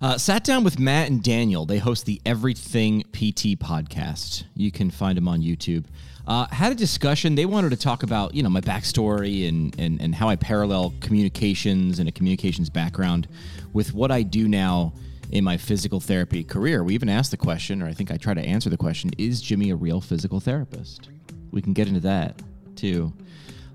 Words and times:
Uh, 0.00 0.16
sat 0.16 0.44
down 0.44 0.62
with 0.62 0.78
Matt 0.78 1.10
and 1.10 1.22
Daniel. 1.22 1.66
They 1.66 1.78
host 1.78 2.06
the 2.06 2.20
Everything 2.24 3.02
PT 3.12 3.58
podcast. 3.58 4.44
You 4.54 4.70
can 4.70 4.90
find 4.90 5.16
them 5.16 5.26
on 5.26 5.40
YouTube. 5.40 5.86
Uh, 6.26 6.46
had 6.48 6.70
a 6.70 6.74
discussion. 6.74 7.34
They 7.34 7.46
wanted 7.46 7.70
to 7.70 7.76
talk 7.76 8.04
about 8.04 8.34
you 8.34 8.42
know 8.42 8.50
my 8.50 8.60
backstory 8.60 9.48
and, 9.48 9.74
and 9.78 10.00
and 10.00 10.14
how 10.14 10.28
I 10.28 10.36
parallel 10.36 10.92
communications 11.00 11.98
and 11.98 12.08
a 12.08 12.12
communications 12.12 12.70
background 12.70 13.26
with 13.72 13.92
what 13.92 14.12
I 14.12 14.22
do 14.22 14.46
now 14.46 14.92
in 15.32 15.42
my 15.42 15.56
physical 15.56 16.00
therapy 16.00 16.44
career. 16.44 16.84
We 16.84 16.94
even 16.94 17.08
asked 17.08 17.30
the 17.32 17.36
question, 17.36 17.82
or 17.82 17.86
I 17.86 17.92
think 17.92 18.10
I 18.12 18.16
try 18.18 18.34
to 18.34 18.42
answer 18.42 18.70
the 18.70 18.76
question: 18.76 19.10
Is 19.18 19.40
Jimmy 19.40 19.70
a 19.70 19.76
real 19.76 20.00
physical 20.00 20.38
therapist? 20.38 21.08
We 21.50 21.60
can 21.60 21.72
get 21.72 21.88
into 21.88 22.00
that 22.00 22.40
too. 22.76 23.12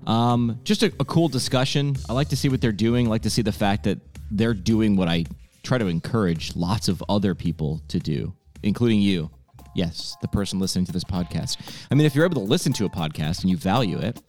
Um, 0.06 0.60
just 0.64 0.82
a, 0.82 0.86
a 1.00 1.04
cool 1.04 1.28
discussion. 1.28 1.96
I 2.08 2.12
like 2.12 2.28
to 2.28 2.36
see 2.36 2.48
what 2.48 2.60
they're 2.60 2.72
doing. 2.72 3.08
I 3.08 3.10
like 3.10 3.22
to 3.22 3.30
see 3.30 3.42
the 3.42 3.52
fact 3.52 3.84
that 3.84 3.98
they're 4.30 4.54
doing 4.54 4.96
what 4.96 5.08
I 5.08 5.24
try 5.64 5.78
to 5.78 5.86
encourage 5.86 6.54
lots 6.54 6.88
of 6.88 7.02
other 7.08 7.34
people 7.34 7.82
to 7.88 7.98
do, 7.98 8.34
including 8.62 9.00
you. 9.00 9.30
Yes, 9.74 10.16
the 10.22 10.28
person 10.28 10.60
listening 10.60 10.84
to 10.86 10.92
this 10.92 11.02
podcast. 11.02 11.56
I 11.90 11.94
mean, 11.94 12.06
if 12.06 12.14
you're 12.14 12.24
able 12.24 12.42
to 12.42 12.48
listen 12.48 12.72
to 12.74 12.84
a 12.84 12.90
podcast 12.90 13.40
and 13.40 13.50
you 13.50 13.56
value 13.56 13.98
it, 13.98 14.20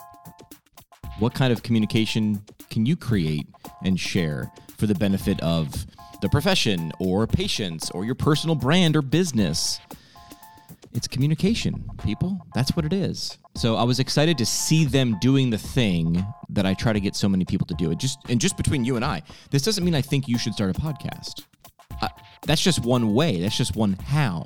what 1.19 1.33
kind 1.33 1.53
of 1.53 1.61
communication 1.61 2.43
can 2.69 2.85
you 2.85 2.95
create 2.95 3.47
and 3.83 3.99
share 3.99 4.51
for 4.77 4.87
the 4.87 4.95
benefit 4.95 5.39
of 5.41 5.85
the 6.21 6.29
profession 6.29 6.91
or 6.99 7.27
patients 7.27 7.91
or 7.91 8.05
your 8.05 8.15
personal 8.15 8.55
brand 8.55 8.95
or 8.95 9.01
business? 9.01 9.79
It's 10.93 11.07
communication, 11.07 11.89
people. 12.03 12.39
That's 12.55 12.75
what 12.75 12.85
it 12.85 12.93
is. 12.93 13.37
So 13.55 13.77
I 13.77 13.83
was 13.83 13.99
excited 13.99 14.37
to 14.37 14.45
see 14.45 14.83
them 14.83 15.17
doing 15.21 15.49
the 15.49 15.57
thing 15.57 16.25
that 16.49 16.65
I 16.65 16.73
try 16.73 16.91
to 16.91 16.99
get 16.99 17.15
so 17.15 17.29
many 17.29 17.45
people 17.45 17.65
to 17.67 17.73
do. 17.73 17.89
It 17.91 17.97
just 17.97 18.19
and 18.29 18.39
just 18.39 18.57
between 18.57 18.83
you 18.83 18.97
and 18.97 19.05
I, 19.05 19.21
this 19.49 19.61
doesn't 19.61 19.83
mean 19.83 19.95
I 19.95 20.01
think 20.01 20.27
you 20.27 20.37
should 20.37 20.53
start 20.53 20.75
a 20.75 20.79
podcast. 20.79 21.45
Uh, 22.01 22.09
that's 22.45 22.61
just 22.61 22.83
one 22.83 23.13
way. 23.13 23.39
That's 23.39 23.57
just 23.57 23.75
one 23.75 23.93
how. 23.93 24.45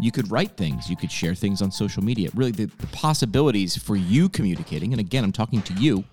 You 0.00 0.12
could 0.12 0.30
write 0.30 0.56
things. 0.56 0.88
You 0.88 0.96
could 0.96 1.10
share 1.10 1.34
things 1.34 1.60
on 1.62 1.72
social 1.72 2.04
media. 2.04 2.30
Really, 2.34 2.52
the, 2.52 2.66
the 2.66 2.86
possibilities 2.88 3.76
for 3.76 3.96
you 3.96 4.28
communicating, 4.28 4.92
and 4.92 5.00
again, 5.00 5.24
I'm 5.24 5.32
talking 5.32 5.62
to 5.62 5.72
you 5.74 6.04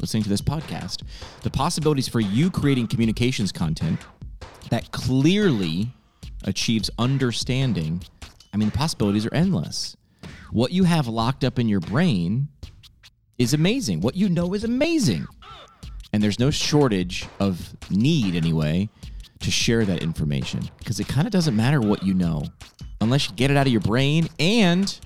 listening 0.00 0.22
to 0.22 0.28
this 0.28 0.40
podcast, 0.42 1.02
the 1.42 1.50
possibilities 1.50 2.08
for 2.08 2.20
you 2.20 2.50
creating 2.50 2.86
communications 2.86 3.52
content 3.52 4.00
that 4.70 4.90
clearly 4.92 5.90
achieves 6.44 6.90
understanding. 6.98 8.02
I 8.52 8.56
mean, 8.56 8.68
the 8.68 8.76
possibilities 8.76 9.26
are 9.26 9.34
endless. 9.34 9.96
What 10.54 10.70
you 10.70 10.84
have 10.84 11.08
locked 11.08 11.42
up 11.42 11.58
in 11.58 11.68
your 11.68 11.80
brain 11.80 12.46
is 13.38 13.54
amazing. 13.54 14.00
What 14.02 14.14
you 14.14 14.28
know 14.28 14.54
is 14.54 14.62
amazing. 14.62 15.26
And 16.12 16.22
there's 16.22 16.38
no 16.38 16.52
shortage 16.52 17.26
of 17.40 17.74
need, 17.90 18.36
anyway, 18.36 18.88
to 19.40 19.50
share 19.50 19.84
that 19.84 20.00
information 20.00 20.60
because 20.78 21.00
it 21.00 21.08
kind 21.08 21.26
of 21.26 21.32
doesn't 21.32 21.56
matter 21.56 21.80
what 21.80 22.04
you 22.04 22.14
know 22.14 22.44
unless 23.00 23.28
you 23.28 23.34
get 23.34 23.50
it 23.50 23.56
out 23.56 23.66
of 23.66 23.72
your 23.72 23.80
brain 23.80 24.28
and 24.38 25.00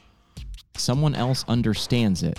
someone 0.77 1.15
else 1.15 1.47
understands 1.49 2.23
it. 2.23 2.39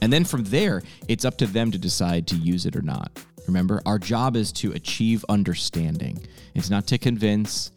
And 0.00 0.12
then 0.12 0.24
from 0.24 0.44
there, 0.44 0.84
it's 1.08 1.24
up 1.24 1.38
to 1.38 1.46
them 1.48 1.72
to 1.72 1.76
decide 1.76 2.28
to 2.28 2.36
use 2.36 2.66
it 2.66 2.76
or 2.76 2.82
not. 2.82 3.10
Remember, 3.48 3.82
our 3.84 3.98
job 3.98 4.36
is 4.36 4.52
to 4.52 4.70
achieve 4.74 5.24
understanding. 5.28 6.24
It's 6.54 6.70
not 6.70 6.86
to 6.86 6.98
convince, 6.98 7.72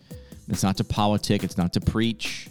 it's 0.49 0.61
not 0.61 0.77
to 0.77 0.83
politic, 0.83 1.43
it's 1.43 1.57
not 1.57 1.73
to 1.73 1.81
preach. 1.81 2.47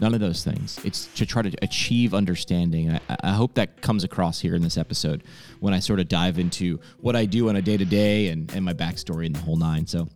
None 0.00 0.14
of 0.14 0.20
those 0.20 0.42
things. 0.42 0.80
It's 0.84 1.06
to 1.14 1.26
try 1.26 1.42
to 1.42 1.52
achieve 1.62 2.14
understanding. 2.14 2.90
I, 2.90 3.00
I 3.20 3.30
hope 3.30 3.54
that 3.54 3.80
comes 3.80 4.04
across 4.04 4.40
here 4.40 4.54
in 4.54 4.62
this 4.62 4.76
episode 4.76 5.22
when 5.60 5.74
I 5.74 5.78
sort 5.78 6.00
of 6.00 6.08
dive 6.08 6.38
into 6.38 6.80
what 7.00 7.14
I 7.14 7.24
do 7.24 7.48
on 7.48 7.56
a 7.56 7.62
day 7.62 7.76
to 7.76 7.84
day 7.84 8.28
and 8.28 8.64
my 8.64 8.74
backstory 8.74 9.26
and 9.26 9.34
the 9.36 9.40
whole 9.40 9.56
nine. 9.56 9.86
So 9.86 10.08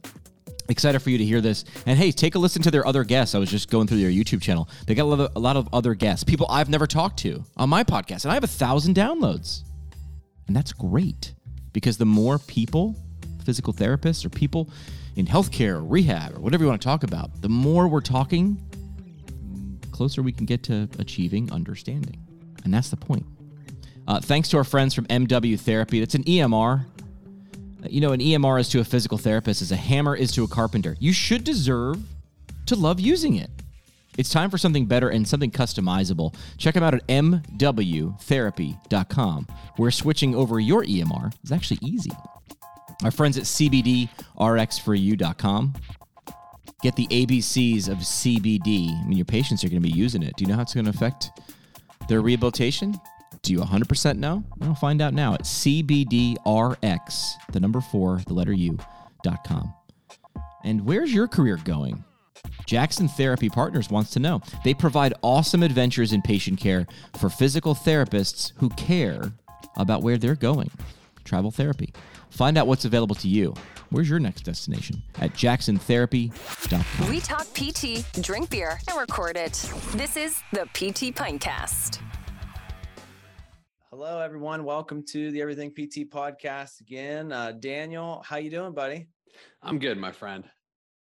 excited 0.69 1.01
for 1.01 1.11
you 1.11 1.19
to 1.19 1.25
hear 1.25 1.41
this. 1.41 1.65
And 1.87 1.99
hey, 1.99 2.11
take 2.11 2.35
a 2.35 2.39
listen 2.39 2.63
to 2.63 2.71
their 2.71 2.87
other 2.87 3.05
guests. 3.05 3.35
I 3.35 3.39
was 3.39 3.51
just 3.51 3.71
going 3.71 3.87
through 3.87 4.01
their 4.01 4.11
YouTube 4.11 4.43
channel. 4.43 4.69
They 4.87 4.95
got 4.95 5.05
a 5.05 5.05
lot 5.05 5.21
of, 5.21 5.37
a 5.37 5.39
lot 5.39 5.57
of 5.57 5.69
other 5.73 5.95
guests, 5.95 6.25
people 6.25 6.47
I've 6.51 6.69
never 6.69 6.87
talked 6.87 7.19
to 7.21 7.45
on 7.57 7.69
my 7.69 7.85
podcast, 7.85 8.25
and 8.25 8.33
I 8.33 8.35
have 8.35 8.45
a 8.45 8.49
thousand 8.49 8.97
downloads. 8.97 9.63
And 10.47 10.57
that's 10.57 10.73
great 10.73 11.35
because 11.73 11.99
the 11.99 12.07
more 12.07 12.39
people, 12.39 12.97
physical 13.45 13.73
therapists 13.73 14.25
or 14.25 14.29
people 14.29 14.71
in 15.17 15.27
healthcare 15.27 15.75
or 15.75 15.85
rehab 15.85 16.37
or 16.37 16.41
whatever 16.41 16.65
you 16.65 16.69
want 16.69 16.81
to 16.81 16.85
talk 16.87 17.03
about, 17.03 17.43
the 17.43 17.49
more 17.49 17.89
we're 17.89 18.01
talking, 18.01 18.61
closer 19.97 20.23
we 20.23 20.33
can 20.33 20.45
get 20.47 20.63
to 20.65 20.89
achieving 20.99 21.51
understanding. 21.51 22.19
And 22.65 22.73
that's 22.75 22.91
the 22.91 22.97
point. 22.97 23.25
Uh, 24.07 24.21
thanks 24.21 24.49
to 24.51 24.57
our 24.59 24.65
friends 24.65 24.95
from 24.95 25.07
MW 25.07 25.59
Therapy. 25.59 25.99
That's 26.01 26.15
an 26.15 26.23
EMR. 26.25 26.85
Uh, 26.85 26.87
You 27.89 28.01
know, 28.01 28.13
an 28.13 28.21
EMR 28.21 28.61
is 28.61 28.69
to 28.71 28.81
a 28.81 28.85
physical 28.85 29.19
therapist 29.19 29.63
as 29.63 29.73
a 29.73 29.77
hammer 29.77 30.15
is 30.15 30.31
to 30.33 30.45
a 30.45 30.49
carpenter. 30.49 30.97
You 31.01 31.13
should 31.13 31.43
deserve 31.45 31.99
to 32.67 32.77
love 32.77 33.01
using 33.01 33.37
it. 33.37 33.51
It's 34.19 34.31
time 34.31 34.49
for 34.51 34.57
something 34.59 34.87
better 34.87 35.09
and 35.11 35.27
something 35.29 35.51
customizable. 35.51 36.35
Check 36.57 36.73
them 36.75 36.83
out 36.83 36.95
at 36.95 37.07
mwtherapy.com, 37.07 39.47
where 39.77 39.91
switching 39.91 40.35
over 40.35 40.59
your 40.61 40.85
EMR 40.85 41.33
is 41.45 41.53
actually 41.53 41.79
easy. 41.83 42.11
Our 43.05 43.11
friends 43.11 43.37
at 43.37 43.45
cbdrxforyou.com. 43.45 45.75
Get 46.87 46.95
the 46.95 47.09
ABCs 47.09 47.89
of 47.89 47.99
CBD. 47.99 48.97
I 48.97 49.05
mean, 49.09 49.19
your 49.19 49.25
patients 49.25 49.65
are 49.65 49.69
going 49.69 49.83
to 49.83 49.89
be 49.89 49.93
using 49.93 50.23
it. 50.23 50.37
Do 50.37 50.45
you 50.45 50.49
know 50.49 50.55
how 50.55 50.63
it's 50.63 50.73
going 50.73 50.85
to 50.85 50.91
affect 50.91 51.33
their 52.09 52.21
rehabilitation? 52.21 52.95
Do 53.43 53.53
you 53.53 53.59
100% 53.59 54.19
know? 54.19 54.45
I'll 54.63 54.77
find 54.77 55.03
out 55.03 55.13
now 55.13 55.35
at 55.35 55.43
CBDRX, 55.43 57.33
the 57.51 57.59
number 57.59 57.81
four, 57.81 58.21
the 58.29 58.35
letter 58.35 58.53
U, 58.53 58.79
dot 59.25 59.43
com. 59.43 59.75
And 60.63 60.87
where's 60.87 61.13
your 61.13 61.27
career 61.27 61.59
going? 61.65 62.05
Jackson 62.67 63.09
Therapy 63.09 63.49
Partners 63.49 63.91
wants 63.91 64.13
to 64.13 64.21
know. 64.21 64.41
They 64.63 64.73
provide 64.73 65.13
awesome 65.23 65.65
adventures 65.65 66.13
in 66.13 66.23
patient 66.23 66.61
care 66.61 66.87
for 67.19 67.29
physical 67.29 67.75
therapists 67.75 68.53
who 68.59 68.69
care 68.71 69.33
about 69.77 70.03
where 70.03 70.19
they're 70.19 70.37
going. 70.37 70.71
Travel 71.27 71.51
therapy. 71.51 71.93
Find 72.31 72.57
out 72.57 72.67
what's 72.67 72.87
available 72.87 73.17
to 73.17 73.29
you. 73.29 73.53
Where's 73.91 74.09
your 74.09 74.19
next 74.19 74.43
destination? 74.43 75.03
At 75.21 75.33
jacksontherapy.com. 75.33 77.11
We 77.11 77.21
talk 77.21 77.47
PT, 77.53 78.05
drink 78.23 78.49
beer, 78.51 78.79
and 78.89 78.99
record 78.99 79.37
it. 79.37 79.53
This 79.93 80.17
is 80.17 80.41
the 80.53 80.65
PT 80.73 81.15
Pintcast. 81.15 82.01
Hello, 83.91 84.21
everyone. 84.21 84.65
Welcome 84.65 85.03
to 85.11 85.31
the 85.31 85.43
Everything 85.43 85.71
PT 85.71 86.11
podcast 86.11 86.81
again. 86.81 87.33
Uh, 87.33 87.53
Daniel, 87.53 88.23
how 88.27 88.37
you 88.37 88.51
doing, 88.51 88.73
buddy? 88.73 89.09
I'm 89.63 89.79
good, 89.79 89.99
my 89.99 90.13
friend. 90.13 90.45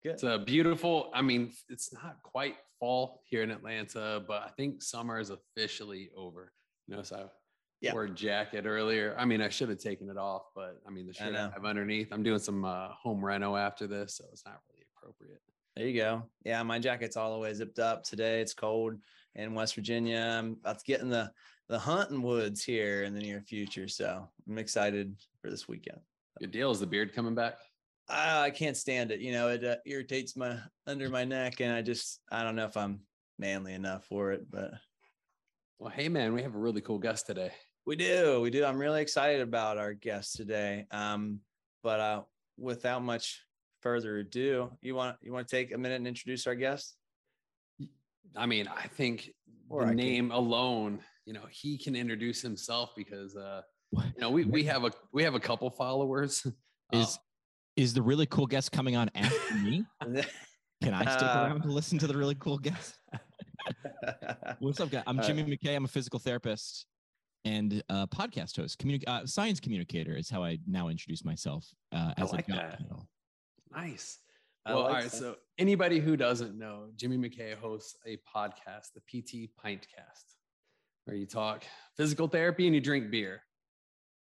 Good. 0.03 0.13
It's 0.13 0.23
a 0.23 0.39
beautiful. 0.39 1.11
I 1.13 1.23
mean, 1.23 1.53
it's 1.69 1.93
not 1.93 2.17
quite 2.23 2.57
fall 2.79 3.23
here 3.27 3.43
in 3.43 3.51
Atlanta, 3.51 4.23
but 4.27 4.43
I 4.43 4.49
think 4.57 4.83
summer 4.83 5.21
is 5.21 5.31
officially 5.31 6.11
over. 6.17 6.53
You 6.89 6.97
know, 6.97 7.03
so 7.03 7.17
I 7.17 7.25
Yeah. 7.81 8.07
jacket 8.15 8.67
earlier. 8.67 9.15
I 9.19 9.25
mean, 9.25 9.41
I 9.41 9.49
should 9.49 9.71
have 9.71 9.79
taken 9.79 10.11
it 10.11 10.19
off, 10.19 10.43
but 10.55 10.81
I 10.87 10.91
mean, 10.91 11.07
the 11.07 11.15
shirt 11.15 11.29
I, 11.29 11.31
know. 11.31 11.51
have 11.55 11.65
underneath. 11.65 12.09
I'm 12.13 12.23
doing 12.23 12.39
some 12.39 12.65
uh, 12.65 12.89
home 12.89 13.25
reno 13.25 13.57
after 13.57 13.87
this, 13.87 14.17
so 14.17 14.25
it's 14.33 14.45
not 14.45 14.61
really 14.71 14.85
appropriate. 14.97 15.41
There 15.77 15.87
you 15.87 15.99
go. 15.99 16.25
Yeah, 16.45 16.63
my 16.63 16.79
jacket's 16.79 17.17
all 17.17 17.33
the 17.33 17.39
way 17.39 17.55
zipped 17.55 17.79
up 17.79 18.05
today. 18.05 18.41
It's 18.41 18.53
cold 18.53 18.97
in 19.35 19.55
West 19.55 19.75
Virginia. 19.75 20.37
I'm 20.39 20.59
about 20.61 20.79
to 20.81 20.85
get 20.85 21.01
in 21.01 21.09
the 21.09 21.31
the 21.69 21.79
hunting 21.79 22.21
woods 22.21 22.65
here 22.65 23.05
in 23.05 23.15
the 23.15 23.21
near 23.21 23.41
future, 23.41 23.87
so 23.87 24.29
I'm 24.49 24.59
excited 24.59 25.15
for 25.41 25.51
this 25.51 25.69
weekend. 25.69 26.01
Good 26.41 26.51
deal. 26.51 26.73
Is 26.73 26.81
the 26.81 26.87
beard 26.87 27.15
coming 27.15 27.35
back? 27.35 27.59
I, 28.09 28.47
I 28.47 28.51
can't 28.51 28.77
stand 28.77 29.13
it. 29.13 29.21
You 29.21 29.31
know, 29.33 29.49
it 29.49 29.65
uh, 29.65 29.77
irritates 29.87 30.37
my 30.37 30.59
under 30.87 31.09
my 31.09 31.25
neck, 31.25 31.61
and 31.61 31.73
I 31.73 31.81
just 31.81 32.21
I 32.31 32.43
don't 32.43 32.57
know 32.57 32.67
if 32.67 32.77
I'm 32.77 33.01
manly 33.39 33.73
enough 33.73 34.05
for 34.05 34.33
it, 34.33 34.51
but 34.51 34.73
Well, 35.79 35.91
hey 35.91 36.09
man, 36.09 36.35
we 36.35 36.43
have 36.43 36.55
a 36.55 36.59
really 36.59 36.81
cool 36.81 36.99
guest 36.99 37.27
today. 37.27 37.53
We 37.87 37.97
do. 37.97 38.41
We 38.41 38.51
do. 38.51 38.65
I'm 38.65 38.79
really 38.79 39.03
excited 39.03 39.41
about 39.41 39.79
our 39.79 39.95
guest 39.95 40.37
today. 40.37 40.87
Um, 40.91 41.41
but 41.83 42.01
uh, 42.01 42.23
without 42.59 43.03
much 43.03 43.45
further 43.81 44.19
ado, 44.19 44.71
you 44.83 44.95
want 44.95 45.17
you 45.23 45.33
want 45.33 45.49
to 45.49 45.57
take 45.57 45.73
a 45.73 45.79
minute 45.79 45.97
and 45.97 46.07
introduce 46.07 46.47
our 46.47 46.55
guest? 46.55 46.97
I 48.37 48.47
mean, 48.47 48.69
I 48.69 48.87
think 48.87 49.31
Or 49.69 49.83
I 49.83 49.87
the 49.87 49.91
can- 49.91 49.97
name 49.97 50.31
alone, 50.31 51.01
you 51.25 51.33
know, 51.33 51.47
he 51.51 51.79
can 51.79 51.97
introduce 51.97 52.43
himself 52.43 52.93
because 52.97 53.35
uh 53.37 53.63
What? 53.91 54.07
you 54.15 54.21
know, 54.21 54.31
we 54.31 54.45
we 54.45 54.63
have 54.65 54.85
a 54.85 54.93
we 55.13 55.23
have 55.25 55.35
a 55.35 55.41
couple 55.41 55.71
followers. 55.71 56.47
Is- 56.93 57.17
Um, 57.17 57.23
Is 57.77 57.95
the 57.95 58.03
really 58.03 58.27
cool 58.27 58.47
guest 58.47 58.73
coming 58.73 58.95
on 58.97 59.11
after 59.15 59.55
me? 59.55 59.85
Can 60.83 60.95
I 60.95 61.03
stick 61.17 61.29
Uh, 61.29 61.45
around 61.47 61.63
to 61.63 61.69
listen 61.73 61.99
to 61.99 62.07
the 62.07 62.17
really 62.17 62.35
cool 62.37 62.59
guest? 62.59 62.95
What's 64.59 64.81
up, 64.81 64.91
guys? 64.91 65.03
I'm 65.07 65.19
Uh, 65.19 65.23
Jimmy 65.23 65.45
McKay. 65.45 65.77
I'm 65.77 65.85
a 65.85 65.89
physical 65.89 66.19
therapist 66.21 66.87
and 67.45 67.83
uh, 67.89 68.07
podcast 68.07 68.57
host. 68.57 68.79
Communi- 68.79 69.03
uh, 69.07 69.27
science 69.27 69.61
communicator 69.61 70.17
is 70.17 70.29
how 70.29 70.43
I 70.45 70.59
now 70.67 70.89
introduce 70.89 71.25
myself 71.25 71.67
uh, 71.93 72.13
I 72.17 72.23
as 72.23 72.33
like 72.33 72.49
a 72.49 72.53
job 72.53 72.61
that. 72.61 72.79
title. 72.79 73.09
Nice. 73.75 74.19
I 74.67 74.75
Well, 74.75 74.83
like 74.83 74.89
all 74.89 74.95
right. 74.97 75.11
that. 75.11 75.17
So 75.17 75.37
anybody 75.59 76.01
who 76.01 76.17
doesn't 76.17 76.59
know, 76.59 76.89
Jimmy 76.97 77.17
McKay 77.17 77.55
hosts 77.55 77.97
a 78.07 78.19
podcast, 78.35 78.89
the 78.95 79.01
PT 79.01 79.51
Pintcast, 79.65 80.37
where 81.05 81.17
you 81.17 81.27
talk 81.27 81.65
physical 81.97 82.29
therapy 82.29 82.67
and 82.67 82.75
you 82.75 82.81
drink 82.81 83.11
beer. 83.11 83.43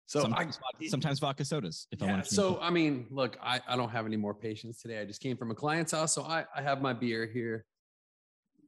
So 0.06 0.20
I, 0.20 0.22
sometimes, 0.22 0.58
vodka, 0.58 0.88
sometimes 0.88 1.18
vodka 1.20 1.44
sodas. 1.44 1.86
If 1.90 2.02
I 2.02 2.06
want 2.06 2.24
to. 2.24 2.34
so 2.34 2.58
I 2.60 2.70
mean, 2.70 3.06
look, 3.10 3.38
I, 3.42 3.60
I 3.66 3.76
don't 3.76 3.88
have 3.90 4.04
any 4.04 4.16
more 4.16 4.34
patients 4.34 4.80
today. 4.82 5.00
I 5.00 5.04
just 5.04 5.20
came 5.20 5.36
from 5.36 5.50
a 5.50 5.54
client's 5.54 5.92
house, 5.92 6.14
so 6.14 6.22
I, 6.22 6.44
I 6.54 6.60
have 6.60 6.82
my 6.82 6.92
beer 6.92 7.24
here. 7.26 7.64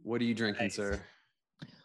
What 0.02 0.20
are 0.20 0.25
you 0.25 0.35
drinking, 0.35 0.67
Nice. 0.67 0.76
sir? 0.76 1.02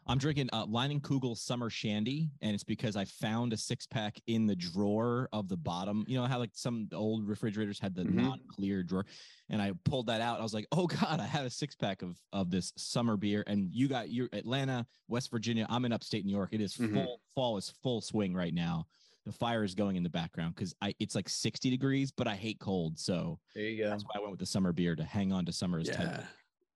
I'm 0.09 0.17
drinking 0.17 0.50
uh, 0.53 0.65
Leinenkugel 0.65 1.38
Summer 1.38 1.69
Shandy, 1.69 2.31
and 2.41 2.56
it's 2.56 2.63
because 2.63 2.95
I 2.95 3.06
found 3.06 3.53
a 3.53 3.57
six 3.57 3.85
pack 3.85 4.19
in 4.25 4.47
the 4.47 4.56
drawer 4.56 5.29
of 5.31 5.47
the 5.47 5.56
bottom. 5.56 6.03
You 6.07 6.17
know 6.19 6.25
how 6.25 6.39
like 6.39 6.50
some 6.56 6.89
old 6.94 7.27
refrigerators 7.27 7.79
had 7.79 7.94
the 7.94 8.01
Mhm. 8.01 8.13
non-clear 8.15 8.81
drawer, 8.81 9.06
and 9.50 9.61
I 9.61 9.73
pulled 9.85 10.07
that 10.07 10.19
out. 10.19 10.39
I 10.39 10.44
was 10.44 10.53
like, 10.56 10.65
"Oh 10.71 10.88
God, 11.17 11.19
I 11.19 11.27
have 11.27 11.45
a 11.45 11.50
six 11.51 11.75
pack 11.75 12.01
of 12.01 12.19
of 12.33 12.50
this 12.50 12.73
summer 12.75 13.17
beer." 13.17 13.44
And 13.45 13.71
you 13.71 13.88
got 13.88 14.09
your 14.11 14.29
Atlanta, 14.33 14.88
West 15.09 15.29
Virginia. 15.29 15.67
I'm 15.69 15.85
in 15.85 15.94
upstate 15.94 16.25
New 16.25 16.31
York. 16.31 16.50
It 16.53 16.62
is 16.62 16.75
Mhm. 16.75 16.91
full 16.91 17.21
fall 17.35 17.57
is 17.57 17.69
full 17.69 18.01
swing 18.01 18.33
right 18.33 18.53
now. 18.53 18.88
The 19.25 19.31
fire 19.31 19.63
is 19.63 19.75
going 19.75 19.95
in 19.95 20.01
the 20.01 20.09
background 20.09 20.55
because 20.55 20.73
I 20.81 20.95
it's 20.97 21.13
like 21.13 21.29
60 21.29 21.69
degrees, 21.69 22.12
but 22.12 22.27
I 22.27 22.35
hate 22.35 22.57
cold, 22.59 22.97
so 22.97 23.39
there 23.53 23.65
you 23.65 23.83
go. 23.83 23.91
that's 23.91 24.03
why 24.05 24.13
I 24.15 24.19
went 24.21 24.31
with 24.31 24.39
the 24.39 24.47
summer 24.47 24.73
beer 24.73 24.95
to 24.95 25.03
hang 25.03 25.31
on 25.31 25.45
to 25.45 25.51
summer's 25.51 25.88
Yeah. 25.88 25.97
tight. 26.17 26.25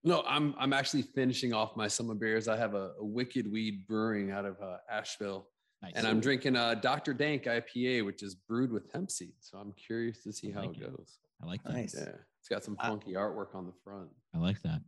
No, 0.03 0.21
I'm 0.27 0.53
I'm 0.57 0.73
actually 0.73 1.03
finishing 1.03 1.53
off 1.53 1.75
my 1.77 1.88
summer 1.88 2.13
beers. 2.13 2.47
I 2.47 2.57
have 2.57 2.73
a, 2.73 2.91
a 3.00 3.05
Wicked 3.05 3.50
Weed 3.50 3.88
Brewing 3.88 4.31
out 4.31 4.45
of 4.45 4.57
uh, 4.61 4.77
Asheville, 4.91 5.47
Nice. 5.81 5.94
and 5.95 6.05
I'm 6.05 6.19
drinking 6.19 6.55
a 6.57 6.75
Dr. 6.75 7.13
Dank 7.13 7.44
IPA, 7.44 8.05
which 8.05 8.21
is 8.21 8.35
brewed 8.35 8.71
with 8.71 8.91
hemp 8.91 9.09
seed. 9.09 9.33
So 9.39 9.57
I'm 9.57 9.71
curious 9.73 10.21
to 10.23 10.33
see 10.33 10.51
I 10.51 10.55
how 10.55 10.61
like 10.67 10.77
it 10.77 10.83
it. 10.83 10.97
goes. 10.97 11.17
I 11.41 11.45
like 11.45 11.63
that. 11.63 11.73
Nice. 11.73 11.95
Yeah, 11.97 12.09
it's 12.39 12.50
got 12.50 12.63
some 12.63 12.75
I- 12.79 12.89
funky 12.89 13.13
artwork 13.13 13.55
on 13.55 13.65
the 13.65 13.73
front. 13.83 14.09
I 14.35 14.39
like 14.39 14.61
that. 14.63 14.81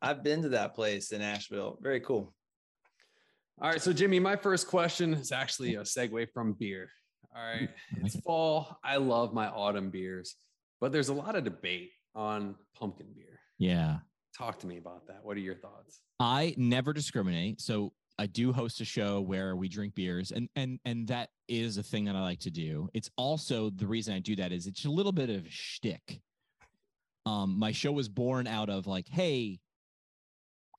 I've 0.00 0.22
been 0.22 0.40
to 0.42 0.48
that 0.50 0.74
place 0.74 1.12
in 1.12 1.20
Asheville. 1.20 1.78
Very 1.82 2.00
cool. 2.00 2.32
All 3.60 3.68
right, 3.70 3.80
so 3.82 3.92
Jimmy, 3.92 4.18
my 4.20 4.36
first 4.36 4.66
question 4.68 5.14
is 5.14 5.32
actually 5.32 5.74
a 5.76 5.82
segue 5.82 6.28
from 6.32 6.54
beer. 6.54 6.88
All 7.36 7.42
right, 7.42 7.68
I 7.92 7.96
like 7.96 8.06
it's 8.06 8.14
it. 8.14 8.24
fall. 8.24 8.78
I 8.82 8.96
love 8.96 9.32
my 9.34 9.48
autumn 9.48 9.90
beers, 9.90 10.34
but 10.80 10.92
there's 10.92 11.08
a 11.08 11.14
lot 11.14 11.36
of 11.36 11.44
debate 11.44 11.90
on 12.14 12.54
pumpkin 12.78 13.06
beer. 13.14 13.38
Yeah. 13.58 13.98
Talk 14.36 14.58
to 14.60 14.66
me 14.66 14.78
about 14.78 15.06
that. 15.06 15.20
What 15.22 15.36
are 15.36 15.40
your 15.40 15.54
thoughts? 15.54 16.00
I 16.18 16.54
never 16.56 16.92
discriminate. 16.92 17.60
So 17.60 17.92
I 18.18 18.26
do 18.26 18.52
host 18.52 18.80
a 18.80 18.84
show 18.84 19.20
where 19.20 19.56
we 19.56 19.68
drink 19.68 19.94
beers, 19.94 20.32
and 20.32 20.48
and 20.56 20.78
and 20.84 21.06
that 21.08 21.30
is 21.48 21.78
a 21.78 21.82
thing 21.82 22.04
that 22.04 22.16
I 22.16 22.22
like 22.22 22.40
to 22.40 22.50
do. 22.50 22.88
It's 22.94 23.10
also 23.16 23.70
the 23.70 23.86
reason 23.86 24.14
I 24.14 24.20
do 24.20 24.36
that 24.36 24.52
is 24.52 24.66
it's 24.66 24.84
a 24.84 24.90
little 24.90 25.12
bit 25.12 25.30
of 25.30 25.46
a 25.46 25.50
shtick. 25.50 26.20
Um, 27.26 27.58
my 27.58 27.72
show 27.72 27.90
was 27.90 28.08
born 28.08 28.46
out 28.46 28.68
of 28.68 28.86
like, 28.86 29.08
hey, 29.08 29.60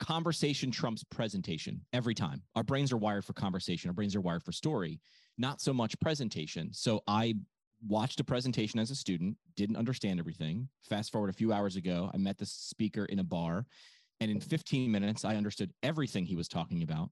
conversation 0.02 0.72
trumps 0.72 1.04
presentation 1.04 1.82
every 1.92 2.14
time. 2.14 2.44
Our 2.56 2.64
brains 2.64 2.92
are 2.92 2.98
wired 2.98 3.26
for 3.26 3.34
conversation. 3.34 3.90
Our 3.90 3.94
brains 3.94 4.16
are 4.16 4.22
wired 4.22 4.44
for 4.44 4.52
story, 4.52 5.00
not 5.38 5.60
so 5.60 5.74
much 5.74 6.00
presentation. 6.00 6.72
So 6.74 7.02
I 7.08 7.36
watched 7.82 8.20
a 8.20 8.24
presentation 8.24 8.80
as 8.80 8.92
a 8.92 8.96
student, 8.96 9.38
didn't 9.56 9.76
understand 9.78 10.20
everything. 10.20 10.70
Fast 10.84 11.12
forward 11.12 11.30
a 11.30 11.34
few 11.34 11.52
hours 11.54 11.76
ago, 11.76 12.10
I 12.14 12.18
met 12.18 12.38
the 12.38 12.46
speaker 12.46 13.06
in 13.06 13.20
a 13.20 13.24
bar, 13.24 13.66
and 14.20 14.32
in 14.32 14.40
15 14.40 14.92
minutes, 14.92 15.26
I 15.26 15.36
understood 15.36 15.74
everything 15.84 16.26
he 16.26 16.36
was 16.36 16.48
talking 16.48 16.84
about. 16.84 17.10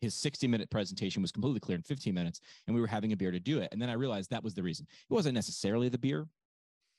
His 0.00 0.14
60 0.14 0.48
minute 0.48 0.70
presentation 0.70 1.22
was 1.22 1.30
completely 1.30 1.60
clear 1.60 1.76
in 1.76 1.82
15 1.82 2.12
minutes, 2.14 2.40
and 2.66 2.74
we 2.74 2.80
were 2.80 2.86
having 2.88 3.12
a 3.12 3.16
beer 3.16 3.30
to 3.30 3.38
do 3.40 3.60
it. 3.60 3.68
And 3.72 3.80
then 3.80 3.90
I 3.90 3.94
realized 3.94 4.30
that 4.30 4.42
was 4.42 4.54
the 4.54 4.62
reason. 4.62 4.86
It 5.08 5.14
wasn't 5.14 5.34
necessarily 5.34 5.88
the 5.88 5.98
beer, 5.98 6.26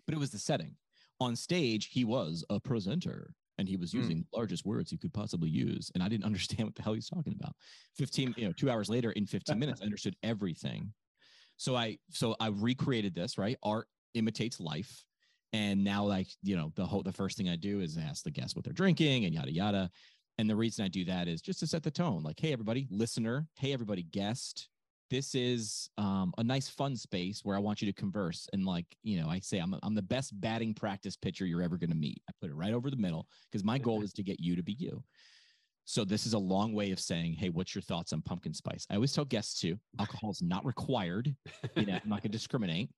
but 0.05 0.15
it 0.15 0.19
was 0.19 0.31
the 0.31 0.39
setting. 0.39 0.77
On 1.19 1.35
stage, 1.35 1.87
he 1.87 2.05
was 2.05 2.43
a 2.49 2.59
presenter 2.59 3.35
and 3.57 3.67
he 3.67 3.77
was 3.77 3.91
Hmm. 3.91 3.97
using 3.99 4.17
the 4.19 4.37
largest 4.37 4.65
words 4.65 4.89
he 4.89 4.97
could 4.97 5.13
possibly 5.13 5.49
use. 5.49 5.91
And 5.93 6.03
I 6.03 6.09
didn't 6.09 6.25
understand 6.31 6.67
what 6.67 6.75
the 6.75 6.81
hell 6.81 6.93
he's 6.93 7.09
talking 7.09 7.35
about. 7.39 7.55
15, 7.97 8.33
you 8.37 8.45
know, 8.47 8.53
two 8.53 8.69
hours 8.69 8.89
later, 8.89 9.11
in 9.11 9.25
15 9.25 9.59
minutes, 9.59 9.81
I 9.81 9.85
understood 9.85 10.15
everything. 10.23 10.93
So 11.63 11.77
I 11.77 11.97
so 12.09 12.35
I 12.41 12.47
recreated 12.47 13.15
this, 13.15 13.37
right? 13.37 13.57
Art 13.63 13.87
imitates 14.15 14.59
life. 14.59 15.05
And 15.53 15.81
now, 15.81 16.03
like, 16.03 16.27
you 16.41 16.57
know, 16.57 16.73
the 16.75 16.85
whole 16.85 17.03
the 17.03 17.13
first 17.13 17.37
thing 17.37 17.47
I 17.47 17.55
do 17.55 17.79
is 17.79 17.97
ask 17.97 18.21
the 18.25 18.31
guests 18.31 18.53
what 18.53 18.65
they're 18.65 18.73
drinking 18.73 19.23
and 19.23 19.33
yada 19.33 19.49
yada. 19.49 19.89
And 20.37 20.49
the 20.49 20.57
reason 20.57 20.83
I 20.83 20.89
do 20.89 21.05
that 21.05 21.29
is 21.29 21.41
just 21.41 21.61
to 21.61 21.67
set 21.67 21.81
the 21.81 21.89
tone. 21.89 22.21
Like, 22.21 22.37
hey, 22.37 22.51
everybody, 22.51 22.85
listener, 22.91 23.47
hey, 23.57 23.71
everybody, 23.71 24.03
guest. 24.03 24.67
This 25.09 25.35
is 25.35 25.89
um, 25.97 26.33
a 26.37 26.43
nice, 26.43 26.67
fun 26.67 26.97
space 26.97 27.45
where 27.45 27.55
I 27.55 27.59
want 27.59 27.81
you 27.81 27.85
to 27.85 27.93
converse. 27.93 28.45
And 28.51 28.65
like, 28.65 28.87
you 29.01 29.21
know, 29.21 29.29
I 29.29 29.39
say 29.39 29.59
I'm 29.59 29.73
I'm 29.83 29.95
the 29.95 30.01
best 30.01 30.37
batting 30.41 30.73
practice 30.73 31.15
pitcher 31.15 31.45
you're 31.45 31.61
ever 31.61 31.77
going 31.77 31.91
to 31.91 31.95
meet. 31.95 32.21
I 32.29 32.33
put 32.41 32.49
it 32.49 32.55
right 32.55 32.73
over 32.73 32.89
the 32.89 32.97
middle 32.97 33.25
because 33.49 33.63
my 33.63 33.77
goal 33.77 34.03
is 34.03 34.11
to 34.13 34.23
get 34.23 34.41
you 34.41 34.57
to 34.57 34.63
be 34.63 34.73
you. 34.73 35.01
So 35.85 36.05
this 36.05 36.25
is 36.25 36.33
a 36.33 36.39
long 36.39 36.73
way 36.73 36.91
of 36.91 36.99
saying, 36.99 37.33
hey, 37.33 37.49
what's 37.49 37.75
your 37.75 37.81
thoughts 37.81 38.13
on 38.13 38.21
pumpkin 38.21 38.53
spice? 38.53 38.85
I 38.89 38.95
always 38.95 39.13
tell 39.13 39.25
guests 39.25 39.59
too, 39.59 39.77
alcohol 39.99 40.31
is 40.31 40.41
not 40.41 40.65
required. 40.65 41.35
You 41.75 41.85
know, 41.85 41.93
I'm 42.01 42.09
not 42.09 42.21
going 42.21 42.21
to 42.31 42.37
discriminate. 42.37 42.89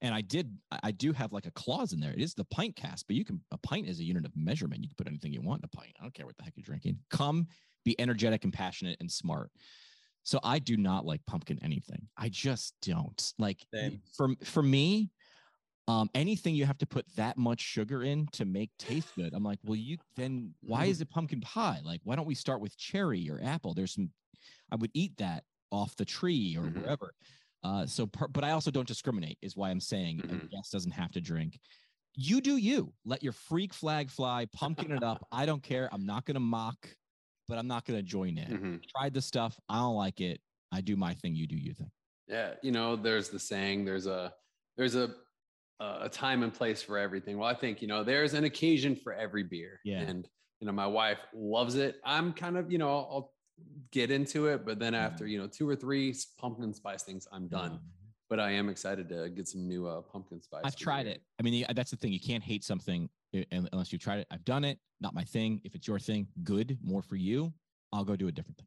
And 0.00 0.14
I 0.14 0.20
did, 0.22 0.56
I- 0.72 0.80
I 0.84 0.90
do 0.90 1.12
have 1.12 1.32
like 1.32 1.46
a 1.46 1.50
clause 1.52 1.92
in 1.92 2.00
there. 2.00 2.12
It 2.12 2.20
is 2.20 2.34
the 2.34 2.44
pint 2.46 2.74
cast, 2.74 3.06
but 3.06 3.16
you 3.16 3.24
can, 3.24 3.40
a 3.52 3.58
pint 3.58 3.86
is 3.86 4.00
a 4.00 4.04
unit 4.04 4.24
of 4.24 4.32
measurement. 4.34 4.82
You 4.82 4.88
can 4.88 4.96
put 4.96 5.06
anything 5.08 5.32
you 5.32 5.40
want 5.42 5.60
in 5.62 5.66
a 5.72 5.76
pint. 5.76 5.94
I 6.00 6.02
don't 6.02 6.14
care 6.14 6.26
what 6.26 6.36
the 6.36 6.42
heck 6.42 6.54
you're 6.56 6.62
drinking. 6.64 6.98
Come 7.10 7.46
be 7.84 7.98
energetic 8.00 8.44
and 8.44 8.52
passionate 8.52 8.96
and 9.00 9.10
smart. 9.10 9.50
So 10.24 10.40
I 10.42 10.58
do 10.58 10.76
not 10.76 11.06
like 11.06 11.24
pumpkin 11.26 11.58
anything. 11.62 12.08
I 12.16 12.28
just 12.28 12.74
don't 12.82 13.32
like 13.38 13.64
Same. 13.72 14.00
for, 14.16 14.30
for 14.44 14.62
me, 14.62 15.10
um, 15.88 16.08
anything 16.14 16.54
you 16.54 16.66
have 16.66 16.78
to 16.78 16.86
put 16.86 17.04
that 17.16 17.36
much 17.36 17.60
sugar 17.60 18.02
in 18.04 18.28
to 18.32 18.44
make 18.44 18.70
taste 18.78 19.14
good. 19.16 19.32
I'm 19.34 19.42
like, 19.42 19.58
well, 19.64 19.74
you 19.76 19.96
then 20.16 20.54
why 20.60 20.84
is 20.84 21.00
it 21.00 21.10
pumpkin 21.10 21.40
pie? 21.40 21.80
Like, 21.82 22.00
why 22.04 22.14
don't 22.14 22.26
we 22.26 22.34
start 22.34 22.60
with 22.60 22.76
cherry 22.76 23.28
or 23.28 23.40
apple? 23.42 23.74
There's 23.74 23.94
some, 23.94 24.10
I 24.70 24.76
would 24.76 24.90
eat 24.94 25.16
that 25.16 25.44
off 25.72 25.96
the 25.96 26.04
tree 26.04 26.56
or 26.56 26.64
Mhm. 26.64 26.80
wherever. 26.82 27.12
Uh, 27.64 27.86
so, 27.86 28.06
but 28.06 28.44
I 28.44 28.52
also 28.52 28.70
don't 28.70 28.86
discriminate, 28.86 29.38
is 29.42 29.56
why 29.56 29.70
I'm 29.70 29.80
saying 29.80 30.20
a 30.20 30.34
Mhm. 30.34 30.50
guest 30.50 30.70
doesn't 30.72 30.92
have 30.92 31.10
to 31.12 31.20
drink. 31.20 31.58
You 32.14 32.40
do 32.40 32.56
you. 32.56 32.94
Let 33.04 33.22
your 33.22 33.32
freak 33.32 33.72
flag 33.72 34.10
fly, 34.10 34.46
pumpkin 34.52 34.92
it 34.92 35.02
up. 35.02 35.26
I 35.32 35.46
don't 35.46 35.62
care. 35.62 35.88
I'm 35.92 36.06
not 36.06 36.24
going 36.24 36.34
to 36.34 36.40
mock, 36.40 36.96
but 37.48 37.58
I'm 37.58 37.66
not 37.66 37.84
going 37.84 37.98
to 37.98 38.02
join 38.02 38.38
in. 38.38 38.58
Mhm. 38.80 38.88
Tried 38.88 39.14
the 39.14 39.22
stuff. 39.22 39.58
I 39.68 39.76
don't 39.78 39.96
like 39.96 40.20
it. 40.20 40.40
I 40.70 40.80
do 40.80 40.96
my 40.96 41.14
thing. 41.14 41.34
You 41.34 41.46
do 41.46 41.56
your 41.56 41.74
thing. 41.74 41.90
Yeah, 42.28 42.54
you 42.62 42.72
know, 42.72 42.94
there's 42.94 43.30
the 43.30 43.38
saying, 43.38 43.84
there's 43.84 44.06
a 44.06 44.34
there's 44.76 44.94
a 44.94 45.16
a 45.80 46.08
time 46.08 46.42
and 46.42 46.52
place 46.52 46.82
for 46.82 46.98
everything. 46.98 47.38
Well, 47.38 47.48
I 47.48 47.54
think, 47.54 47.80
you 47.82 47.88
know, 47.88 48.02
there's 48.04 48.34
an 48.34 48.44
occasion 48.44 48.96
for 48.96 49.12
every 49.12 49.42
beer. 49.44 49.80
Yeah. 49.84 50.00
And 50.00 50.28
you 50.60 50.66
know, 50.66 50.72
my 50.72 50.86
wife 50.86 51.20
loves 51.32 51.76
it. 51.76 52.00
I'm 52.04 52.32
kind 52.32 52.56
of, 52.56 52.72
you 52.72 52.78
know, 52.78 52.88
I'll, 52.88 53.08
I'll 53.12 53.32
get 53.92 54.10
into 54.10 54.46
it, 54.48 54.64
but 54.66 54.80
then 54.80 54.92
after, 54.94 55.26
you 55.26 55.38
know, 55.38 55.46
two 55.46 55.68
or 55.68 55.76
three 55.76 56.14
pumpkin 56.36 56.74
spice 56.74 57.04
things, 57.04 57.28
I'm 57.32 57.46
done. 57.46 57.70
Um, 57.72 57.80
But 58.28 58.40
I 58.40 58.50
am 58.50 58.68
excited 58.68 59.08
to 59.10 59.28
get 59.30 59.46
some 59.46 59.66
new 59.68 59.86
uh, 59.86 60.00
pumpkin 60.02 60.42
spice. 60.42 60.62
I've 60.64 60.76
tried 60.76 61.04
beer. 61.04 61.14
it. 61.14 61.22
I 61.38 61.42
mean, 61.44 61.64
that's 61.74 61.90
the 61.92 61.96
thing. 61.96 62.12
You 62.12 62.20
can't 62.20 62.42
hate 62.42 62.64
something 62.64 63.08
unless 63.52 63.92
you've 63.92 64.02
tried 64.02 64.18
it. 64.18 64.26
I've 64.30 64.44
done 64.44 64.64
it. 64.64 64.78
Not 65.00 65.14
my 65.14 65.24
thing. 65.24 65.60
If 65.64 65.74
it's 65.76 65.86
your 65.86 65.98
thing, 66.00 66.26
good. 66.42 66.76
More 66.82 67.02
for 67.02 67.16
you. 67.16 67.52
I'll 67.92 68.04
go 68.04 68.16
do 68.16 68.28
a 68.28 68.32
different 68.32 68.58
thing. 68.58 68.66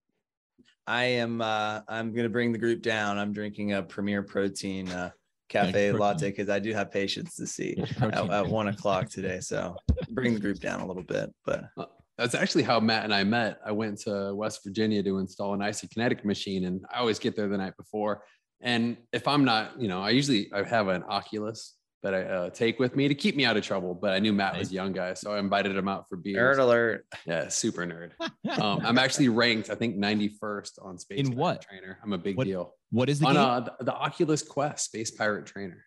I 0.87 1.03
am 1.03 1.41
uh 1.41 1.81
I'm 1.87 2.13
gonna 2.13 2.29
bring 2.29 2.51
the 2.51 2.57
group 2.57 2.81
down. 2.81 3.19
I'm 3.19 3.33
drinking 3.33 3.73
a 3.73 3.83
premier 3.83 4.23
protein 4.23 4.89
uh 4.89 5.11
cafe 5.51 5.91
latte 5.91 6.29
because 6.29 6.49
I 6.49 6.59
do 6.59 6.73
have 6.73 6.91
patience 6.91 7.35
to 7.35 7.45
see 7.45 7.71
at, 8.01 8.29
at 8.29 8.47
one 8.47 8.67
o'clock 8.69 9.09
today. 9.09 9.39
So 9.39 9.75
bring 10.09 10.33
the 10.33 10.39
group 10.39 10.59
down 10.59 10.81
a 10.81 10.87
little 10.87 11.03
bit. 11.03 11.27
But 11.45 11.65
Uh, 11.77 11.85
That's 12.17 12.35
actually 12.35 12.63
how 12.63 12.79
Matt 12.79 13.03
and 13.03 13.13
I 13.13 13.23
met. 13.23 13.59
I 13.65 13.71
went 13.71 13.99
to 14.05 14.33
West 14.35 14.61
Virginia 14.63 15.01
to 15.03 15.17
install 15.23 15.53
an 15.53 15.59
isokinetic 15.59 16.23
machine, 16.23 16.65
and 16.65 16.85
I 16.93 16.99
always 16.99 17.19
get 17.19 17.35
there 17.35 17.47
the 17.47 17.57
night 17.57 17.75
before. 17.77 18.23
And 18.61 18.97
if 19.11 19.27
I'm 19.27 19.43
not, 19.43 19.63
you 19.81 19.87
know, 19.87 20.01
I 20.01 20.11
usually 20.11 20.51
I 20.53 20.63
have 20.63 20.87
an 20.87 21.03
Oculus 21.03 21.59
that 22.03 22.13
I 22.15 22.23
uh, 22.23 22.49
take 22.49 22.79
with 22.79 22.95
me 22.95 23.07
to 23.07 23.15
keep 23.15 23.35
me 23.35 23.45
out 23.45 23.57
of 23.57 23.63
trouble. 23.63 23.93
But 23.93 24.11
I 24.13 24.19
knew 24.19 24.33
Matt 24.33 24.57
was 24.57 24.71
a 24.71 24.73
young 24.73 24.91
guy, 24.91 25.13
so 25.13 25.33
I 25.33 25.39
invited 25.39 25.75
him 25.75 25.87
out 25.87 26.09
for 26.09 26.15
beer. 26.17 26.53
nerd 26.53 26.59
alert. 26.59 27.05
Yeah, 27.25 27.47
super 27.47 27.85
nerd. 27.85 28.11
Um, 28.59 28.81
I'm 28.83 28.97
actually 28.97 29.29
ranked, 29.29 29.69
I 29.69 29.75
think, 29.75 29.95
91st 29.95 30.71
on 30.83 30.97
Space 30.97 31.19
In 31.19 31.25
Pirate 31.27 31.37
what? 31.37 31.61
Trainer. 31.61 31.99
I'm 32.03 32.11
a 32.11 32.17
big 32.17 32.35
What- 32.35 32.45
deal 32.47 32.73
what 32.89 33.09
is 33.09 33.19
the 33.19 33.27
on 33.27 33.35
game? 33.35 33.43
uh, 33.43 33.59
the, 33.61 33.85
the 33.85 33.93
Oculus 33.93 34.41
Quest 34.41 34.85
Space 34.85 35.11
Pirate 35.11 35.45
Trainer. 35.45 35.81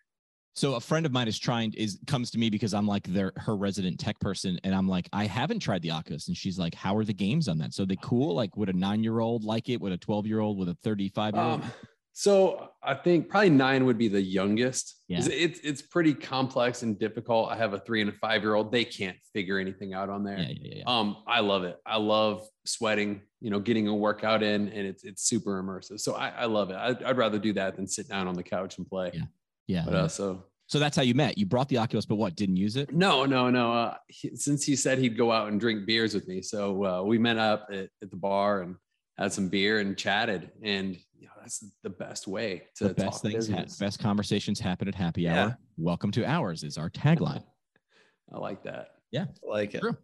So 0.55 0.75
a 0.77 0.81
friend 0.81 1.05
of 1.05 1.11
mine 1.13 1.27
is 1.29 1.39
trying 1.39 1.75
is 1.75 1.99
comes 2.07 2.31
to 2.31 2.39
me 2.39 2.49
because 2.49 2.73
I'm 2.73 2.87
like 2.87 3.07
their 3.09 3.33
her 3.37 3.57
resident 3.57 3.99
tech 4.01 4.19
person, 4.21 4.59
and 4.65 4.73
I'm 4.75 4.89
like, 4.89 5.09
I 5.13 5.27
haven't 5.27 5.59
tried 5.59 5.83
the 5.83 5.91
Oculus, 5.91 6.29
and 6.29 6.37
she's 6.37 6.59
like, 6.59 6.75
How 6.77 6.97
are 6.97 7.05
the 7.05 7.13
games 7.13 7.49
on 7.49 7.59
that? 7.59 7.75
So 7.75 7.85
they 7.85 7.97
cool? 8.01 8.35
Like, 8.35 8.57
would 8.57 8.69
a 8.69 8.73
nine 8.73 9.03
year 9.03 9.19
old 9.19 9.43
like 9.45 9.69
it? 9.69 9.81
Would 9.81 9.93
a 9.93 9.99
twelve 9.99 10.27
year 10.27 10.39
old? 10.41 10.57
Would 10.59 10.69
a 10.69 10.75
thirty 10.85 11.09
five 11.09 11.35
year 11.35 11.43
old? 11.43 11.63
Um, 11.63 11.73
So 12.17 12.69
I 12.81 12.95
think 12.95 13.29
probably 13.29 13.51
nine 13.51 13.85
would 13.87 13.99
be 13.99 14.07
the 14.07 14.23
youngest. 14.23 15.03
Yeah. 15.09 15.19
It's, 15.27 15.59
it's 15.65 15.83
pretty 15.83 16.15
complex 16.15 16.85
and 16.85 16.97
difficult. 16.97 17.51
I 17.51 17.57
have 17.57 17.75
a 17.75 17.81
three 17.81 18.01
and 18.01 18.09
a 18.09 18.13
five 18.13 18.43
year 18.43 18.55
old. 18.55 18.71
They 18.71 18.85
can't 18.85 19.17
figure 19.33 19.59
anything 19.59 19.95
out 19.95 20.09
on 20.09 20.23
there. 20.23 20.39
Yeah, 20.39 20.53
yeah, 20.61 20.75
yeah. 20.77 20.83
Um, 20.87 21.17
I 21.27 21.41
love 21.41 21.65
it. 21.65 21.77
I 21.85 21.97
love 21.97 22.47
sweating, 22.65 23.23
you 23.41 23.51
know, 23.51 23.59
getting 23.59 23.89
a 23.89 23.95
workout 23.95 24.45
in 24.45 24.69
and 24.69 24.87
it's 24.87 25.03
it's 25.03 25.25
super 25.25 25.61
immersive. 25.61 25.99
So 25.99 26.15
I, 26.15 26.29
I 26.29 26.45
love 26.45 26.71
it. 26.71 26.77
I'd, 26.77 27.03
I'd 27.03 27.17
rather 27.17 27.41
do 27.41 27.53
that 27.55 27.75
than 27.75 27.89
sit 27.89 28.09
down 28.09 28.29
on 28.29 28.35
the 28.35 28.45
couch 28.45 28.79
and 28.79 28.87
play. 28.87 29.11
Yeah. 29.13 29.23
yeah. 29.67 29.83
But 29.85 29.95
uh, 29.95 30.09
so 30.09 30.45
so 30.67 30.79
that's 30.79 30.97
how 30.97 31.03
you 31.03 31.15
met. 31.15 31.37
You 31.37 31.47
brought 31.47 31.69
the 31.69 31.79
Oculus, 31.79 32.07
but 32.07 32.15
what? 32.15 32.37
Didn't 32.37 32.57
use 32.57 32.77
it? 32.77 32.93
no, 32.93 33.25
no, 33.25 33.51
no. 33.51 33.73
Uh, 33.73 33.97
he, 34.07 34.37
since 34.37 34.65
he 34.65 34.77
said 34.77 34.99
he'd 34.99 35.19
go 35.19 35.33
out 35.33 35.49
and 35.49 35.61
drink 35.61 35.85
beers 35.85 36.15
with 36.15 36.29
me, 36.29 36.43
so 36.43 36.85
uh, 36.85 37.03
we 37.03 37.19
met 37.19 37.39
up 37.39 37.67
at, 37.73 37.91
at 38.03 38.11
the 38.11 38.17
bar 38.17 38.63
and 38.63 38.77
had 39.19 39.33
some 39.33 39.49
beer 39.49 39.81
and 39.81 39.97
chatted. 39.97 40.51
And 40.63 40.97
you 41.25 41.31
know, 41.31 41.37
that's 41.41 41.65
the 41.83 41.89
best 41.89 42.29
way 42.29 42.65
to 42.75 42.89
the 42.89 42.93
best 42.95 43.23
talk 43.23 43.33
things, 43.33 43.49
ha- 43.49 43.65
best 43.81 43.99
conversations 43.99 44.61
happen 44.61 44.89
at 44.89 44.95
happy 44.95 45.23
Yeah. 45.23 45.43
hour. 45.45 45.59
Welcome 45.79 46.11
to 46.11 46.25
ours 46.27 46.63
is 46.63 46.77
our 46.77 46.91
tagline. 46.91 47.43
I 48.33 48.37
like 48.37 48.63
that. 48.65 48.89
Yeah. 49.11 49.25
I 49.43 49.51
like 49.51 49.75
it. 49.75 49.81
True. 49.81 49.97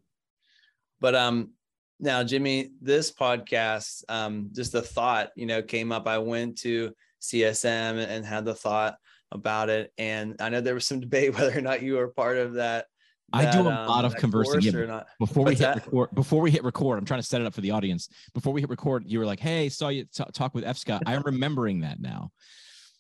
But 0.99 1.15
um 1.15 1.51
now 1.99 2.25
Jimmy, 2.25 2.71
this 2.81 3.13
podcast, 3.13 4.03
um, 4.09 4.49
just 4.55 4.73
the 4.73 4.81
thought, 4.81 5.29
you 5.37 5.45
know, 5.45 5.61
came 5.61 5.93
up. 5.93 6.09
I 6.09 6.17
went 6.17 6.57
to 6.61 6.95
CSM 7.21 8.03
and 8.09 8.25
had 8.25 8.47
the 8.47 8.55
thought 8.55 8.97
about 9.31 9.69
it. 9.69 9.93
And 9.99 10.37
I 10.41 10.49
know 10.49 10.63
there 10.63 10.73
was 10.73 10.87
some 10.87 11.01
debate 11.01 11.35
whether 11.39 11.59
or 11.59 11.61
not 11.61 11.83
you 11.83 11.97
were 11.97 12.09
part 12.09 12.39
of 12.39 12.55
that. 12.55 12.87
I 13.33 13.51
do 13.51 13.69
a 13.69 13.73
um, 13.73 13.89
lot 13.89 14.05
of 14.05 14.15
conversing. 14.17 14.61
Yeah, 14.63 15.05
before 15.19 15.45
we 15.45 15.53
hit 15.53 15.61
that? 15.61 15.87
record, 15.87 16.15
before 16.15 16.41
we 16.41 16.51
hit 16.51 16.65
record, 16.65 16.99
I'm 16.99 17.05
trying 17.05 17.21
to 17.21 17.27
set 17.27 17.41
it 17.41 17.47
up 17.47 17.55
for 17.55 17.61
the 17.61 17.71
audience. 17.71 18.09
Before 18.35 18.53
we 18.53 18.61
hit 18.61 18.71
record, 18.71 19.05
you 19.07 19.19
were 19.19 19.27
like, 19.27 19.41
"Hey, 19.41 19.69
saw 19.69 19.89
you 19.89 20.05
t- 20.05 20.25
talk 20.33 20.55
with 20.55 20.65
F 20.65 20.79
Scott." 20.79 21.03
I'm 21.07 21.23
remembering 21.23 21.81
that 21.81 22.01
now. 22.01 22.33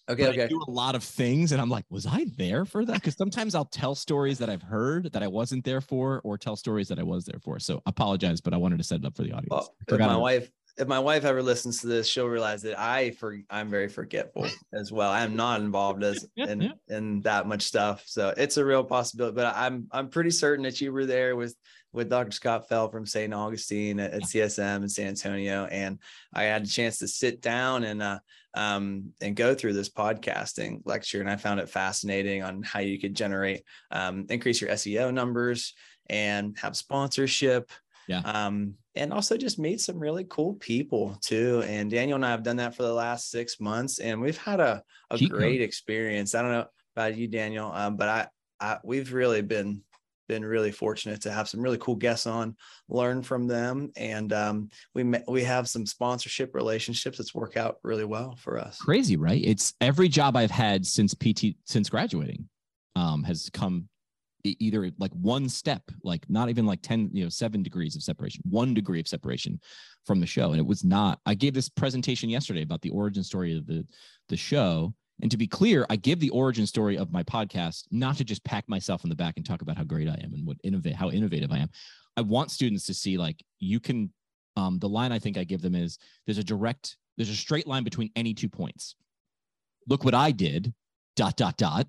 Okay, 0.08 0.24
But 0.24 0.40
I 0.40 0.46
do 0.48 0.60
a 0.66 0.70
lot 0.70 0.96
of 0.96 1.04
things, 1.04 1.52
and 1.52 1.60
I'm 1.60 1.68
like, 1.68 1.84
"Was 1.88 2.06
I 2.06 2.26
there 2.36 2.64
for 2.64 2.84
that?" 2.84 2.94
Because 2.94 3.16
sometimes 3.16 3.54
I'll 3.54 3.64
tell 3.64 3.94
stories 3.94 4.38
that 4.38 4.50
I've 4.50 4.62
heard 4.62 5.12
that 5.12 5.22
I 5.22 5.28
wasn't 5.28 5.64
there 5.64 5.80
for, 5.80 6.20
or 6.24 6.36
tell 6.36 6.56
stories 6.56 6.88
that 6.88 6.98
I 6.98 7.04
was 7.04 7.24
there 7.24 7.38
for. 7.40 7.58
So 7.58 7.80
apologize, 7.86 8.40
but 8.40 8.52
I 8.52 8.56
wanted 8.56 8.78
to 8.78 8.84
set 8.84 9.00
it 9.00 9.06
up 9.06 9.16
for 9.16 9.22
the 9.22 9.32
audience. 9.32 9.50
Well, 9.50 9.74
I 9.80 9.82
if 9.82 9.88
forgot 9.88 10.10
my 10.10 10.16
wife 10.16 10.50
if 10.80 10.88
my 10.88 10.98
wife 10.98 11.24
ever 11.24 11.42
listens 11.42 11.80
to 11.80 11.86
this, 11.86 12.08
she'll 12.08 12.26
realize 12.26 12.62
that 12.62 12.78
I 12.80 13.10
for 13.12 13.38
I'm 13.50 13.68
very 13.68 13.88
forgetful 13.88 14.48
as 14.72 14.90
well. 14.90 15.10
I'm 15.10 15.36
not 15.36 15.60
involved 15.60 16.02
as 16.02 16.26
in 16.36 16.62
yeah. 16.62 16.72
in 16.88 17.20
that 17.20 17.46
much 17.46 17.62
stuff. 17.62 18.02
So 18.06 18.32
it's 18.36 18.56
a 18.56 18.64
real 18.64 18.82
possibility. 18.84 19.34
But 19.36 19.54
I'm 19.54 19.86
I'm 19.92 20.08
pretty 20.08 20.30
certain 20.30 20.64
that 20.64 20.80
you 20.80 20.92
were 20.92 21.06
there 21.06 21.36
with 21.36 21.54
with 21.92 22.08
Dr. 22.08 22.30
Scott 22.30 22.68
Fell 22.68 22.88
from 22.88 23.04
St. 23.04 23.34
Augustine 23.34 23.98
at, 24.00 24.12
at 24.12 24.22
CSM 24.22 24.82
in 24.82 24.88
San 24.88 25.08
Antonio. 25.08 25.66
And 25.66 25.98
I 26.32 26.44
had 26.44 26.62
a 26.62 26.66
chance 26.66 26.98
to 26.98 27.08
sit 27.08 27.40
down 27.42 27.84
and 27.84 28.02
uh 28.02 28.18
um 28.54 29.12
and 29.20 29.36
go 29.36 29.54
through 29.54 29.74
this 29.74 29.90
podcasting 29.90 30.80
lecture. 30.84 31.20
And 31.20 31.28
I 31.30 31.36
found 31.36 31.60
it 31.60 31.68
fascinating 31.68 32.42
on 32.42 32.62
how 32.62 32.80
you 32.80 32.98
could 32.98 33.14
generate 33.14 33.64
um 33.90 34.26
increase 34.30 34.60
your 34.60 34.70
SEO 34.70 35.12
numbers 35.12 35.74
and 36.08 36.56
have 36.58 36.76
sponsorship 36.76 37.70
Yeah. 38.08 38.20
um, 38.24 38.74
and 39.00 39.14
also 39.14 39.36
just 39.36 39.58
meet 39.58 39.80
some 39.80 39.98
really 39.98 40.26
cool 40.28 40.54
people 40.54 41.16
too. 41.22 41.64
And 41.66 41.90
Daniel 41.90 42.16
and 42.16 42.24
I 42.24 42.30
have 42.30 42.42
done 42.42 42.56
that 42.56 42.74
for 42.74 42.82
the 42.82 42.92
last 42.92 43.30
six 43.30 43.58
months, 43.58 43.98
and 43.98 44.20
we've 44.20 44.36
had 44.36 44.60
a, 44.60 44.82
a 45.10 45.18
great 45.26 45.62
experience. 45.62 46.34
I 46.34 46.42
don't 46.42 46.52
know 46.52 46.66
about 46.94 47.16
you, 47.16 47.26
Daniel, 47.26 47.72
um, 47.72 47.96
but 47.96 48.08
I, 48.08 48.28
I 48.60 48.78
we've 48.84 49.12
really 49.12 49.40
been 49.40 49.82
been 50.28 50.44
really 50.44 50.70
fortunate 50.70 51.20
to 51.22 51.32
have 51.32 51.48
some 51.48 51.60
really 51.60 51.78
cool 51.78 51.96
guests 51.96 52.26
on, 52.26 52.54
learn 52.88 53.22
from 53.22 53.48
them, 53.48 53.90
and 53.96 54.32
um, 54.34 54.68
we 54.94 55.02
met, 55.02 55.24
we 55.26 55.42
have 55.42 55.66
some 55.66 55.86
sponsorship 55.86 56.54
relationships 56.54 57.16
that's 57.16 57.34
work 57.34 57.56
out 57.56 57.78
really 57.82 58.04
well 58.04 58.36
for 58.36 58.58
us. 58.58 58.78
crazy, 58.78 59.16
right? 59.16 59.42
It's 59.42 59.72
every 59.80 60.08
job 60.08 60.36
I've 60.36 60.50
had 60.50 60.86
since 60.86 61.14
PT 61.14 61.56
since 61.64 61.88
graduating 61.88 62.46
um, 62.96 63.24
has 63.24 63.48
come 63.54 63.88
either 64.44 64.90
like 64.98 65.12
one 65.12 65.48
step, 65.48 65.82
like 66.02 66.28
not 66.28 66.48
even 66.48 66.66
like 66.66 66.82
10, 66.82 67.10
you 67.12 67.24
know, 67.24 67.28
seven 67.28 67.62
degrees 67.62 67.96
of 67.96 68.02
separation, 68.02 68.42
one 68.48 68.74
degree 68.74 69.00
of 69.00 69.08
separation 69.08 69.60
from 70.04 70.20
the 70.20 70.26
show. 70.26 70.50
And 70.50 70.58
it 70.58 70.66
was 70.66 70.84
not, 70.84 71.20
I 71.26 71.34
gave 71.34 71.54
this 71.54 71.68
presentation 71.68 72.30
yesterday 72.30 72.62
about 72.62 72.82
the 72.82 72.90
origin 72.90 73.22
story 73.22 73.56
of 73.56 73.66
the, 73.66 73.86
the 74.28 74.36
show. 74.36 74.94
And 75.22 75.30
to 75.30 75.36
be 75.36 75.46
clear, 75.46 75.86
I 75.90 75.96
give 75.96 76.18
the 76.18 76.30
origin 76.30 76.66
story 76.66 76.96
of 76.96 77.12
my 77.12 77.22
podcast, 77.22 77.84
not 77.90 78.16
to 78.16 78.24
just 78.24 78.44
pack 78.44 78.68
myself 78.68 79.04
in 79.04 79.10
the 79.10 79.16
back 79.16 79.34
and 79.36 79.44
talk 79.44 79.62
about 79.62 79.76
how 79.76 79.84
great 79.84 80.08
I 80.08 80.18
am 80.22 80.32
and 80.32 80.46
what 80.46 80.56
innovate, 80.64 80.94
how 80.96 81.10
innovative 81.10 81.52
I 81.52 81.58
am. 81.58 81.68
I 82.16 82.22
want 82.22 82.50
students 82.50 82.86
to 82.86 82.94
see 82.94 83.18
like 83.18 83.42
you 83.58 83.80
can, 83.80 84.12
um, 84.56 84.78
the 84.78 84.88
line 84.88 85.12
I 85.12 85.18
think 85.18 85.36
I 85.36 85.44
give 85.44 85.62
them 85.62 85.74
is 85.74 85.98
there's 86.26 86.38
a 86.38 86.44
direct, 86.44 86.96
there's 87.16 87.30
a 87.30 87.36
straight 87.36 87.66
line 87.66 87.84
between 87.84 88.10
any 88.16 88.34
two 88.34 88.48
points. 88.48 88.96
Look 89.88 90.04
what 90.04 90.14
I 90.14 90.30
did, 90.30 90.72
dot, 91.16 91.36
dot, 91.36 91.56
dot. 91.56 91.86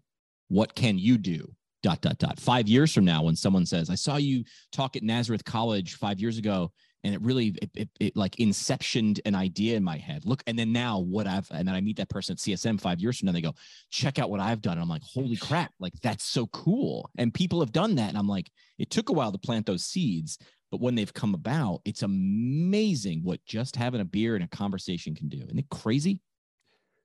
What 0.50 0.76
can 0.76 0.98
you 0.98 1.18
do? 1.18 1.54
Dot, 1.84 2.02
dot, 2.02 2.20
dot. 2.20 2.40
Five 2.40 2.68
years 2.68 2.94
from 2.94 3.06
now, 3.06 3.24
when 3.24 3.36
someone 3.36 3.66
says, 3.66 3.90
I 3.90 3.96
saw 3.96 4.18
you 4.18 4.44
talk 4.72 4.96
at 4.96 5.04
Nazareth 5.04 5.44
College 5.44 5.96
five 5.96 6.20
years 6.20 6.38
ago, 6.38 6.72
and 7.04 7.16
it 7.16 7.22
really, 7.22 7.56
it, 7.62 7.72
it, 7.74 7.90
it 8.00 8.16
like 8.16 8.36
inceptioned 8.36 9.20
an 9.26 9.34
idea 9.34 9.76
in 9.76 9.84
my 9.84 9.98
head. 9.98 10.24
Look, 10.26 10.44
and 10.46 10.58
then 10.58 10.72
now 10.72 11.00
what 11.00 11.26
I've, 11.26 11.50
and 11.50 11.68
then 11.68 11.74
I 11.74 11.82
meet 11.82 11.98
that 11.98 12.10
person 12.10 12.34
at 12.34 12.38
CSM 12.38 12.80
five 12.80 13.00
years 13.00 13.18
from 13.18 13.26
now, 13.28 13.32
they 13.32 13.42
go, 13.42 13.56
check 13.90 14.20
out 14.20 14.30
what 14.30 14.40
I've 14.40 14.62
done. 14.62 14.74
And 14.74 14.82
I'm 14.82 14.90
like, 14.90 15.02
holy 15.02 15.36
crap, 15.36 15.72
like 15.80 15.94
that's 16.04 16.24
so 16.24 16.46
cool. 16.48 17.10
And 17.18 17.34
people 17.34 17.60
have 17.62 17.72
done 17.72 17.96
that. 17.96 18.10
And 18.10 18.18
I'm 18.18 18.28
like, 18.28 18.52
it 18.78 18.92
took 18.92 19.10
a 19.10 19.14
while 19.14 19.32
to 19.32 19.40
plant 19.40 19.66
those 19.66 19.86
seeds, 19.86 20.38
but 20.70 20.80
when 20.80 20.94
they've 20.96 21.14
come 21.14 21.34
about, 21.34 21.82
it's 21.84 22.04
amazing 22.04 23.22
what 23.24 23.44
just 23.46 23.76
having 23.76 24.02
a 24.02 24.06
beer 24.06 24.36
and 24.36 24.44
a 24.44 24.48
conversation 24.48 25.16
can 25.16 25.28
do. 25.28 25.38
Isn't 25.38 25.60
it 25.60 25.70
crazy? 25.70 26.20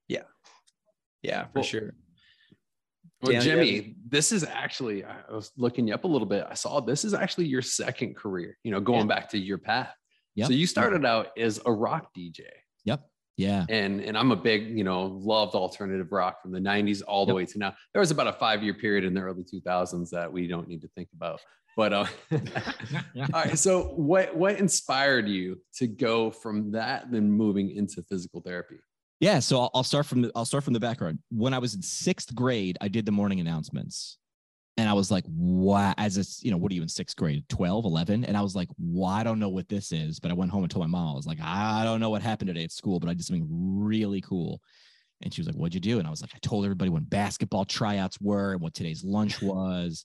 Yeah, 0.09 0.23
Yeah, 1.23 1.45
for 1.45 1.50
Well, 1.54 1.64
sure. 1.64 1.95
Well, 3.23 3.32
Dan, 3.32 3.42
you 3.42 3.50
have 3.50 3.58
Jimmy, 3.66 3.96
this 4.08 4.30
is 4.32 4.44
actually, 4.44 5.04
I 5.04 5.16
was 5.30 5.50
looking 5.56 5.88
you 5.88 5.94
up 5.94 6.04
a 6.04 6.08
little 6.08 6.26
bit. 6.26 6.46
I 6.49 6.54
saw 6.54 6.80
this 6.80 7.04
is 7.04 7.14
actually 7.14 7.46
your 7.46 7.62
second 7.62 8.14
career, 8.16 8.58
you 8.62 8.70
know, 8.70 8.80
going 8.80 9.08
Yeah. 9.08 9.14
back 9.14 9.30
to 9.30 9.38
your 9.38 9.58
path. 9.58 9.94
Yep. 10.35 10.49
So 10.49 10.52
you 10.52 10.66
started 10.66 11.04
out 11.06 11.28
as 11.38 11.61
a 11.64 11.73
rock 11.73 12.12
DJ. 12.14 12.42
Yep. 12.85 13.08
Yeah. 13.38 13.64
And 13.70 14.00
and 14.00 14.16
I'm 14.18 14.32
a 14.32 14.37
big, 14.37 14.76
you 14.76 14.85
know, 14.85 15.04
loved 15.04 15.54
alternative 15.54 16.12
rock 16.12 16.42
from 16.42 16.52
the 16.52 16.61
90s 16.61 17.02
all 17.02 17.25
the 17.26 17.32
Yep. 17.32 17.37
way 17.37 17.46
to 17.46 17.58
now. 17.58 17.75
There 17.94 18.00
was 18.00 18.11
about 18.11 18.26
a 18.28 18.32
five 18.35 18.62
year 18.62 18.75
period 18.75 19.04
in 19.04 19.14
the 19.14 19.20
early 19.23 19.44
2000s 19.44 20.11
that 20.11 20.30
we 20.32 20.46
don't 20.46 20.68
need 20.68 20.82
to 20.82 20.88
think 20.88 21.08
about. 21.14 21.40
But 21.76 21.92
uh, 21.92 22.06
all 22.32 22.40
right. 23.32 23.58
So 23.58 23.85
what 23.96 24.35
what 24.37 24.58
inspired 24.58 25.28
you 25.28 25.61
to 25.76 25.87
go 25.87 26.30
from 26.30 26.70
that 26.73 27.11
then 27.11 27.30
moving 27.30 27.70
into 27.70 28.02
physical 28.02 28.40
therapy? 28.40 28.76
Yeah, 29.20 29.38
so 29.38 29.61
I'll, 29.61 29.70
I'll 29.75 29.85
start 29.85 30.06
from 30.06 30.23
the 30.23 30.32
I'll 30.35 30.44
start 30.44 30.64
from 30.64 30.75
the 30.75 30.80
background. 30.80 31.20
When 31.30 31.54
I 31.54 31.58
was 31.58 31.75
in 31.75 31.82
sixth 31.82 32.35
grade, 32.35 32.76
I 32.80 32.88
did 32.88 33.06
the 33.06 33.12
morning 33.12 33.40
announcements, 33.40 34.18
and 34.76 34.88
I 34.88 34.92
was 34.92 35.11
like, 35.11 35.25
"Wow!" 35.26 35.94
As 35.96 36.18
a 36.18 36.44
you 36.44 36.50
know, 36.50 36.58
what 36.58 36.70
are 36.70 36.75
you 36.75 36.82
in 36.82 36.88
sixth 36.88 37.16
grade? 37.16 37.44
12, 37.49 37.87
11? 37.87 38.25
And 38.26 38.37
I 38.37 38.42
was 38.42 38.54
like, 38.54 38.68
"Well, 38.78 39.11
I 39.11 39.23
don't 39.23 39.38
know 39.38 39.49
what 39.49 39.68
this 39.68 39.90
is." 39.90 40.20
But 40.20 40.30
I 40.30 40.35
went 40.35 40.50
home 40.50 40.64
and 40.64 40.70
told 40.70 40.85
my 40.85 40.99
mom. 40.99 41.12
I 41.12 41.16
was 41.16 41.26
like, 41.26 41.40
"I 41.40 41.82
don't 41.85 42.00
know 42.00 42.11
what 42.11 42.23
happened 42.23 42.49
today 42.49 42.64
at 42.64 42.73
school, 42.73 43.00
but 43.00 43.08
I 43.08 43.14
did 43.14 43.25
something 43.25 43.46
really 43.49 44.20
cool." 44.20 44.61
And 45.23 45.32
she 45.32 45.40
was 45.40 45.46
like, 45.46 45.56
"What'd 45.56 45.75
you 45.75 45.80
do?" 45.80 45.99
And 45.99 46.06
I 46.06 46.11
was 46.11 46.20
like, 46.20 46.32
"I 46.35 46.38
told 46.42 46.64
everybody 46.66 46.90
when 46.90 47.04
basketball 47.04 47.64
tryouts 47.64 48.20
were 48.20 48.52
and 48.52 48.61
what 48.61 48.75
today's 48.75 49.02
lunch 49.02 49.40
was." 49.42 50.04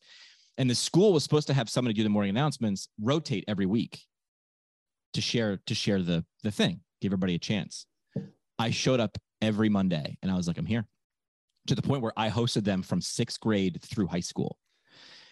And 0.58 0.70
the 0.70 0.76
school 0.76 1.12
was 1.12 1.24
supposed 1.24 1.48
to 1.48 1.54
have 1.54 1.70
somebody 1.70 1.94
do 1.94 2.04
the 2.04 2.10
morning 2.10 2.30
announcements, 2.30 2.88
rotate 3.02 3.44
every 3.48 3.66
week 3.66 4.06
to 5.14 5.22
share 5.22 5.60
to 5.66 5.76
share 5.76 6.02
the 6.02 6.24
the 6.44 6.52
thing, 6.52 6.80
give 7.02 7.10
everybody 7.10 7.36
a 7.36 7.40
chance. 7.40 7.88
I 8.62 8.70
showed 8.70 9.00
up 9.00 9.18
every 9.42 9.70
Monday 9.70 10.20
and 10.22 10.32
I 10.32 10.36
was 10.36 10.48
like, 10.48 10.60
I'm 10.60 10.68
here 10.68 10.86
to 11.66 11.74
the 11.74 11.82
point 11.82 12.04
where 12.04 12.14
I 12.16 12.30
hosted 12.30 12.64
them 12.64 12.84
from 12.84 13.02
sixth 13.02 13.40
grade 13.40 13.80
through 13.82 14.06
high 14.06 14.20
school. 14.20 14.56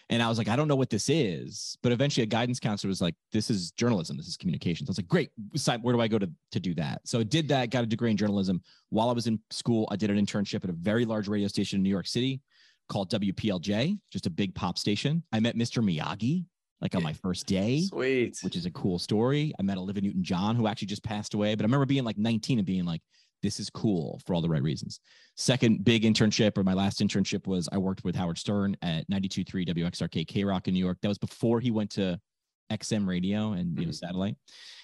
And 0.08 0.20
I 0.20 0.28
was 0.28 0.36
like, 0.36 0.48
I 0.48 0.56
don't 0.56 0.66
know 0.66 0.74
what 0.74 0.90
this 0.90 1.08
is. 1.08 1.78
But 1.80 1.92
eventually 1.92 2.24
a 2.24 2.26
guidance 2.26 2.58
counselor 2.58 2.88
was 2.88 3.00
like, 3.00 3.14
this 3.30 3.48
is 3.48 3.70
journalism. 3.70 4.16
This 4.16 4.26
is 4.26 4.36
communications. 4.36 4.88
I 4.88 4.90
was 4.90 4.98
like, 4.98 5.06
great. 5.06 5.30
Where 5.82 5.94
do 5.94 6.00
I 6.00 6.08
go 6.08 6.18
to, 6.18 6.28
to 6.50 6.58
do 6.58 6.74
that? 6.74 7.02
So 7.04 7.20
I 7.20 7.22
did 7.22 7.46
that, 7.48 7.70
got 7.70 7.84
a 7.84 7.86
degree 7.86 8.10
in 8.10 8.16
journalism. 8.16 8.60
While 8.88 9.08
I 9.08 9.12
was 9.12 9.28
in 9.28 9.38
school, 9.50 9.86
I 9.92 9.96
did 9.96 10.10
an 10.10 10.18
internship 10.18 10.64
at 10.64 10.70
a 10.70 10.72
very 10.72 11.04
large 11.04 11.28
radio 11.28 11.46
station 11.46 11.76
in 11.76 11.84
New 11.84 11.90
York 11.90 12.08
City 12.08 12.40
called 12.88 13.12
WPLJ, 13.12 13.96
just 14.10 14.26
a 14.26 14.30
big 14.30 14.56
pop 14.56 14.76
station. 14.76 15.22
I 15.30 15.38
met 15.38 15.54
Mr. 15.54 15.84
Miyagi 15.84 16.46
like 16.80 16.94
on 16.94 17.02
my 17.02 17.12
first 17.12 17.46
day 17.46 17.82
Sweet. 17.82 18.38
which 18.42 18.56
is 18.56 18.66
a 18.66 18.70
cool 18.70 18.98
story. 18.98 19.52
I 19.58 19.62
met 19.62 19.78
Olivia 19.78 20.02
Newton 20.02 20.24
John, 20.24 20.56
who 20.56 20.66
actually 20.66 20.88
just 20.88 21.04
passed 21.04 21.34
away, 21.34 21.54
but 21.54 21.64
I 21.64 21.66
remember 21.66 21.86
being 21.86 22.04
like 22.04 22.18
19 22.18 22.58
and 22.58 22.66
being 22.66 22.84
like, 22.84 23.02
this 23.42 23.58
is 23.58 23.70
cool 23.70 24.20
for 24.26 24.34
all 24.34 24.42
the 24.42 24.48
right 24.48 24.62
reasons. 24.62 25.00
Second 25.36 25.84
big 25.84 26.02
internship, 26.02 26.58
or 26.58 26.62
my 26.62 26.74
last 26.74 27.00
internship, 27.00 27.46
was 27.46 27.68
I 27.72 27.78
worked 27.78 28.04
with 28.04 28.14
Howard 28.14 28.38
Stern 28.38 28.76
at 28.82 29.08
92.3 29.08 29.66
WXRK 29.66 30.26
K 30.26 30.44
Rock 30.44 30.68
in 30.68 30.74
New 30.74 30.84
York. 30.84 30.98
That 31.00 31.08
was 31.08 31.18
before 31.18 31.60
he 31.60 31.70
went 31.70 31.90
to 31.92 32.20
XM 32.70 33.06
radio 33.06 33.52
and 33.52 33.70
you 33.78 33.86
know 33.86 33.90
mm-hmm. 33.90 33.92
satellite. 33.92 34.36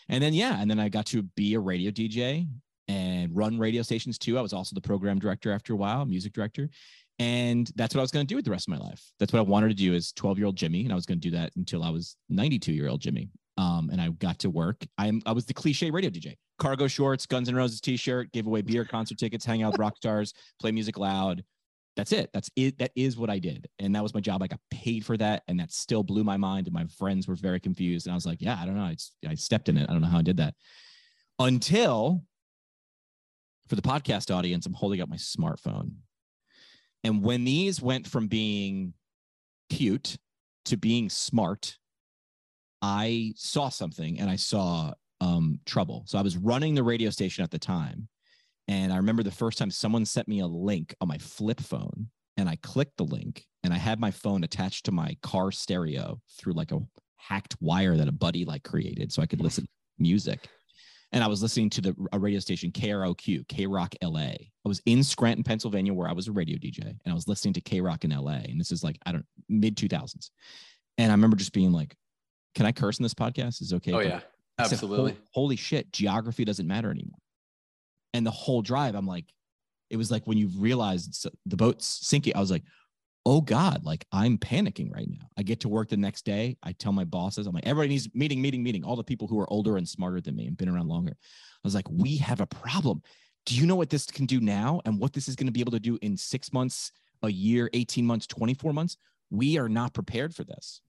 And 0.09 0.23
then 0.23 0.35
yeah, 0.35 0.61
and 0.61 0.71
then 0.71 0.81
I 0.81 0.89
got 0.89 1.07
to 1.07 1.23
be 1.23 1.55
a 1.55 1.61
radio 1.61 1.91
DJ 1.91 2.49
and 2.89 3.37
run 3.37 3.59
radio 3.59 3.83
stations 3.83 4.19
too. 4.19 4.39
I 4.39 4.43
was 4.43 4.53
also 4.53 4.75
the 4.75 4.81
program 4.81 5.19
director 5.19 5.53
after 5.53 5.73
a 5.73 5.77
while, 5.77 6.05
music 6.05 6.33
director. 6.33 6.69
And 7.19 7.71
that's 7.77 7.95
what 7.95 8.01
I 8.01 8.05
was 8.05 8.11
going 8.11 8.27
to 8.27 8.29
do 8.29 8.37
with 8.37 8.45
the 8.45 8.51
rest 8.51 8.69
of 8.69 8.79
my 8.79 8.85
life. 8.85 9.03
That's 9.19 9.33
what 9.33 9.39
I 9.39 9.43
wanted 9.43 9.69
to 9.69 9.75
do 9.75 9.95
as 9.95 10.13
12 10.13 10.39
year 10.39 10.47
old 10.47 10.57
Jimmy. 10.57 10.85
And 10.85 10.93
I 10.93 10.97
was 10.97 11.07
going 11.07 11.19
to 11.19 11.31
do 11.31 11.37
that 11.37 11.53
until 11.57 11.83
I 11.83 11.91
was 11.91 12.17
92 12.29 12.73
year 12.73 12.89
old 12.89 13.01
Jimmy. 13.01 13.31
Um, 13.59 13.89
and 13.91 14.01
I 14.01 14.11
got 14.11 14.39
to 14.41 14.51
work. 14.51 14.85
I'm, 14.99 15.23
I 15.25 15.33
was 15.33 15.47
the 15.47 15.55
cliche 15.55 15.91
radio 15.91 16.11
DJ. 16.11 16.35
cargo 16.59 16.87
shorts, 16.89 17.25
Guns 17.25 17.49
N' 17.49 17.55
Roses 17.55 17.81
t-shirt, 17.81 18.33
gave 18.33 18.47
away 18.47 18.61
beer, 18.61 18.85
concert 18.85 19.17
tickets, 19.17 19.47
hang 19.47 19.63
out 19.63 19.73
with 19.73 19.81
rock 19.81 19.97
stars, 19.97 20.35
play 20.61 20.73
music 20.73 20.99
loud. 20.99 21.43
That's 21.97 22.13
it. 22.13 22.29
That's 22.35 22.51
it. 22.57 22.77
That 22.79 22.91
is 22.95 23.17
what 23.17 23.31
I 23.31 23.39
did. 23.39 23.67
And 23.79 23.97
that 23.97 24.03
was 24.03 24.13
my 24.13 24.21
job. 24.21 24.43
I 24.43 24.47
got 24.47 24.61
paid 24.71 25.07
for 25.07 25.17
that. 25.17 25.43
And 25.49 25.59
that 25.59 25.73
still 25.73 26.03
blew 26.03 26.23
my 26.23 26.37
mind. 26.37 26.67
And 26.67 26.75
my 26.75 26.85
friends 26.99 27.27
were 27.27 27.35
very 27.35 27.59
confused. 27.59 28.07
And 28.07 28.13
I 28.13 28.15
was 28.15 28.27
like, 28.27 28.43
yeah, 28.43 28.59
I 28.61 28.67
don't 28.67 28.77
know. 28.77 28.83
I, 28.83 28.97
I 29.27 29.35
stepped 29.35 29.71
in 29.71 29.79
it. 29.79 29.89
I 29.89 29.93
don't 29.95 30.03
know 30.03 30.09
how 30.09 30.19
I 30.19 30.23
did 30.23 30.37
that. 30.37 30.55
Until 31.39 32.23
for 33.69 33.77
the 33.77 33.83
podcast 33.83 34.35
audience, 34.35 34.67
I'm 34.67 34.75
holding 34.75 35.01
up 35.01 35.09
my 35.09 35.17
smartphone. 35.17 35.93
And 37.07 37.23
when 37.23 37.45
these 37.45 37.81
went 37.81 38.05
from 38.05 38.27
being 38.27 38.93
cute 39.71 40.17
to 40.65 40.77
being 40.77 41.09
smart, 41.09 41.79
I 42.83 43.33
saw 43.37 43.69
something 43.69 44.19
and 44.19 44.29
I 44.29 44.35
saw 44.35 44.93
um, 45.21 45.61
trouble. 45.67 46.03
So 46.07 46.19
I 46.19 46.23
was 46.23 46.37
running 46.37 46.75
the 46.75 46.83
radio 46.83 47.11
station 47.11 47.45
at 47.45 47.53
the 47.53 47.61
time. 47.61 48.09
And 48.67 48.93
I 48.93 48.97
remember 48.97 49.23
the 49.23 49.31
first 49.31 49.57
time 49.57 49.71
someone 49.71 50.05
sent 50.05 50.27
me 50.27 50.41
a 50.41 50.49
link 50.49 50.97
on 51.01 51.07
my 51.07 51.19
flip 51.19 51.61
phone 51.61 52.09
and 52.37 52.49
I 52.49 52.57
clicked 52.57 52.97
the 52.97 53.05
link 53.05 53.47
and 53.63 53.73
I 53.73 53.79
had 53.79 54.01
my 54.01 54.11
phone 54.11 54.43
attached 54.43 54.85
to 54.87 54.93
my 54.93 55.17
car 55.23 55.53
stereo 55.53 56.21
through 56.37 56.55
like 56.55 56.73
a 56.73 56.81
hacked 57.19 57.57
wire 57.61 57.97
that 57.97 58.09
a 58.09 58.13
buddy 58.13 58.45
like 58.45 58.65
created 58.65 59.13
so 59.13 59.23
I 59.23 59.27
could 59.27 59.41
listen 59.41 59.63
to 59.63 59.71
music. 60.01 60.49
And 61.13 61.23
I 61.23 61.29
was 61.29 61.43
listening 61.43 61.71
to 61.71 61.81
the 61.81 62.09
a 62.13 62.19
radio 62.19 62.41
station 62.41 62.73
KROQ, 62.73 63.49
K 63.49 63.67
Rock 63.67 63.95
LA. 64.03 64.21
I 64.21 64.49
was 64.65 64.83
in 64.87 65.03
Scranton, 65.03 65.45
Pennsylvania, 65.45 65.95
where 65.95 66.09
I 66.09 66.13
was 66.13 66.29
a 66.29 66.33
radio 66.33 66.59
DJ, 66.59 66.83
and 66.85 66.99
I 67.07 67.15
was 67.15 67.29
listening 67.29 67.55
to 67.55 67.61
K 67.61 67.81
Rock 67.81 68.05
in 68.05 68.11
LA. 68.11 68.41
And 68.49 68.61
this 68.61 68.73
is 68.73 68.83
like, 68.83 68.99
I 69.07 69.13
don't 69.13 69.27
mid 69.49 69.77
2000s. 69.77 70.31
And 70.99 71.13
I 71.13 71.15
remember 71.15 71.37
just 71.37 71.53
being 71.53 71.73
like, 71.73 71.95
can 72.55 72.67
I 72.67 72.73
curse 72.73 72.99
in 72.99 73.03
this 73.03 73.15
podcast? 73.15 73.61
Is 73.63 73.73
it 73.73 73.77
okay? 73.77 73.93
Oh 73.93 74.01
yeah, 74.01 74.21
I 74.59 74.65
said, 74.65 74.73
absolutely. 74.73 75.17
Holy 75.33 75.57
shit, 75.57 75.93
geography 75.93 76.45
doesn't 76.45 76.67
matter 76.67 76.91
anymore. 76.91 77.19
And 78.13 78.27
the 78.27 78.31
whole 78.31 78.63
drive, 78.63 78.95
I'm 78.95 79.07
like, 79.07 79.27
it 79.91 79.97
was 79.97 80.11
like 80.11 80.27
when 80.27 80.39
you 80.39 80.49
realized 80.57 81.27
the 81.45 81.57
boat's 81.57 81.87
sinking, 81.87 82.35
I 82.35 82.41
was 82.41 82.51
like, 82.51 82.65
oh 83.27 83.41
God, 83.41 83.85
like 83.85 84.07
I'm 84.13 84.39
panicking 84.39 84.95
right 84.95 85.09
now. 85.11 85.27
I 85.37 85.43
get 85.43 85.59
to 85.61 85.69
work 85.69 85.89
the 85.89 85.97
next 85.97 86.25
day. 86.25 86.57
I 86.63 86.73
tell 86.73 86.93
my 86.93 87.03
bosses, 87.03 87.49
I'm 87.49 87.55
like, 87.55 87.67
everybody 87.67 87.89
needs 87.89 88.09
meeting, 88.15 88.41
meeting, 88.41 88.63
meeting. 88.63 88.85
All 88.85 88.95
the 88.95 89.03
people 89.03 89.27
who 89.27 89.41
are 89.41 89.53
older 89.53 89.77
and 89.77 89.87
smarter 89.87 90.21
than 90.21 90.37
me 90.37 90.47
and 90.47 90.57
been 90.57 90.69
around 90.69 90.87
longer. 90.87 91.11
I 91.13 91.59
was 91.65 91.75
like, 91.75 91.91
we 91.91 92.19
have 92.19 92.41
a 92.41 92.47
problem. 92.47 93.03
Do 93.45 93.57
you 93.57 93.67
know 93.67 93.75
what 93.75 93.91
this 93.91 94.07
can 94.07 94.27
do 94.27 94.41
now 94.41 94.81
and 94.85 95.01
what 95.01 95.13
this 95.13 95.29
is 95.29 95.35
going 95.35 95.49
to 95.49 95.53
be 95.53 95.61
able 95.61 95.73
to 95.73 95.81
do 95.81 95.99
in 96.03 96.17
six 96.17 96.53
months, 96.53 96.93
a 97.25 97.29
year, 97.29 97.69
18 97.75 98.07
months, 98.07 98.29
24 98.29 98.73
months? 98.73 98.97
We 99.31 99.59
are 99.59 99.69
not 99.69 99.93
prepared 99.93 100.33
for 100.33 100.45
this. 100.45 100.81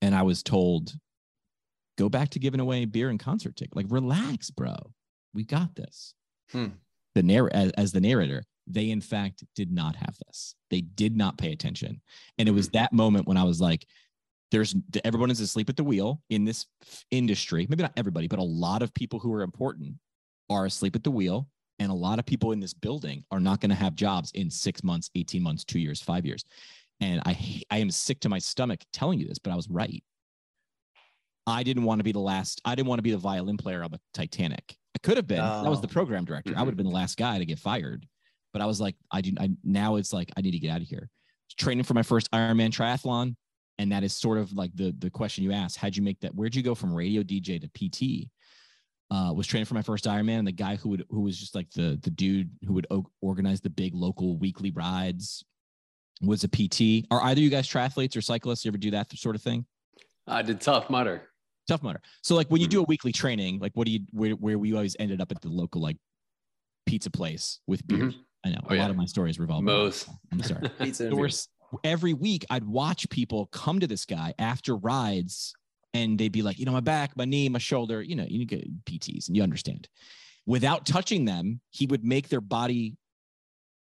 And 0.00 0.14
I 0.14 0.22
was 0.22 0.44
told, 0.44 0.94
go 1.98 2.08
back 2.08 2.30
to 2.30 2.38
giving 2.38 2.60
away 2.60 2.84
beer 2.84 3.08
and 3.08 3.18
concert 3.18 3.56
tickets. 3.56 3.74
Like, 3.74 3.86
relax, 3.88 4.50
bro. 4.50 4.76
We 5.34 5.44
got 5.44 5.74
this. 5.74 6.14
Hmm. 6.52 6.66
The 7.16 7.24
narr- 7.24 7.52
as, 7.52 7.72
as 7.72 7.90
the 7.90 8.00
narrator, 8.00 8.44
they 8.72 8.90
in 8.90 9.00
fact 9.00 9.44
did 9.54 9.72
not 9.72 9.96
have 9.96 10.16
this. 10.26 10.54
They 10.70 10.80
did 10.80 11.16
not 11.16 11.38
pay 11.38 11.52
attention. 11.52 12.00
And 12.38 12.48
it 12.48 12.52
was 12.52 12.68
mm. 12.68 12.72
that 12.72 12.92
moment 12.92 13.26
when 13.26 13.36
I 13.36 13.44
was 13.44 13.60
like, 13.60 13.86
there's 14.50 14.74
everyone 15.04 15.30
is 15.30 15.40
asleep 15.40 15.68
at 15.68 15.76
the 15.76 15.84
wheel 15.84 16.22
in 16.28 16.44
this 16.44 16.66
industry. 17.10 17.66
Maybe 17.68 17.82
not 17.82 17.92
everybody, 17.96 18.26
but 18.26 18.38
a 18.38 18.44
lot 18.44 18.82
of 18.82 18.92
people 18.94 19.18
who 19.18 19.32
are 19.32 19.42
important 19.42 19.94
are 20.48 20.66
asleep 20.66 20.96
at 20.96 21.04
the 21.04 21.10
wheel. 21.10 21.48
And 21.78 21.90
a 21.90 21.94
lot 21.94 22.18
of 22.18 22.26
people 22.26 22.52
in 22.52 22.60
this 22.60 22.74
building 22.74 23.24
are 23.30 23.40
not 23.40 23.60
going 23.60 23.70
to 23.70 23.76
have 23.76 23.94
jobs 23.94 24.30
in 24.32 24.50
six 24.50 24.84
months, 24.84 25.08
18 25.14 25.42
months, 25.42 25.64
two 25.64 25.78
years, 25.78 26.02
five 26.02 26.26
years. 26.26 26.44
And 27.00 27.22
I, 27.24 27.62
I 27.70 27.78
am 27.78 27.90
sick 27.90 28.20
to 28.20 28.28
my 28.28 28.38
stomach 28.38 28.80
telling 28.92 29.18
you 29.18 29.26
this, 29.26 29.38
but 29.38 29.50
I 29.50 29.56
was 29.56 29.68
right. 29.70 30.02
I 31.46 31.62
didn't 31.62 31.84
want 31.84 32.00
to 32.00 32.04
be 32.04 32.12
the 32.12 32.20
last. 32.20 32.60
I 32.66 32.74
didn't 32.74 32.88
want 32.88 32.98
to 32.98 33.02
be 33.02 33.12
the 33.12 33.16
violin 33.16 33.56
player 33.56 33.82
on 33.82 33.90
the 33.90 34.00
Titanic. 34.12 34.76
I 34.94 34.98
could 34.98 35.16
have 35.16 35.26
been. 35.26 35.38
That 35.38 35.70
was 35.70 35.80
the 35.80 35.88
Oh. 35.88 35.92
program 35.92 36.24
director. 36.24 36.52
I 36.56 36.62
would 36.62 36.68
have 36.68 36.76
been 36.76 36.84
the 36.84 36.90
mm-hmm. 36.90 36.96
last 36.96 37.16
guy 37.16 37.38
to 37.38 37.46
get 37.46 37.58
fired. 37.58 38.06
But 38.52 38.62
I 38.62 38.66
was 38.66 38.80
like, 38.80 38.96
I 39.10 39.20
do. 39.20 39.32
I 39.38 39.50
now 39.64 39.96
it's 39.96 40.12
like 40.12 40.30
I 40.36 40.40
need 40.40 40.52
to 40.52 40.58
get 40.58 40.70
out 40.70 40.80
of 40.80 40.88
here. 40.88 41.08
Training 41.58 41.84
for 41.84 41.94
my 41.94 42.02
first 42.02 42.30
Ironman 42.32 42.70
triathlon, 42.70 43.36
and 43.78 43.92
that 43.92 44.02
is 44.02 44.16
sort 44.16 44.38
of 44.38 44.52
like 44.52 44.70
the 44.74 44.94
the 44.98 45.10
question 45.10 45.44
you 45.44 45.52
asked. 45.52 45.76
How'd 45.76 45.96
you 45.96 46.02
make 46.02 46.20
that? 46.20 46.34
Where'd 46.34 46.54
you 46.54 46.62
go 46.62 46.74
from 46.74 46.94
radio 46.94 47.22
DJ 47.22 47.60
to 47.60 47.68
PT? 47.68 48.28
Uh, 49.12 49.32
was 49.32 49.46
training 49.48 49.66
for 49.66 49.74
my 49.74 49.82
first 49.82 50.04
Ironman, 50.04 50.38
and 50.38 50.46
the 50.46 50.52
guy 50.52 50.76
who 50.76 50.90
would 50.90 51.04
who 51.10 51.22
was 51.22 51.36
just 51.36 51.54
like 51.54 51.70
the 51.70 51.98
the 52.02 52.10
dude 52.10 52.50
who 52.66 52.74
would 52.74 52.86
o- 52.90 53.10
organize 53.20 53.60
the 53.60 53.70
big 53.70 53.94
local 53.94 54.36
weekly 54.38 54.70
rides 54.70 55.44
was 56.22 56.44
a 56.44 56.48
PT. 56.48 57.06
Are 57.10 57.22
either 57.24 57.40
you 57.40 57.50
guys 57.50 57.68
triathletes 57.68 58.16
or 58.16 58.20
cyclists? 58.20 58.64
You 58.64 58.70
ever 58.70 58.78
do 58.78 58.92
that 58.92 59.10
sort 59.16 59.34
of 59.34 59.42
thing? 59.42 59.66
I 60.26 60.42
did 60.42 60.60
Tough 60.60 60.90
Mudder. 60.90 61.22
Tough 61.66 61.82
Mudder. 61.82 62.00
So 62.22 62.34
like 62.34 62.48
when 62.48 62.60
you 62.60 62.68
do 62.68 62.80
a 62.80 62.84
weekly 62.84 63.12
training, 63.12 63.58
like 63.58 63.72
what 63.74 63.86
do 63.86 63.92
you 63.92 64.00
where 64.12 64.32
where 64.32 64.58
we 64.58 64.74
always 64.74 64.96
ended 64.98 65.20
up 65.20 65.32
at 65.32 65.40
the 65.40 65.48
local 65.48 65.80
like 65.80 65.96
pizza 66.86 67.10
place 67.10 67.60
with 67.66 67.86
beers. 67.86 68.14
I 68.44 68.50
know 68.50 68.58
Oh, 68.64 68.72
a 68.72 68.76
yeah. 68.76 68.82
lot 68.82 68.90
of 68.90 68.96
my 68.96 69.04
stories 69.06 69.38
revolve. 69.38 69.64
around 69.66 69.76
Moe's. 69.76 70.04
that. 70.04 70.14
I'm 70.32 70.42
sorry. 70.42 70.68
Pizza 70.80 71.04
and 71.04 71.12
There 71.12 71.16
beer. 71.16 71.20
were 71.20 71.26
s- 71.26 71.48
every 71.84 72.14
week 72.14 72.44
I'd 72.50 72.64
watch 72.64 73.08
people 73.10 73.46
come 73.46 73.80
to 73.80 73.86
this 73.86 74.04
guy 74.06 74.34
after 74.38 74.76
rides 74.76 75.52
and 75.94 76.18
they'd 76.18 76.32
be 76.32 76.42
like, 76.42 76.58
you 76.58 76.64
know, 76.64 76.72
my 76.72 76.80
back, 76.80 77.16
my 77.16 77.24
knee, 77.24 77.48
my 77.48 77.58
shoulder, 77.58 78.00
you 78.02 78.16
know, 78.16 78.24
you 78.28 78.46
get 78.46 78.84
PTs 78.84 79.28
and 79.28 79.36
you 79.36 79.42
understand. 79.42 79.88
Without 80.46 80.86
touching 80.86 81.24
them, 81.26 81.60
he 81.70 81.86
would 81.86 82.04
make 82.04 82.28
their 82.28 82.40
body 82.40 82.96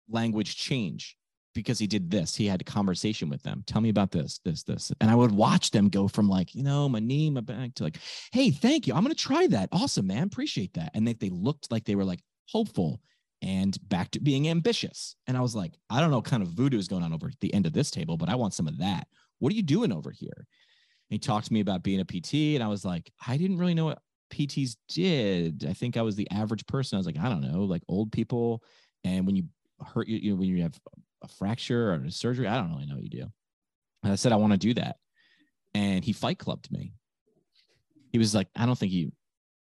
language 0.09 0.55
change 0.57 1.15
because 1.53 1.79
he 1.79 1.87
did 1.87 2.09
this. 2.09 2.35
He 2.35 2.45
had 2.47 2.61
a 2.61 2.63
conversation 2.63 3.29
with 3.29 3.43
them. 3.43 3.63
Tell 3.67 3.81
me 3.81 3.89
about 3.89 4.11
this, 4.11 4.39
this, 4.45 4.63
this. 4.63 4.91
And 5.01 5.09
I 5.09 5.15
would 5.15 5.31
watch 5.31 5.71
them 5.71 5.89
go 5.89 6.07
from 6.07 6.29
like, 6.29 6.55
you 6.55 6.63
know, 6.63 6.87
my 6.89 6.99
knee, 6.99 7.29
my 7.29 7.41
back 7.41 7.75
to 7.75 7.83
like, 7.83 7.97
hey, 8.31 8.49
thank 8.51 8.87
you. 8.87 8.93
I'm 8.93 9.03
going 9.03 9.13
to 9.15 9.21
try 9.21 9.47
that. 9.47 9.69
Awesome, 9.71 10.07
man. 10.07 10.23
Appreciate 10.23 10.73
that. 10.73 10.91
And 10.93 11.07
they, 11.07 11.13
they 11.13 11.29
looked 11.29 11.71
like 11.71 11.85
they 11.85 11.95
were 11.95 12.05
like 12.05 12.21
hopeful 12.49 13.01
and 13.41 13.77
back 13.87 14.11
to 14.11 14.19
being 14.19 14.49
ambitious. 14.49 15.15
And 15.27 15.37
I 15.37 15.41
was 15.41 15.55
like, 15.55 15.73
I 15.89 15.99
don't 15.99 16.11
know 16.11 16.17
what 16.17 16.25
kind 16.25 16.43
of 16.43 16.49
voodoo 16.49 16.77
is 16.77 16.87
going 16.87 17.03
on 17.03 17.13
over 17.13 17.27
at 17.27 17.39
the 17.39 17.53
end 17.53 17.65
of 17.65 17.73
this 17.73 17.91
table, 17.91 18.17
but 18.17 18.29
I 18.29 18.35
want 18.35 18.53
some 18.53 18.67
of 18.67 18.77
that. 18.79 19.07
What 19.39 19.53
are 19.53 19.55
you 19.55 19.63
doing 19.63 19.91
over 19.91 20.11
here? 20.11 20.35
And 20.35 20.45
he 21.15 21.19
talked 21.19 21.47
to 21.47 21.53
me 21.53 21.61
about 21.61 21.83
being 21.83 22.01
a 22.01 22.05
PT. 22.05 22.55
And 22.55 22.63
I 22.63 22.67
was 22.67 22.83
like, 22.83 23.11
I 23.25 23.37
didn't 23.37 23.57
really 23.57 23.73
know 23.73 23.85
what 23.85 24.01
PTs 24.33 24.75
did. 24.89 25.65
I 25.67 25.73
think 25.73 25.97
I 25.97 26.01
was 26.01 26.15
the 26.15 26.29
average 26.31 26.65
person. 26.67 26.97
I 26.97 26.99
was 26.99 27.05
like, 27.05 27.17
I 27.17 27.29
don't 27.29 27.41
know, 27.41 27.63
like 27.63 27.83
old 27.87 28.11
people. 28.11 28.61
And 29.03 29.25
when 29.25 29.35
you 29.35 29.45
hurt 29.93 30.07
you, 30.07 30.17
you 30.17 30.31
know, 30.31 30.37
when 30.37 30.49
you 30.49 30.61
have 30.63 30.77
a 31.23 31.27
fracture 31.27 31.91
or 31.91 32.03
a 32.05 32.11
surgery, 32.11 32.47
I 32.47 32.57
don't 32.57 32.71
really 32.71 32.85
know 32.85 32.95
what 32.95 33.03
you 33.03 33.09
do. 33.09 33.25
And 34.03 34.11
I 34.11 34.15
said, 34.15 34.31
I 34.31 34.37
want 34.37 34.53
to 34.53 34.59
do 34.59 34.73
that. 34.75 34.97
And 35.73 36.03
he 36.03 36.13
fight 36.13 36.39
clubbed 36.39 36.71
me. 36.71 36.93
He 38.11 38.17
was 38.17 38.33
like, 38.33 38.47
I 38.55 38.65
don't 38.65 38.77
think 38.77 38.91
you, 38.91 39.11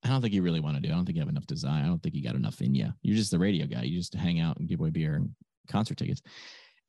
I 0.06 0.10
don't 0.10 0.22
think 0.22 0.34
you 0.34 0.44
really 0.44 0.60
want 0.60 0.76
to 0.76 0.82
do. 0.82 0.90
I 0.90 0.96
don't 0.96 1.06
think 1.06 1.16
you 1.16 1.22
have 1.22 1.30
enough 1.30 1.48
design. 1.48 1.84
I 1.84 1.88
don't 1.88 2.02
think 2.02 2.14
you 2.14 2.24
got 2.24 2.36
enough 2.36 2.62
in 2.62 2.76
you. 2.76 2.90
You're 3.02 3.18
just 3.18 3.32
the 3.32 3.40
radio 3.40 3.66
guy. 3.66 3.82
You 3.84 3.98
just 3.98 4.14
hang 4.14 4.40
out 4.40 4.58
and 4.58 4.68
give 4.68 4.80
away 4.80 4.92
beer 4.92 5.16
and 5.16 5.32
concert 5.68 5.98
tickets. 5.98 6.22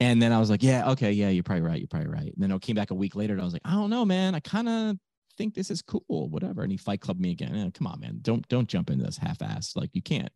And 0.00 0.20
then 0.20 0.32
I 0.32 0.38
was 0.38 0.50
like, 0.50 0.62
yeah, 0.62 0.90
okay, 0.90 1.12
yeah, 1.12 1.30
you're 1.30 1.42
probably 1.42 1.62
right. 1.62 1.78
You're 1.78 1.88
probably 1.88 2.10
right. 2.10 2.32
And 2.32 2.34
then 2.36 2.52
I 2.52 2.58
came 2.58 2.76
back 2.76 2.90
a 2.90 2.94
week 2.94 3.16
later 3.16 3.32
and 3.32 3.40
I 3.40 3.44
was 3.44 3.54
like, 3.54 3.62
I 3.64 3.72
don't 3.72 3.88
know, 3.88 4.04
man. 4.04 4.34
I 4.34 4.40
kind 4.40 4.68
of 4.68 4.96
think 5.38 5.54
this 5.54 5.70
is 5.70 5.80
cool, 5.80 6.02
whatever. 6.28 6.62
And 6.62 6.70
he 6.70 6.76
fight 6.76 7.00
clubbed 7.00 7.20
me 7.20 7.30
again. 7.30 7.56
Eh, 7.56 7.70
come 7.72 7.86
on, 7.86 8.00
man. 8.00 8.18
Don't 8.20 8.46
don't 8.48 8.68
jump 8.68 8.90
into 8.90 9.04
this 9.04 9.16
half-ass. 9.16 9.72
Like 9.74 9.90
you 9.94 10.02
can't. 10.02 10.30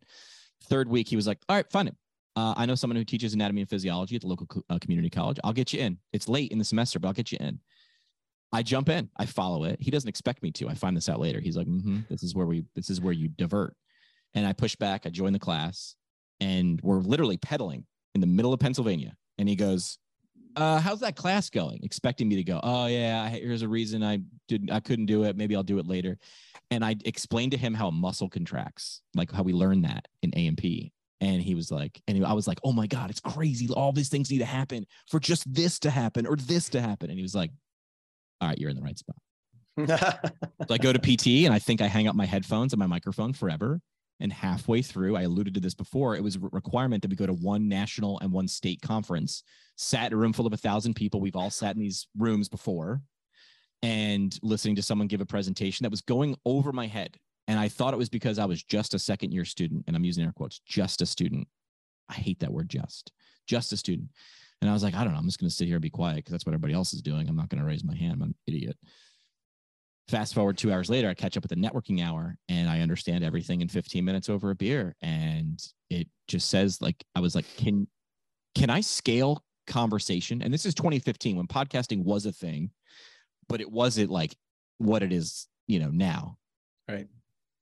Third 0.65 0.89
week, 0.89 1.07
he 1.07 1.15
was 1.15 1.27
like, 1.27 1.39
all 1.47 1.55
right, 1.55 1.71
fine. 1.71 1.95
Uh, 2.35 2.53
I 2.55 2.65
know 2.65 2.75
someone 2.75 2.95
who 2.95 3.03
teaches 3.03 3.33
anatomy 3.33 3.61
and 3.61 3.69
physiology 3.69 4.15
at 4.15 4.21
the 4.21 4.27
local 4.27 4.47
co- 4.47 4.63
uh, 4.69 4.79
community 4.79 5.09
college. 5.09 5.39
I'll 5.43 5.53
get 5.53 5.73
you 5.73 5.81
in. 5.81 5.97
It's 6.13 6.29
late 6.29 6.51
in 6.51 6.57
the 6.57 6.63
semester, 6.63 6.97
but 6.97 7.09
I'll 7.09 7.13
get 7.13 7.31
you 7.31 7.37
in. 7.41 7.59
I 8.53 8.63
jump 8.63 8.89
in. 8.89 9.09
I 9.17 9.25
follow 9.25 9.63
it. 9.63 9.77
He 9.79 9.91
doesn't 9.91 10.09
expect 10.09 10.43
me 10.43 10.51
to. 10.51 10.67
I 10.67 10.73
find 10.73 10.95
this 10.95 11.09
out 11.09 11.19
later. 11.19 11.39
He's 11.39 11.55
like, 11.55 11.67
mm-hmm, 11.67 11.99
"This 12.09 12.23
is 12.23 12.35
where 12.35 12.45
we. 12.45 12.65
This 12.75 12.89
is 12.89 12.99
where 12.99 13.13
you 13.13 13.29
divert." 13.29 13.75
And 14.33 14.45
I 14.45 14.53
push 14.53 14.75
back. 14.75 15.05
I 15.05 15.09
join 15.09 15.33
the 15.33 15.39
class, 15.39 15.95
and 16.39 16.79
we're 16.81 16.99
literally 16.99 17.37
pedaling 17.37 17.85
in 18.13 18.21
the 18.21 18.27
middle 18.27 18.53
of 18.53 18.59
Pennsylvania. 18.59 19.15
And 19.37 19.47
he 19.47 19.55
goes, 19.55 19.97
uh, 20.55 20.79
"How's 20.79 20.99
that 20.99 21.15
class 21.15 21.49
going?" 21.49 21.79
Expecting 21.83 22.27
me 22.27 22.35
to 22.35 22.43
go, 22.43 22.59
"Oh 22.61 22.87
yeah, 22.87 23.29
here's 23.29 23.61
a 23.61 23.69
reason 23.69 24.03
I 24.03 24.19
didn't. 24.47 24.71
I 24.71 24.81
couldn't 24.81 25.05
do 25.05 25.23
it. 25.23 25.37
Maybe 25.37 25.55
I'll 25.55 25.63
do 25.63 25.79
it 25.79 25.87
later." 25.87 26.17
And 26.69 26.83
I 26.83 26.95
explained 27.05 27.51
to 27.51 27.57
him 27.57 27.73
how 27.73 27.89
muscle 27.89 28.29
contracts, 28.29 29.01
like 29.13 29.31
how 29.31 29.43
we 29.43 29.53
learn 29.53 29.81
that 29.81 30.07
in 30.21 30.33
AMP. 30.33 30.91
And 31.19 31.41
he 31.41 31.53
was 31.53 31.69
like, 31.69 32.01
and 32.07 32.25
I 32.25 32.33
was 32.33 32.47
like, 32.47 32.59
"Oh 32.63 32.73
my 32.73 32.87
god, 32.87 33.09
it's 33.11 33.19
crazy! 33.21 33.69
All 33.69 33.93
these 33.93 34.09
things 34.09 34.29
need 34.29 34.39
to 34.39 34.45
happen 34.45 34.85
for 35.09 35.19
just 35.21 35.51
this 35.53 35.79
to 35.79 35.89
happen 35.89 36.25
or 36.25 36.35
this 36.35 36.67
to 36.69 36.81
happen." 36.81 37.09
And 37.09 37.17
he 37.17 37.23
was 37.23 37.35
like, 37.35 37.51
"All 38.41 38.49
right, 38.49 38.57
you're 38.57 38.69
in 38.69 38.75
the 38.75 38.81
right 38.81 38.97
spot." 38.97 39.15
So 40.67 40.75
I 40.75 40.77
go 40.77 40.93
to 40.93 40.99
PT 40.99 41.45
and 41.45 41.53
I 41.53 41.59
think 41.59 41.81
I 41.81 41.87
hang 41.87 42.07
up 42.07 42.15
my 42.15 42.25
headphones 42.25 42.73
and 42.73 42.79
my 42.79 42.87
microphone 42.87 43.33
forever. 43.33 43.81
And 44.19 44.31
halfway 44.31 44.83
through, 44.83 45.15
I 45.15 45.23
alluded 45.23 45.55
to 45.55 45.59
this 45.59 45.73
before, 45.73 46.15
it 46.15 46.23
was 46.23 46.35
a 46.35 46.39
requirement 46.51 47.01
that 47.01 47.09
we 47.09 47.15
go 47.15 47.25
to 47.25 47.33
one 47.33 47.67
national 47.67 48.19
and 48.19 48.31
one 48.31 48.47
state 48.47 48.79
conference, 48.81 49.41
sat 49.77 50.07
in 50.07 50.13
a 50.13 50.17
room 50.17 50.31
full 50.31 50.45
of 50.45 50.53
a 50.53 50.57
thousand 50.57 50.93
people. 50.93 51.19
We've 51.19 51.35
all 51.35 51.49
sat 51.49 51.75
in 51.75 51.81
these 51.81 52.07
rooms 52.15 52.47
before 52.47 53.01
and 53.81 54.37
listening 54.43 54.75
to 54.75 54.83
someone 54.83 55.07
give 55.07 55.21
a 55.21 55.25
presentation 55.25 55.83
that 55.83 55.89
was 55.89 56.01
going 56.01 56.35
over 56.45 56.71
my 56.71 56.85
head. 56.85 57.17
And 57.47 57.59
I 57.59 57.67
thought 57.67 57.95
it 57.95 57.97
was 57.97 58.09
because 58.09 58.37
I 58.37 58.45
was 58.45 58.63
just 58.63 58.93
a 58.93 58.99
second 58.99 59.31
year 59.31 59.43
student. 59.43 59.85
And 59.87 59.95
I'm 59.95 60.05
using 60.05 60.23
air 60.23 60.33
quotes, 60.35 60.59
just 60.67 61.01
a 61.01 61.05
student. 61.07 61.47
I 62.07 62.13
hate 62.13 62.39
that 62.41 62.53
word, 62.53 62.69
just, 62.69 63.11
just 63.47 63.73
a 63.73 63.77
student. 63.77 64.09
And 64.61 64.69
I 64.69 64.73
was 64.73 64.83
like, 64.83 64.93
I 64.93 65.03
don't 65.03 65.13
know. 65.13 65.19
I'm 65.19 65.25
just 65.25 65.39
going 65.39 65.49
to 65.49 65.55
sit 65.55 65.67
here 65.67 65.77
and 65.77 65.81
be 65.81 65.89
quiet 65.89 66.17
because 66.17 66.31
that's 66.31 66.45
what 66.45 66.53
everybody 66.53 66.73
else 66.73 66.93
is 66.93 67.01
doing. 67.01 67.27
I'm 67.27 67.35
not 67.35 67.49
going 67.49 67.61
to 67.61 67.67
raise 67.67 67.83
my 67.83 67.95
hand. 67.95 68.13
I'm 68.13 68.21
an 68.21 68.35
idiot 68.45 68.77
Fast 70.11 70.33
forward 70.33 70.57
two 70.57 70.73
hours 70.73 70.89
later, 70.89 71.07
I 71.07 71.13
catch 71.13 71.37
up 71.37 71.43
with 71.43 71.51
the 71.51 71.55
networking 71.55 72.05
hour 72.05 72.35
and 72.49 72.69
I 72.69 72.81
understand 72.81 73.23
everything 73.23 73.61
in 73.61 73.69
15 73.69 74.03
minutes 74.03 74.27
over 74.27 74.51
a 74.51 74.55
beer. 74.55 74.93
And 75.01 75.57
it 75.89 76.09
just 76.27 76.49
says, 76.49 76.81
like, 76.81 77.01
I 77.15 77.21
was 77.21 77.33
like, 77.33 77.45
can 77.55 77.87
can 78.53 78.69
I 78.69 78.81
scale 78.81 79.41
conversation? 79.67 80.41
And 80.41 80.53
this 80.53 80.65
is 80.65 80.75
2015 80.75 81.37
when 81.37 81.47
podcasting 81.47 82.03
was 82.03 82.25
a 82.25 82.33
thing, 82.33 82.71
but 83.47 83.61
it 83.61 83.71
wasn't 83.71 84.11
like 84.11 84.35
what 84.79 85.01
it 85.01 85.13
is, 85.13 85.47
you 85.67 85.79
know, 85.79 85.91
now. 85.91 86.37
Right. 86.89 87.07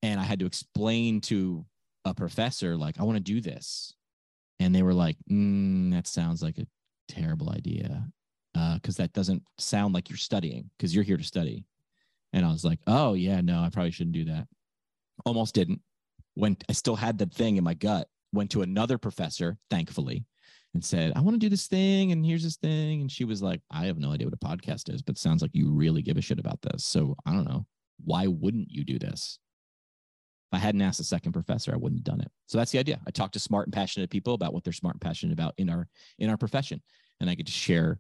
And 0.01 0.19
I 0.19 0.23
had 0.23 0.39
to 0.39 0.47
explain 0.47 1.21
to 1.21 1.63
a 2.03 2.15
professor, 2.15 2.75
like, 2.75 2.99
I 2.99 3.03
want 3.03 3.17
to 3.17 3.23
do 3.23 3.41
this. 3.41 3.93
And 4.59 4.73
they 4.73 4.81
were 4.81 4.95
like, 4.95 5.17
mm, 5.31 5.91
that 5.91 6.07
sounds 6.07 6.41
like 6.41 6.57
a 6.57 6.65
terrible 7.09 7.49
idea. 7.49 8.05
Because 8.53 8.99
uh, 8.99 9.03
that 9.03 9.13
doesn't 9.13 9.43
sound 9.57 9.93
like 9.93 10.09
you're 10.09 10.17
studying, 10.17 10.69
because 10.75 10.93
you're 10.93 11.03
here 11.03 11.17
to 11.17 11.23
study. 11.23 11.65
And 12.33 12.45
I 12.45 12.51
was 12.51 12.65
like, 12.65 12.79
oh, 12.87 13.13
yeah, 13.13 13.41
no, 13.41 13.61
I 13.61 13.69
probably 13.69 13.91
shouldn't 13.91 14.15
do 14.15 14.25
that. 14.25 14.47
Almost 15.23 15.55
didn't. 15.55 15.81
Went, 16.35 16.63
I 16.67 16.73
still 16.73 16.95
had 16.95 17.19
that 17.19 17.33
thing 17.33 17.57
in 17.57 17.63
my 17.63 17.75
gut. 17.75 18.07
Went 18.33 18.49
to 18.51 18.63
another 18.63 18.97
professor, 18.97 19.57
thankfully, 19.69 20.25
and 20.73 20.83
said, 20.83 21.13
I 21.15 21.21
want 21.21 21.35
to 21.35 21.39
do 21.39 21.49
this 21.49 21.67
thing. 21.67 22.11
And 22.11 22.25
here's 22.25 22.43
this 22.43 22.57
thing. 22.57 23.01
And 23.01 23.11
she 23.11 23.23
was 23.23 23.41
like, 23.41 23.61
I 23.71 23.85
have 23.85 23.99
no 23.99 24.11
idea 24.11 24.27
what 24.27 24.33
a 24.33 24.37
podcast 24.37 24.93
is, 24.93 25.01
but 25.01 25.17
sounds 25.17 25.41
like 25.41 25.51
you 25.53 25.71
really 25.71 26.01
give 26.01 26.17
a 26.17 26.21
shit 26.21 26.39
about 26.39 26.61
this. 26.61 26.83
So 26.83 27.15
I 27.25 27.33
don't 27.33 27.47
know. 27.47 27.65
Why 28.03 28.27
wouldn't 28.27 28.71
you 28.71 28.83
do 28.83 28.99
this? 28.99 29.39
If 30.51 30.57
I 30.57 30.59
hadn't 30.59 30.81
asked 30.81 30.99
a 30.99 31.03
second 31.03 31.31
professor, 31.31 31.71
I 31.71 31.77
wouldn't 31.77 31.99
have 31.99 32.15
done 32.15 32.21
it. 32.21 32.31
So 32.47 32.57
that's 32.57 32.71
the 32.71 32.79
idea. 32.79 32.99
I 33.05 33.11
talk 33.11 33.31
to 33.33 33.39
smart 33.39 33.67
and 33.67 33.73
passionate 33.73 34.09
people 34.09 34.33
about 34.33 34.51
what 34.51 34.63
they're 34.63 34.73
smart 34.73 34.95
and 34.95 35.01
passionate 35.01 35.33
about 35.33 35.53
in 35.57 35.69
our 35.69 35.87
in 36.17 36.29
our 36.29 36.37
profession. 36.37 36.81
And 37.19 37.29
I 37.29 37.35
get 37.35 37.45
to 37.45 37.51
share 37.51 37.99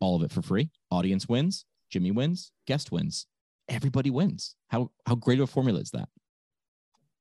all 0.00 0.16
of 0.16 0.22
it 0.22 0.32
for 0.32 0.40
free. 0.40 0.70
Audience 0.90 1.28
wins, 1.28 1.66
Jimmy 1.90 2.10
wins, 2.10 2.52
guest 2.66 2.90
wins. 2.90 3.26
Everybody 3.68 4.08
wins. 4.08 4.56
How 4.68 4.90
how 5.06 5.14
great 5.14 5.40
of 5.40 5.44
a 5.44 5.52
formula 5.52 5.80
is 5.80 5.90
that? 5.90 6.08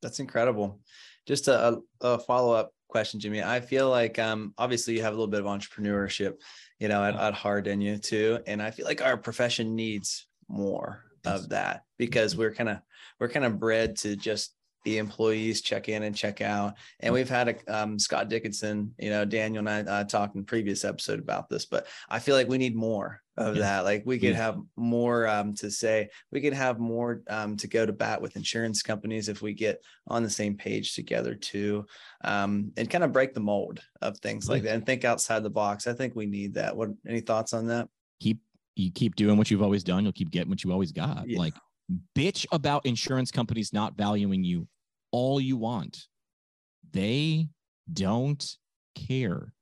That's 0.01 0.21
incredible. 0.21 0.79
Just 1.27 1.49
a, 1.49 1.79
a 1.99 2.17
follow 2.17 2.53
up 2.53 2.71
question, 2.87 3.19
Jimmy. 3.19 3.43
I 3.43 3.59
feel 3.59 3.89
like 3.89 4.17
um, 4.17 4.53
obviously 4.57 4.95
you 4.95 5.03
have 5.03 5.13
a 5.13 5.15
little 5.15 5.27
bit 5.27 5.41
of 5.41 5.45
entrepreneurship, 5.45 6.35
you 6.79 6.87
know, 6.87 7.03
at, 7.03 7.15
at 7.15 7.33
heart 7.33 7.67
in 7.67 7.81
you 7.81 7.97
too. 7.97 8.39
And 8.47 8.61
I 8.61 8.71
feel 8.71 8.85
like 8.85 9.01
our 9.01 9.17
profession 9.17 9.75
needs 9.75 10.25
more 10.47 11.03
of 11.25 11.49
that 11.49 11.83
because 11.97 12.35
we're 12.35 12.53
kind 12.53 12.69
of 12.69 12.79
we're 13.19 13.29
kind 13.29 13.45
of 13.45 13.59
bred 13.59 13.97
to 13.97 14.15
just 14.15 14.53
the 14.85 14.97
employees 14.97 15.61
check 15.61 15.89
in 15.89 16.03
and 16.03 16.15
check 16.15 16.41
out. 16.41 16.75
And 16.99 17.13
we've 17.13 17.29
had 17.29 17.49
a, 17.49 17.81
um, 17.81 17.99
Scott 17.99 18.29
Dickinson, 18.29 18.93
you 18.97 19.09
know, 19.09 19.25
Daniel 19.25 19.67
and 19.67 19.87
I 19.89 19.91
uh, 19.91 20.03
talked 20.03 20.35
in 20.35 20.45
previous 20.45 20.85
episode 20.85 21.19
about 21.19 21.49
this, 21.49 21.65
but 21.65 21.87
I 22.09 22.19
feel 22.19 22.35
like 22.35 22.47
we 22.47 22.57
need 22.57 22.75
more 22.75 23.21
of 23.37 23.55
yeah. 23.55 23.61
that. 23.61 23.85
Like 23.85 24.03
we 24.05 24.19
could 24.19 24.31
yeah. 24.31 24.37
have 24.37 24.59
more 24.75 25.27
um, 25.27 25.53
to 25.55 25.71
say. 25.71 26.09
We 26.31 26.41
could 26.41 26.53
have 26.53 26.79
more 26.79 27.21
um, 27.29 27.57
to 27.57 27.67
go 27.67 27.85
to 27.85 27.93
bat 27.93 28.21
with 28.21 28.35
insurance 28.35 28.81
companies 28.81 29.29
if 29.29 29.41
we 29.41 29.53
get 29.53 29.81
on 30.07 30.23
the 30.23 30.29
same 30.29 30.55
page 30.55 30.93
together 30.93 31.35
too, 31.35 31.85
um, 32.23 32.71
and 32.77 32.89
kind 32.89 33.03
of 33.03 33.13
break 33.13 33.33
the 33.33 33.39
mold 33.39 33.81
of 34.01 34.17
things 34.17 34.49
like 34.49 34.63
that 34.63 34.73
and 34.73 34.85
think 34.85 35.05
outside 35.05 35.43
the 35.43 35.49
box. 35.49 35.87
I 35.87 35.93
think 35.93 36.15
we 36.15 36.25
need 36.25 36.53
that. 36.55 36.75
What? 36.75 36.89
Any 37.07 37.21
thoughts 37.21 37.53
on 37.53 37.67
that? 37.67 37.87
Keep 38.19 38.39
you 38.75 38.91
keep 38.91 39.15
doing 39.15 39.37
what 39.37 39.49
you've 39.49 39.63
always 39.63 39.83
done. 39.83 40.03
You'll 40.03 40.13
keep 40.13 40.31
getting 40.31 40.49
what 40.49 40.63
you 40.63 40.71
always 40.71 40.91
got. 40.91 41.29
Like 41.29 41.53
bitch 42.15 42.45
about 42.52 42.86
insurance 42.86 43.32
companies 43.32 43.73
not 43.73 43.97
valuing 43.97 44.43
you 44.43 44.67
all 45.12 45.39
you 45.39 45.58
want. 45.58 46.08
They 46.91 47.49
don't 47.91 48.45
care 48.95 49.54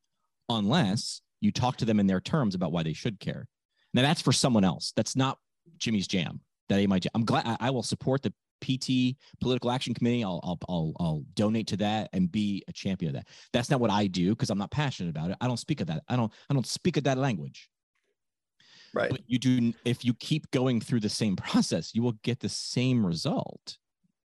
unless 0.50 1.22
you 1.42 1.52
talk 1.52 1.78
to 1.78 1.86
them 1.86 2.00
in 2.00 2.08
their 2.08 2.22
terms 2.22 2.56
about 2.56 2.72
why 2.72 2.84
they 2.84 2.94
should 2.94 3.20
care. 3.20 3.48
Now 3.94 4.02
that's 4.02 4.22
for 4.22 4.32
someone 4.32 4.64
else. 4.64 4.94
That's 4.96 5.16
not 5.16 5.38
Jimmy's 5.78 6.08
jam. 6.08 6.42
That 6.70 6.80
ain't 6.80 6.90
my 6.90 7.00
jam. 7.00 7.12
I'm 7.16 7.26
glad 7.26 7.46
I, 7.46 7.58
I 7.60 7.70
will 7.70 7.84
support 7.84 8.22
the 8.22 8.34
PT 8.62 9.16
Political 9.40 9.72
Action 9.72 9.94
Committee. 9.94 10.24
I'll, 10.24 10.40
I'll 10.44 10.60
I'll 10.68 10.94
I'll 11.00 11.24
donate 11.36 11.68
to 11.68 11.78
that 11.78 12.10
and 12.14 12.32
be 12.32 12.64
a 12.68 12.74
champion 12.74 13.16
of 13.16 13.22
that. 13.22 13.28
That's 13.54 13.70
not 13.70 13.80
what 13.80 13.92
I 13.92 14.08
do 14.08 14.30
because 14.30 14.50
I'm 14.50 14.58
not 14.58 14.72
passionate 14.72 15.10
about 15.10 15.32
it. 15.32 15.38
I 15.40 15.48
don't 15.48 15.58
speak 15.58 15.80
of 15.82 15.88
that. 15.88 16.04
I 16.10 16.16
don't 16.16 16.32
I 16.50 16.54
don't 16.54 16.66
speak 16.66 16.98
of 16.98 17.04
that 17.04 17.18
language. 17.18 17.70
Right. 18.98 19.12
But 19.12 19.22
you 19.28 19.40
do 19.40 19.74
if 19.86 20.04
you 20.04 20.14
keep 20.16 20.50
going 20.52 20.82
through 20.82 21.02
the 21.02 21.10
same 21.10 21.36
process, 21.38 21.94
you 21.94 22.02
will 22.02 22.18
get 22.24 22.40
the 22.40 22.50
same 22.50 23.06
result. 23.06 23.78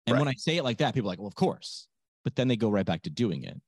And 0.06 0.14
right. 0.14 0.20
when 0.20 0.28
I 0.28 0.34
say 0.34 0.56
it 0.56 0.64
like 0.64 0.78
that, 0.78 0.94
people 0.94 1.08
are 1.08 1.12
like, 1.12 1.18
well, 1.18 1.28
of 1.28 1.34
course. 1.34 1.86
But 2.24 2.36
then 2.36 2.48
they 2.48 2.56
go 2.56 2.70
right 2.70 2.86
back 2.86 3.02
to 3.02 3.10
doing 3.10 3.44
it. 3.44 3.60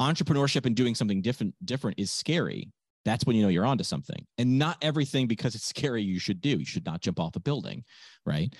Entrepreneurship 0.00 0.66
and 0.66 0.76
doing 0.76 0.94
something 0.94 1.22
different 1.22 1.54
different 1.64 1.98
is 1.98 2.10
scary. 2.10 2.72
That's 3.04 3.24
when 3.24 3.36
you 3.36 3.42
know 3.42 3.48
you're 3.48 3.66
onto 3.66 3.84
something. 3.84 4.26
And 4.36 4.58
not 4.58 4.76
everything 4.82 5.26
because 5.26 5.54
it's 5.54 5.66
scary 5.66 6.02
you 6.02 6.18
should 6.18 6.40
do. 6.40 6.50
You 6.50 6.64
should 6.64 6.86
not 6.86 7.00
jump 7.00 7.20
off 7.20 7.36
a 7.36 7.40
building, 7.40 7.84
right? 8.26 8.52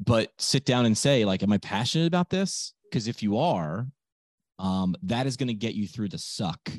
But 0.00 0.32
sit 0.38 0.64
down 0.64 0.86
and 0.86 0.96
say, 0.96 1.24
like, 1.24 1.42
am 1.42 1.52
I 1.52 1.58
passionate 1.58 2.06
about 2.06 2.30
this? 2.30 2.72
Because 2.84 3.06
if 3.06 3.22
you 3.22 3.38
are, 3.38 3.86
um, 4.58 4.96
that 5.02 5.26
is 5.26 5.36
going 5.36 5.48
to 5.48 5.54
get 5.54 5.74
you 5.74 5.86
through 5.86 6.08
the 6.08 6.18
suck 6.18 6.70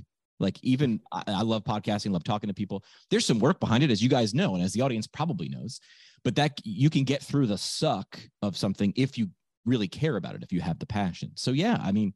like 0.42 0.58
even 0.64 1.00
I, 1.12 1.24
I, 1.28 1.42
love 1.44 1.64
podcasting, 1.64 2.12
love 2.12 2.24
talking 2.24 2.48
to 2.48 2.54
people. 2.54 2.84
There's 3.10 3.26
some 3.26 3.40
work 3.40 3.60
behind 3.60 3.84
it, 3.84 3.92
as 3.92 4.02
you 4.02 4.10
guys 4.10 4.34
know, 4.34 4.56
and 4.56 4.64
as 4.64 4.74
the 4.74 4.82
audience 4.82 5.08
probably 5.08 5.48
knows. 5.48 5.80
But 6.24 6.36
that 6.36 6.60
you 6.64 6.90
can 6.90 7.04
get 7.04 7.24
through 7.24 7.48
the 7.48 7.58
suck 7.58 8.20
of 8.42 8.58
something 8.58 8.94
if 8.96 9.18
you 9.18 9.30
really 9.66 9.88
care 9.88 10.18
about 10.18 10.36
it, 10.36 10.44
if 10.44 10.52
you 10.52 10.62
have 10.62 10.80
the 10.80 10.86
passion. 10.86 11.32
So 11.36 11.52
yeah, 11.52 11.80
I 11.82 11.92
mean, 11.92 12.14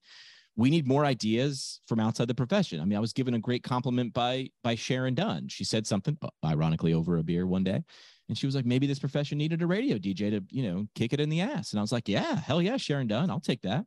we 0.56 0.70
need 0.70 0.88
more 0.88 1.06
ideas 1.06 1.82
from 1.88 2.00
outside 2.00 2.28
the 2.28 2.36
profession. 2.36 2.80
I 2.80 2.86
mean, 2.86 2.98
I 2.98 3.02
was 3.02 3.14
given 3.14 3.34
a 3.34 3.40
great 3.40 3.64
compliment 3.64 4.14
by 4.14 4.50
by 4.64 4.76
Sharon 4.76 5.16
Dunn. 5.16 5.48
She 5.48 5.64
said 5.64 5.86
something, 5.86 6.18
uh, 6.22 6.30
ironically, 6.44 6.94
over 6.94 7.18
a 7.18 7.24
beer 7.24 7.46
one 7.46 7.64
day. 7.64 7.84
And 8.28 8.38
she 8.38 8.48
was 8.48 8.56
like, 8.56 8.66
maybe 8.66 8.88
this 8.88 9.00
profession 9.00 9.38
needed 9.38 9.62
a 9.62 9.68
radio 9.68 9.98
DJ 9.98 10.32
to, 10.32 10.42
you 10.50 10.64
know, 10.64 10.88
kick 10.96 11.14
it 11.14 11.20
in 11.20 11.30
the 11.30 11.42
ass. 11.42 11.72
And 11.72 11.80
I 11.80 11.84
was 11.84 11.92
like, 11.92 12.08
yeah, 12.08 12.36
hell 12.36 12.62
yeah, 12.62 12.78
Sharon 12.78 13.08
Dunn. 13.08 13.30
I'll 13.30 13.40
take 13.40 13.62
that. 13.62 13.86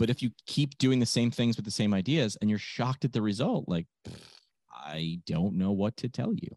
But 0.00 0.08
if 0.08 0.22
you 0.22 0.30
keep 0.46 0.78
doing 0.78 0.98
the 0.98 1.04
same 1.04 1.30
things 1.30 1.56
with 1.56 1.66
the 1.66 1.70
same 1.70 1.92
ideas 1.92 2.38
and 2.40 2.48
you're 2.48 2.58
shocked 2.58 3.04
at 3.04 3.12
the 3.12 3.20
result, 3.20 3.66
like 3.68 3.86
I 4.74 5.20
don't 5.26 5.58
know 5.58 5.72
what 5.72 5.94
to 5.98 6.08
tell 6.08 6.32
you. 6.32 6.48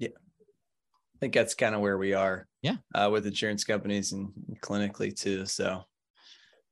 Yeah. 0.00 0.08
I 0.08 1.18
think 1.20 1.32
that's 1.32 1.54
kind 1.54 1.76
of 1.76 1.82
where 1.82 1.98
we 1.98 2.14
are. 2.14 2.48
Yeah. 2.62 2.78
Uh, 2.92 3.08
with 3.12 3.28
insurance 3.28 3.62
companies 3.62 4.10
and 4.10 4.32
clinically 4.60 5.16
too. 5.16 5.46
So 5.46 5.84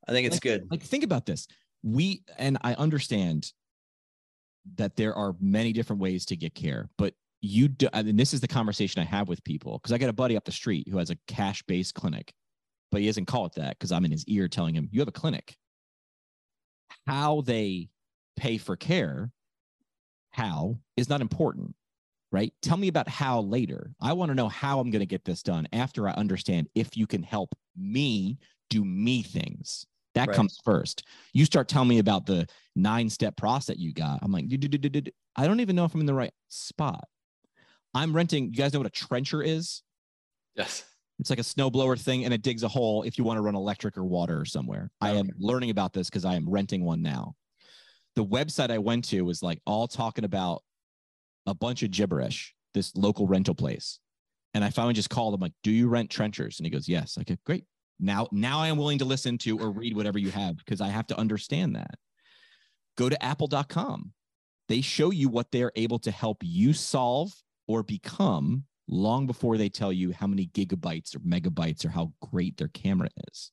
I 0.09 0.11
think 0.11 0.27
it's 0.27 0.35
like, 0.35 0.41
good. 0.41 0.67
Like 0.69 0.83
think 0.83 1.05
about 1.05 1.25
this. 1.25 1.47
We 1.83 2.23
and 2.37 2.57
I 2.63 2.73
understand 2.73 3.53
that 4.75 4.97
there 4.97 5.15
are 5.15 5.37
many 5.39 5.71
different 5.71 6.01
ways 6.01 6.25
to 6.25 6.35
get 6.35 6.53
care, 6.53 6.89
but 6.97 7.13
you 7.39 7.69
do, 7.69 7.87
mean, 7.93 8.17
this 8.17 8.33
is 8.33 8.41
the 8.41 8.47
conversation 8.49 9.01
I 9.01 9.05
have 9.05 9.29
with 9.29 9.41
people 9.45 9.77
because 9.77 9.93
I 9.93 9.97
got 9.97 10.09
a 10.09 10.13
buddy 10.13 10.35
up 10.35 10.43
the 10.43 10.51
street 10.51 10.89
who 10.91 10.97
has 10.97 11.11
a 11.11 11.17
cash 11.27 11.63
based 11.63 11.93
clinic, 11.93 12.33
but 12.91 12.99
he 12.99 13.07
doesn't 13.07 13.27
call 13.27 13.45
it 13.45 13.53
that 13.55 13.79
because 13.79 13.93
I'm 13.93 14.03
in 14.03 14.11
his 14.11 14.25
ear 14.27 14.49
telling 14.49 14.75
him, 14.75 14.89
You 14.91 14.99
have 14.99 15.07
a 15.07 15.13
clinic 15.13 15.55
how 17.07 17.41
they 17.41 17.89
pay 18.35 18.57
for 18.57 18.75
care, 18.75 19.31
how 20.31 20.77
is 20.97 21.09
not 21.09 21.21
important, 21.21 21.75
right? 22.31 22.53
Tell 22.61 22.77
me 22.77 22.87
about 22.87 23.09
how 23.09 23.41
later. 23.41 23.91
I 24.01 24.13
want 24.13 24.29
to 24.29 24.35
know 24.35 24.47
how 24.47 24.79
I'm 24.79 24.91
going 24.91 25.01
to 25.01 25.05
get 25.05 25.25
this 25.25 25.43
done 25.43 25.67
after 25.73 26.07
I 26.07 26.11
understand 26.13 26.69
if 26.75 26.95
you 26.95 27.07
can 27.07 27.23
help 27.23 27.53
me 27.75 28.37
do 28.69 28.85
me 28.85 29.23
things. 29.23 29.85
That 30.15 30.27
right. 30.29 30.35
comes 30.35 30.57
first. 30.63 31.03
You 31.33 31.45
start 31.45 31.67
telling 31.67 31.87
me 31.87 31.99
about 31.99 32.25
the 32.25 32.47
nine 32.75 33.09
step 33.09 33.37
process 33.37 33.77
you 33.77 33.93
got. 33.93 34.19
I'm 34.21 34.31
like, 34.31 34.45
I 34.45 35.47
don't 35.47 35.59
even 35.59 35.75
know 35.75 35.85
if 35.85 35.93
I'm 35.93 35.99
in 35.99 36.05
the 36.05 36.13
right 36.13 36.33
spot. 36.47 37.07
I'm 37.93 38.15
renting. 38.15 38.45
You 38.45 38.51
guys 38.51 38.73
know 38.73 38.79
what 38.79 38.87
a 38.87 38.91
trencher 38.91 39.41
is? 39.41 39.83
Yes. 40.55 40.83
It's 41.19 41.29
like 41.29 41.39
a 41.39 41.43
snowblower 41.43 41.99
thing 41.99 42.23
and 42.25 42.33
it 42.33 42.41
digs 42.41 42.63
a 42.63 42.67
hole 42.67 43.03
if 43.03 43.17
you 43.17 43.23
want 43.23 43.37
to 43.37 43.41
run 43.41 43.55
electric 43.55 43.97
or 43.97 44.05
water 44.05 44.45
somewhere. 44.45 44.89
Okay. 45.03 45.11
I 45.11 45.15
am 45.17 45.29
learning 45.37 45.69
about 45.69 45.91
this 45.93 46.09
because 46.09 46.23
I 46.23 46.35
am 46.35 46.49
renting 46.49 46.83
one 46.83 47.01
now. 47.01 47.35
The 48.15 48.25
website 48.25 48.71
I 48.71 48.77
went 48.77 49.05
to 49.05 49.21
was 49.21 49.43
like 49.43 49.59
all 49.65 49.87
talking 49.87 50.23
about 50.23 50.63
a 51.45 51.53
bunch 51.53 51.83
of 51.83 51.91
gibberish, 51.91 52.53
this 52.73 52.95
local 52.95 53.27
rental 53.27 53.55
place. 53.55 53.99
And 54.53 54.63
I 54.63 54.69
finally 54.69 54.93
just 54.93 55.09
called 55.09 55.33
him 55.33 55.41
like, 55.41 55.53
do 55.61 55.71
you 55.71 55.89
rent 55.89 56.09
trenchers? 56.09 56.59
And 56.59 56.65
he 56.65 56.71
goes, 56.71 56.87
yes. 56.87 57.17
I 57.19 57.23
go, 57.23 57.35
great. 57.45 57.65
Now, 57.99 58.27
now 58.31 58.59
I 58.59 58.69
am 58.69 58.77
willing 58.77 58.99
to 58.99 59.05
listen 59.05 59.37
to 59.39 59.59
or 59.59 59.71
read 59.71 59.95
whatever 59.95 60.17
you 60.17 60.31
have 60.31 60.57
because 60.57 60.79
I 60.79 60.87
have 60.87 61.07
to 61.07 61.17
understand 61.17 61.75
that. 61.75 61.95
Go 62.97 63.09
to 63.09 63.23
apple.com. 63.23 64.13
They 64.69 64.81
show 64.81 65.11
you 65.11 65.29
what 65.29 65.51
they're 65.51 65.71
able 65.75 65.99
to 65.99 66.11
help 66.11 66.37
you 66.41 66.73
solve 66.73 67.31
or 67.67 67.83
become 67.83 68.63
long 68.89 69.27
before 69.27 69.57
they 69.57 69.69
tell 69.69 69.93
you 69.93 70.11
how 70.11 70.27
many 70.27 70.47
gigabytes 70.47 71.15
or 71.15 71.19
megabytes 71.19 71.85
or 71.85 71.89
how 71.89 72.11
great 72.31 72.57
their 72.57 72.69
camera 72.69 73.09
is. 73.31 73.51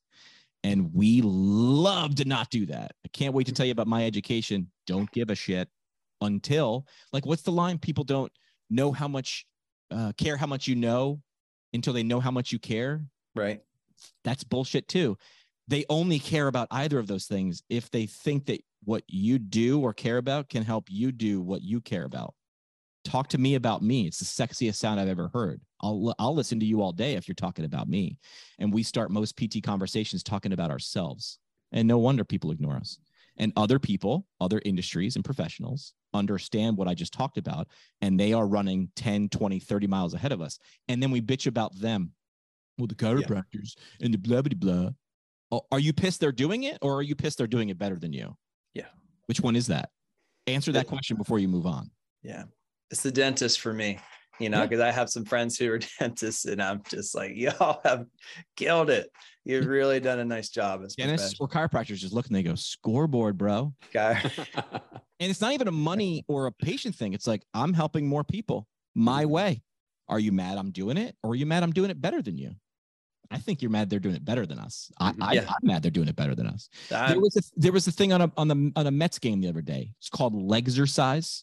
And 0.64 0.92
we 0.92 1.20
love 1.22 2.16
to 2.16 2.25
not 2.25 2.51
do 2.51 2.66
that. 2.66 2.92
I 3.05 3.09
can't 3.12 3.35
wait 3.35 3.46
to 3.46 3.53
tell 3.53 3.66
you 3.66 3.72
about 3.72 3.87
my 3.87 4.05
education. 4.05 4.70
Don't 4.87 5.11
give 5.12 5.31
a 5.31 5.35
shit 5.35 5.68
until, 6.20 6.87
like, 7.12 7.27
what's 7.27 7.42
the 7.42 7.53
line? 7.53 7.79
People 7.79 8.05
don't 8.05 8.33
know 8.70 8.90
how 8.90 9.07
much, 9.07 9.46
uh, 9.90 10.12
care 10.18 10.37
how 10.37 10.46
much 10.46 10.66
you 10.66 10.75
know 10.75 11.20
until 11.72 11.92
they 11.92 12.03
know 12.03 12.18
how 12.18 12.31
much 12.31 12.51
you 12.51 12.59
care. 12.59 13.05
Right. 13.35 13.61
That's 14.25 14.42
bullshit 14.42 14.88
too. 14.88 15.16
They 15.68 15.85
only 15.88 16.18
care 16.18 16.49
about 16.49 16.68
either 16.70 16.99
of 16.99 17.07
those 17.07 17.27
things 17.27 17.62
if 17.68 17.90
they 17.90 18.07
think 18.07 18.46
that 18.46 18.62
what 18.85 19.03
you 19.09 19.38
do 19.38 19.81
or 19.81 19.92
care 19.92 20.16
about 20.16 20.49
can 20.49 20.62
help 20.62 20.87
you 20.88 21.12
do 21.12 21.40
what 21.42 21.62
you 21.62 21.81
care 21.81 22.05
about. 22.05 22.35
Talk 23.07 23.29
to 23.29 23.38
me 23.38 23.55
about 23.55 23.83
me. 23.83 24.09
It's 24.09 24.19
the 24.19 24.25
sexiest 24.25 24.75
sound 24.75 24.99
I've 24.99 25.09
ever 25.09 25.31
heard. 25.33 25.61
I'll 25.81 26.12
I'll 26.19 26.35
listen 26.35 26.59
to 26.59 26.66
you 26.66 26.83
all 26.83 26.90
day 26.90 27.14
if 27.14 27.29
you're 27.29 27.37
talking 27.37 27.64
about 27.64 27.88
me. 27.88 28.19
And 28.59 28.73
we 28.73 28.83
start 28.83 29.12
most 29.12 29.37
PT 29.37 29.62
conversations 29.62 30.25
talking 30.25 30.53
about 30.53 30.73
ourselves. 30.73 31.38
And 31.71 31.87
no 31.87 31.99
wonder 31.99 32.25
people 32.25 32.51
ignore 32.51 32.75
us. 32.75 32.99
And 33.37 33.53
other 33.55 33.79
people, 33.79 34.27
other 34.40 34.61
industries 34.64 35.14
and 35.14 35.25
professionals 35.25 35.95
understand 36.14 36.77
what 36.77 36.88
I 36.88 36.95
just 36.95 37.12
talked 37.12 37.38
about 37.38 37.69
and 38.01 38.19
they 38.19 38.33
are 38.33 38.47
running 38.47 38.88
10, 38.97 39.29
20, 39.29 39.61
30 39.61 39.87
miles 39.87 40.14
ahead 40.14 40.33
of 40.33 40.40
us. 40.40 40.59
And 40.88 41.01
then 41.01 41.12
we 41.12 41.21
bitch 41.21 41.47
about 41.47 41.79
them. 41.79 42.12
Well, 42.79 42.88
the 42.88 42.95
chiropractors 42.97 43.77
yeah. 43.77 44.07
and 44.07 44.14
the 44.14 44.19
blah 44.19 44.42
blah 44.42 44.57
blah. 44.57 44.90
Oh, 45.53 45.61
are 45.71 45.79
you 45.79 45.92
pissed 45.92 46.19
they're 46.19 46.33
doing 46.33 46.64
it 46.64 46.79
or 46.83 46.97
are 46.97 47.03
you 47.03 47.14
pissed 47.14 47.38
they're 47.38 47.47
doing 47.47 47.69
it 47.69 47.79
better 47.79 47.97
than 48.01 48.12
you? 48.12 48.37
Yeah. 48.75 48.88
Which 49.27 49.40
one 49.40 49.55
is 49.55 49.69
that? 49.69 49.90
Answer 50.49 50.73
that 50.73 50.88
question 50.88 51.16
before 51.16 51.38
you 51.38 51.47
move 51.47 51.66
on. 51.66 51.90
Yeah. 52.23 52.45
It's 52.90 53.03
the 53.03 53.11
dentist 53.11 53.61
for 53.61 53.72
me, 53.72 53.99
you 54.38 54.49
know, 54.49 54.62
because. 54.62 54.81
I 54.81 54.90
have 54.90 55.11
some 55.11 55.25
friends 55.25 55.59
who 55.59 55.72
are 55.72 55.81
dentists 56.01 56.44
and 56.44 56.62
I'm 56.62 56.83
just 56.88 57.14
like, 57.14 57.33
y'all 57.35 57.81
have 57.85 58.07
killed 58.57 58.90
it. 58.90 59.11
You've 59.44 59.66
really 59.66 60.01
done 60.01 60.18
a 60.18 60.25
nice 60.25 60.49
job. 60.49 60.83
As 60.85 60.94
dentists 60.96 61.38
or 61.40 61.49
chiropractors 61.49 61.96
just 61.96 62.12
look 62.12 62.27
and 62.27 62.35
they 62.35 62.42
go, 62.42 62.55
scoreboard, 62.55 63.38
bro. 63.38 63.72
Okay. 63.88 64.18
and 64.57 65.31
it's 65.31 65.40
not 65.40 65.53
even 65.53 65.68
a 65.68 65.72
money 65.72 66.25
or 66.29 66.46
a 66.46 66.53
patient 66.53 66.94
thing. 66.96 67.12
It's 67.12 67.27
like, 67.27 67.44
I'm 67.55 67.72
helping 67.72 68.07
more 68.07 68.25
people 68.25 68.66
my 68.94 69.22
mm-hmm. 69.22 69.33
way. 69.33 69.62
Are 70.09 70.20
you 70.20 70.33
mad 70.33 70.59
I'm 70.59 70.70
doing 70.70 70.96
it? 70.96 71.16
Or 71.22 71.31
are 71.31 71.35
you 71.35 71.46
mad 71.46 71.62
I'm 71.62 71.72
doing 71.72 71.90
it 71.90 72.01
better 72.01 72.22
than 72.22 72.38
you? 72.38 72.55
I 73.31 73.38
think 73.38 73.62
you're 73.62 73.70
mad 73.70 73.90
they're 73.90 73.99
doing 73.99 74.14
it 74.14 74.25
better 74.25 74.46
than 74.46 74.59
us. 74.59 74.90
I, 74.99 75.12
mm-hmm. 75.12 75.22
I, 75.22 75.35
am 75.37 75.46
mad 75.62 75.83
they're 75.83 75.90
doing 75.90 76.09
it 76.09 76.16
better 76.16 76.35
than 76.35 76.46
us. 76.46 76.68
I'm, 76.92 77.11
there 77.11 77.20
was 77.20 77.37
a 77.37 77.42
there 77.57 77.72
was 77.72 77.87
a 77.87 77.92
thing 77.92 78.12
on 78.12 78.22
a 78.22 78.33
on 78.37 78.49
the 78.49 78.72
on 78.77 78.87
a 78.87 78.90
Mets 78.90 79.18
game 79.18 79.40
the 79.40 79.49
other 79.49 79.62
day. 79.62 79.92
It's 79.99 80.09
called 80.09 80.35
Legzercise. 80.35 81.42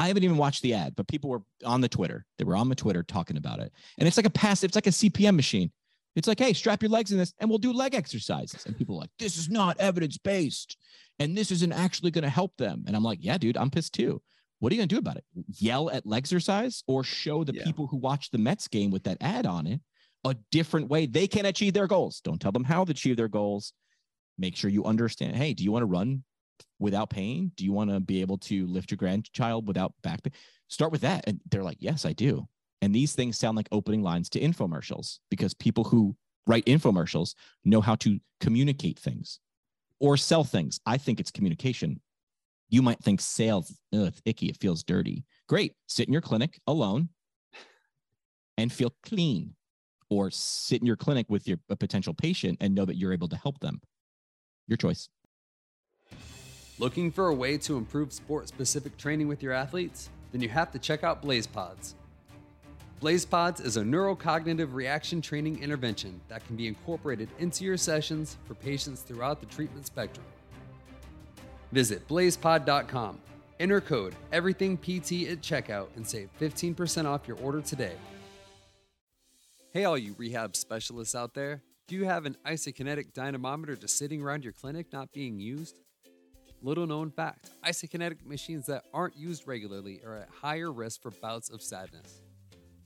I 0.00 0.08
haven't 0.08 0.24
even 0.24 0.38
watched 0.38 0.62
the 0.62 0.72
ad, 0.72 0.96
but 0.96 1.08
people 1.08 1.28
were 1.28 1.42
on 1.64 1.82
the 1.82 1.88
Twitter. 1.88 2.24
They 2.38 2.44
were 2.44 2.56
on 2.56 2.70
the 2.70 2.74
Twitter 2.74 3.02
talking 3.02 3.36
about 3.36 3.60
it, 3.60 3.70
and 3.98 4.08
it's 4.08 4.16
like 4.16 4.26
a 4.26 4.30
passive. 4.30 4.68
It's 4.68 4.74
like 4.74 4.86
a 4.86 4.90
CPM 4.90 5.36
machine. 5.36 5.70
It's 6.16 6.26
like, 6.26 6.38
hey, 6.38 6.54
strap 6.54 6.82
your 6.82 6.90
legs 6.90 7.12
in 7.12 7.18
this, 7.18 7.34
and 7.38 7.50
we'll 7.50 7.58
do 7.58 7.70
leg 7.70 7.94
exercises. 7.94 8.64
And 8.64 8.76
people 8.76 8.96
are 8.96 9.00
like, 9.00 9.10
this 9.18 9.36
is 9.36 9.50
not 9.50 9.78
evidence 9.78 10.16
based, 10.16 10.78
and 11.18 11.36
this 11.36 11.50
isn't 11.50 11.72
actually 11.72 12.10
going 12.10 12.24
to 12.24 12.30
help 12.30 12.56
them. 12.56 12.84
And 12.86 12.96
I'm 12.96 13.04
like, 13.04 13.18
yeah, 13.20 13.36
dude, 13.36 13.58
I'm 13.58 13.70
pissed 13.70 13.92
too. 13.92 14.22
What 14.58 14.72
are 14.72 14.74
you 14.74 14.80
going 14.80 14.88
to 14.88 14.94
do 14.94 14.98
about 14.98 15.16
it? 15.16 15.24
Yell 15.58 15.90
at 15.90 16.06
leg 16.06 16.22
exercise 16.22 16.82
or 16.86 17.04
show 17.04 17.44
the 17.44 17.54
yeah. 17.54 17.64
people 17.64 17.86
who 17.86 17.98
watch 17.98 18.30
the 18.30 18.38
Mets 18.38 18.68
game 18.68 18.90
with 18.90 19.04
that 19.04 19.18
ad 19.20 19.44
on 19.44 19.66
it 19.66 19.80
a 20.24 20.36
different 20.50 20.88
way 20.88 21.06
they 21.06 21.26
can 21.26 21.46
achieve 21.46 21.72
their 21.72 21.86
goals. 21.86 22.20
Don't 22.20 22.40
tell 22.40 22.52
them 22.52 22.64
how 22.64 22.84
to 22.84 22.90
achieve 22.90 23.16
their 23.16 23.28
goals. 23.28 23.72
Make 24.38 24.56
sure 24.56 24.70
you 24.70 24.84
understand. 24.84 25.36
Hey, 25.36 25.54
do 25.54 25.64
you 25.64 25.72
want 25.72 25.82
to 25.82 25.86
run 25.86 26.24
without 26.78 27.10
pain? 27.10 27.52
Do 27.56 27.64
you 27.64 27.72
want 27.72 27.90
to 27.90 28.00
be 28.00 28.20
able 28.20 28.38
to 28.38 28.66
lift 28.66 28.90
your 28.90 28.96
grandchild 28.96 29.66
without 29.66 29.94
back 30.02 30.22
pain? 30.22 30.32
Start 30.68 30.92
with 30.92 31.00
that. 31.02 31.24
And 31.26 31.40
they're 31.50 31.64
like, 31.64 31.78
yes, 31.80 32.04
I 32.04 32.12
do. 32.12 32.48
And 32.82 32.94
these 32.94 33.14
things 33.14 33.38
sound 33.38 33.56
like 33.56 33.68
opening 33.72 34.02
lines 34.02 34.28
to 34.30 34.40
infomercials 34.40 35.18
because 35.30 35.54
people 35.54 35.84
who 35.84 36.16
write 36.46 36.64
infomercials 36.66 37.34
know 37.64 37.80
how 37.80 37.94
to 37.96 38.18
communicate 38.40 38.98
things 38.98 39.40
or 40.00 40.16
sell 40.16 40.44
things. 40.44 40.80
I 40.86 40.96
think 40.96 41.20
it's 41.20 41.30
communication. 41.30 42.00
You 42.70 42.82
might 42.82 43.00
think 43.00 43.20
sales, 43.20 43.70
ugh, 43.92 44.06
it's 44.08 44.22
icky, 44.24 44.46
it 44.46 44.56
feels 44.56 44.82
dirty. 44.82 45.24
Great. 45.48 45.74
Sit 45.88 46.06
in 46.06 46.12
your 46.12 46.22
clinic 46.22 46.60
alone 46.66 47.10
and 48.56 48.72
feel 48.72 48.94
clean 49.02 49.54
or 50.08 50.30
sit 50.30 50.80
in 50.80 50.86
your 50.86 50.96
clinic 50.96 51.26
with 51.28 51.46
your 51.46 51.58
a 51.68 51.76
potential 51.76 52.14
patient 52.14 52.58
and 52.60 52.74
know 52.74 52.84
that 52.84 52.96
you're 52.96 53.12
able 53.12 53.28
to 53.28 53.36
help 53.36 53.58
them. 53.60 53.80
Your 54.66 54.76
choice. 54.76 55.08
Looking 56.80 57.12
for 57.12 57.26
a 57.26 57.34
way 57.34 57.58
to 57.58 57.76
improve 57.76 58.10
sport 58.10 58.48
specific 58.48 58.96
training 58.96 59.28
with 59.28 59.42
your 59.42 59.52
athletes? 59.52 60.08
Then 60.32 60.40
you 60.40 60.48
have 60.48 60.72
to 60.72 60.78
check 60.78 61.04
out 61.04 61.22
BlazePods. 61.22 61.92
Blaze 63.00 63.26
Pods 63.26 63.60
is 63.60 63.76
a 63.76 63.82
neurocognitive 63.82 64.72
reaction 64.72 65.20
training 65.20 65.62
intervention 65.62 66.22
that 66.28 66.42
can 66.46 66.56
be 66.56 66.66
incorporated 66.66 67.28
into 67.38 67.64
your 67.64 67.76
sessions 67.76 68.38
for 68.46 68.54
patients 68.54 69.02
throughout 69.02 69.40
the 69.40 69.46
treatment 69.46 69.84
spectrum. 69.84 70.24
Visit 71.70 72.08
blazepod.com, 72.08 73.20
enter 73.58 73.82
code 73.82 74.14
EVERYTHINGPT 74.32 75.32
at 75.32 75.42
checkout, 75.42 75.88
and 75.96 76.06
save 76.06 76.30
15% 76.40 77.04
off 77.04 77.28
your 77.28 77.36
order 77.40 77.60
today. 77.60 77.96
Hey, 79.74 79.84
all 79.84 79.98
you 79.98 80.14
rehab 80.16 80.56
specialists 80.56 81.14
out 81.14 81.34
there, 81.34 81.60
do 81.88 81.94
you 81.94 82.06
have 82.06 82.24
an 82.24 82.38
isokinetic 82.46 83.12
dynamometer 83.12 83.76
just 83.76 83.98
sitting 83.98 84.22
around 84.22 84.44
your 84.44 84.54
clinic 84.54 84.86
not 84.94 85.12
being 85.12 85.38
used? 85.38 85.78
Little 86.62 86.86
known 86.86 87.10
fact 87.10 87.52
isokinetic 87.64 88.26
machines 88.26 88.66
that 88.66 88.84
aren't 88.92 89.16
used 89.16 89.48
regularly 89.48 90.02
are 90.04 90.16
at 90.16 90.28
higher 90.28 90.70
risk 90.70 91.00
for 91.00 91.10
bouts 91.10 91.48
of 91.48 91.62
sadness. 91.62 92.20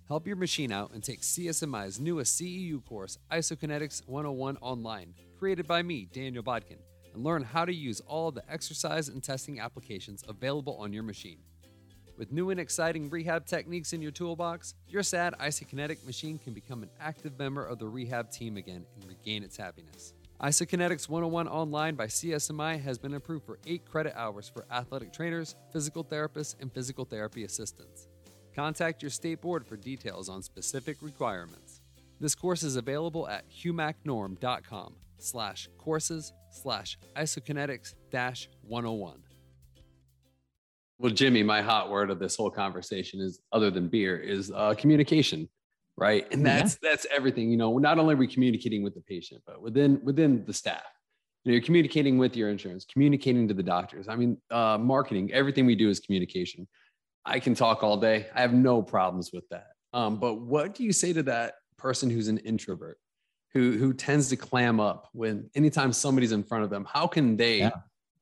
Help 0.07 0.29
your 0.29 0.37
machine 0.37 0.71
out 0.71 0.93
and 0.93 1.03
take 1.03 1.23
CSMI's 1.23 1.99
newest 1.99 2.41
CEU 2.41 2.85
course, 2.85 3.19
Isokinetics 3.33 4.07
101 4.07 4.59
Online, 4.59 5.13
created 5.39 5.67
by 5.67 5.83
me, 5.83 6.07
Daniel 6.13 6.45
Bodkin, 6.45 6.79
and 7.15 7.25
learn 7.25 7.43
how 7.43 7.65
to 7.65 7.75
use 7.75 8.01
all 8.07 8.31
the 8.31 8.49
exercise 8.49 9.09
and 9.09 9.25
testing 9.25 9.59
applications 9.59 10.23
available 10.29 10.77
on 10.77 10.93
your 10.93 11.03
machine. 11.03 11.39
With 12.17 12.31
new 12.31 12.51
and 12.51 12.61
exciting 12.61 13.11
rehab 13.11 13.45
techniques 13.45 13.93
in 13.93 14.01
your 14.01 14.13
toolbox, 14.13 14.75
your 14.87 15.03
sad 15.03 15.35
isokinetic 15.41 16.07
machine 16.07 16.39
can 16.39 16.53
become 16.53 16.85
an 16.85 16.91
active 17.01 17.37
member 17.41 17.67
of 17.67 17.81
the 17.81 17.89
rehab 17.89 18.31
team 18.31 18.57
again 18.57 18.87
and 18.95 19.09
regain 19.09 19.43
its 19.43 19.57
happiness. 19.57 20.15
Isokinetics 20.45 21.09
101 21.09 21.49
Online 21.49 21.95
by 21.95 22.07
CSMI 22.07 22.79
has 22.83 22.99
been 22.99 23.15
approved 23.15 23.47
for 23.47 23.59
8 23.67 23.83
credit 23.87 24.13
hours 24.15 24.47
for 24.47 24.67
athletic 24.71 25.11
trainers, 25.11 25.57
physical 25.73 26.05
therapists, 26.05 26.55
and 26.61 26.71
physical 26.71 27.07
therapy 27.07 27.45
assistants. 27.45 28.09
Contact 28.55 29.01
your 29.01 29.11
state 29.11 29.41
board 29.41 29.67
for 29.67 29.79
details 29.79 30.29
on 30.29 30.43
specific 30.43 30.99
requirements. 31.01 31.81
This 32.21 32.35
course 32.35 32.63
is 32.63 32.77
available 32.77 33.27
at 33.27 33.49
humacnorm.com 33.49 34.97
slash 35.17 35.67
courses 35.79 36.35
slash 36.51 36.99
isokinetics 37.17 37.95
dash 38.11 38.51
101. 38.69 39.23
Well, 40.99 41.13
Jimmy, 41.13 41.43
my 41.43 41.63
hot 41.63 41.89
word 41.89 42.11
of 42.11 42.19
this 42.19 42.37
whole 42.37 42.51
conversation 42.51 43.19
is 43.19 43.41
other 43.51 43.71
than 43.71 43.89
beer 43.89 44.19
is 44.19 44.53
uh, 44.55 44.75
communication, 44.77 45.49
right? 45.97 46.27
And 46.33 46.45
that's 46.45 46.79
yeah. 46.83 46.91
that's 46.91 47.07
everything. 47.15 47.51
You 47.51 47.57
know, 47.57 47.79
not 47.79 47.99
only 47.99 48.15
are 48.15 48.19
we 48.19 48.27
communicating 48.27 48.83
with 48.83 48.95
the 48.95 49.01
patient, 49.01 49.43
but 49.47 49.61
within 49.63 50.01
within 50.03 50.45
the 50.45 50.53
staff. 50.53 50.83
You 51.45 51.51
know, 51.51 51.57
you're 51.57 51.65
communicating 51.65 52.17
with 52.17 52.37
your 52.37 52.49
insurance, 52.49 52.87
communicating 52.91 53.47
to 53.49 53.55
the 53.55 53.63
doctors. 53.63 54.09
I 54.09 54.17
mean, 54.17 54.39
uh, 54.51 54.79
marketing. 54.79 55.31
Everything 55.33 55.67
we 55.67 55.75
do 55.75 55.91
is 55.91 56.01
communication. 56.01 56.67
I 57.27 57.39
can 57.39 57.55
talk 57.55 57.83
all 57.83 57.99
day. 57.99 58.27
I 58.35 58.41
have 58.41 58.55
no 58.55 58.83
problems 58.83 59.31
with 59.33 59.47
that. 59.51 59.69
Um, 59.93 60.19
but 60.19 60.35
what 60.41 60.75
do 60.75 60.85
you 60.85 60.93
say 60.93 61.13
to 61.13 61.23
that 61.25 61.55
person 61.77 62.11
who's 62.11 62.29
an 62.29 62.39
introvert, 62.39 62.99
who 63.53 63.73
who 63.73 63.93
tends 63.93 64.29
to 64.31 64.37
clam 64.37 64.81
up 64.81 65.09
when 65.13 65.51
anytime 65.55 65.93
somebody's 65.93 66.33
in 66.33 66.43
front 66.43 66.65
of 66.65 66.71
them? 66.71 66.87
How 66.91 67.07
can 67.07 67.37
they 67.37 67.59
yeah. 67.59 67.71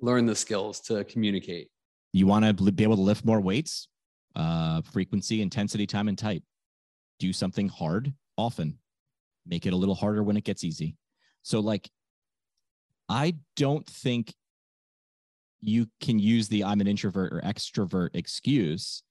learn 0.01 0.27
the 0.27 0.35
skills 0.35 0.81
to 0.81 1.05
communicate? 1.05 1.69
You 2.13 2.27
want 2.27 2.45
to 2.45 2.73
be 2.73 2.83
able 2.83 2.97
to 2.97 3.03
lift 3.03 3.25
more 3.25 3.41
weights, 3.41 3.89
uh, 4.37 4.83
frequency, 4.83 5.41
intensity, 5.41 5.87
time, 5.87 6.09
and 6.09 6.19
type. 6.19 6.43
Do 7.23 7.33
something 7.33 7.69
hard 7.69 8.13
often. 8.37 8.79
Make 9.47 9.65
it 9.65 9.73
a 9.73 9.77
little 9.77 9.95
harder 9.95 10.25
when 10.25 10.37
it 10.37 10.43
gets 10.43 10.65
easy. 10.65 10.97
So, 11.43 11.61
like, 11.61 11.89
I 13.09 13.37
don't 13.55 13.87
think 13.87 14.35
you 15.61 15.87
can 16.01 16.19
use 16.19 16.49
the 16.49 16.65
I'm 16.65 16.81
an 16.81 16.89
introvert 16.89 17.33
or 17.33 17.41
extrovert 17.43 18.09
excuse. 18.15 19.05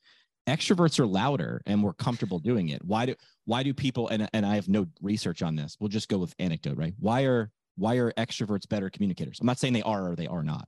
Extroverts 0.45 1.00
are 1.00 1.08
louder 1.08 1.62
and 1.65 1.80
more 1.80 1.93
comfortable 1.93 2.38
doing 2.38 2.67
it. 2.67 2.84
Why 2.84 3.06
do 3.06 3.15
why 3.45 3.63
do 3.63 3.74
people 3.74 4.10
and, 4.10 4.28
and 4.34 4.45
I 4.45 4.56
have 4.56 4.67
no 4.67 4.88
research 5.02 5.41
on 5.41 5.56
this. 5.56 5.78
We'll 5.80 5.88
just 5.88 6.10
go 6.10 6.17
with 6.17 6.36
anecdote, 6.38 6.76
right? 6.76 6.93
Why 7.00 7.21
are 7.21 7.50
why 7.78 7.95
are 7.95 8.12
extroverts 8.17 8.67
better 8.67 8.89
communicators? 8.89 9.39
I'm 9.39 9.47
not 9.47 9.58
saying 9.58 9.71
they 9.71 9.84
are 9.84 10.12
or 10.12 10.17
they 10.17 10.28
are 10.28 10.43
not. 10.43 10.67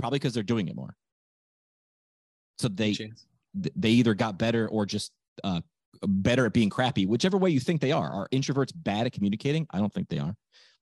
Probably 0.00 0.18
because 0.18 0.34
they're 0.34 0.42
doing 0.42 0.66
it 0.66 0.74
more. 0.74 0.96
So 2.58 2.66
they 2.66 2.96
they 3.54 3.90
either 3.90 4.14
got 4.14 4.36
better 4.36 4.66
or 4.66 4.84
just 4.84 5.12
uh, 5.44 5.60
better 6.06 6.46
at 6.46 6.52
being 6.52 6.70
crappy, 6.70 7.06
whichever 7.06 7.36
way 7.36 7.50
you 7.50 7.60
think 7.60 7.80
they 7.80 7.92
are. 7.92 8.10
Are 8.10 8.28
introverts 8.32 8.72
bad 8.74 9.06
at 9.06 9.12
communicating? 9.12 9.66
I 9.70 9.78
don't 9.78 9.92
think 9.92 10.08
they 10.08 10.18
are. 10.18 10.34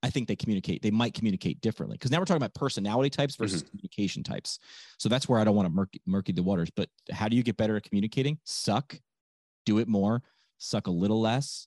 I 0.03 0.09
think 0.09 0.27
they 0.27 0.35
communicate. 0.35 0.81
They 0.81 0.91
might 0.91 1.13
communicate 1.13 1.61
differently 1.61 1.97
because 1.97 2.11
now 2.11 2.19
we're 2.19 2.25
talking 2.25 2.41
about 2.41 2.53
personality 2.53 3.09
types 3.09 3.35
versus 3.35 3.63
mm-hmm. 3.63 3.71
communication 3.71 4.23
types. 4.23 4.59
So 4.99 5.09
that's 5.09 5.27
where 5.27 5.39
I 5.39 5.43
don't 5.43 5.55
want 5.55 5.67
to 5.67 5.73
murky, 5.73 6.01
murky 6.05 6.31
the 6.31 6.43
waters. 6.43 6.69
But 6.69 6.89
how 7.11 7.27
do 7.27 7.35
you 7.35 7.43
get 7.43 7.57
better 7.57 7.75
at 7.75 7.83
communicating? 7.83 8.37
Suck, 8.43 8.99
do 9.65 9.79
it 9.79 9.87
more, 9.87 10.21
suck 10.59 10.87
a 10.87 10.91
little 10.91 11.21
less, 11.21 11.65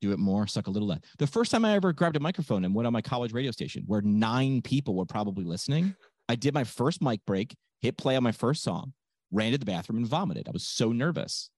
do 0.00 0.12
it 0.12 0.18
more, 0.18 0.46
suck 0.46 0.66
a 0.66 0.70
little 0.70 0.88
less. 0.88 1.00
The 1.18 1.26
first 1.26 1.50
time 1.50 1.64
I 1.64 1.74
ever 1.74 1.92
grabbed 1.92 2.16
a 2.16 2.20
microphone 2.20 2.64
and 2.64 2.74
went 2.74 2.86
on 2.86 2.92
my 2.92 3.02
college 3.02 3.32
radio 3.32 3.50
station 3.50 3.84
where 3.86 4.00
nine 4.00 4.62
people 4.62 4.94
were 4.94 5.04
probably 5.04 5.44
listening, 5.44 5.94
I 6.28 6.36
did 6.36 6.54
my 6.54 6.64
first 6.64 7.02
mic 7.02 7.20
break, 7.26 7.54
hit 7.80 7.98
play 7.98 8.16
on 8.16 8.22
my 8.22 8.32
first 8.32 8.62
song, 8.62 8.92
ran 9.30 9.52
to 9.52 9.58
the 9.58 9.66
bathroom 9.66 9.98
and 9.98 10.06
vomited. 10.06 10.48
I 10.48 10.52
was 10.52 10.64
so 10.64 10.92
nervous. 10.92 11.50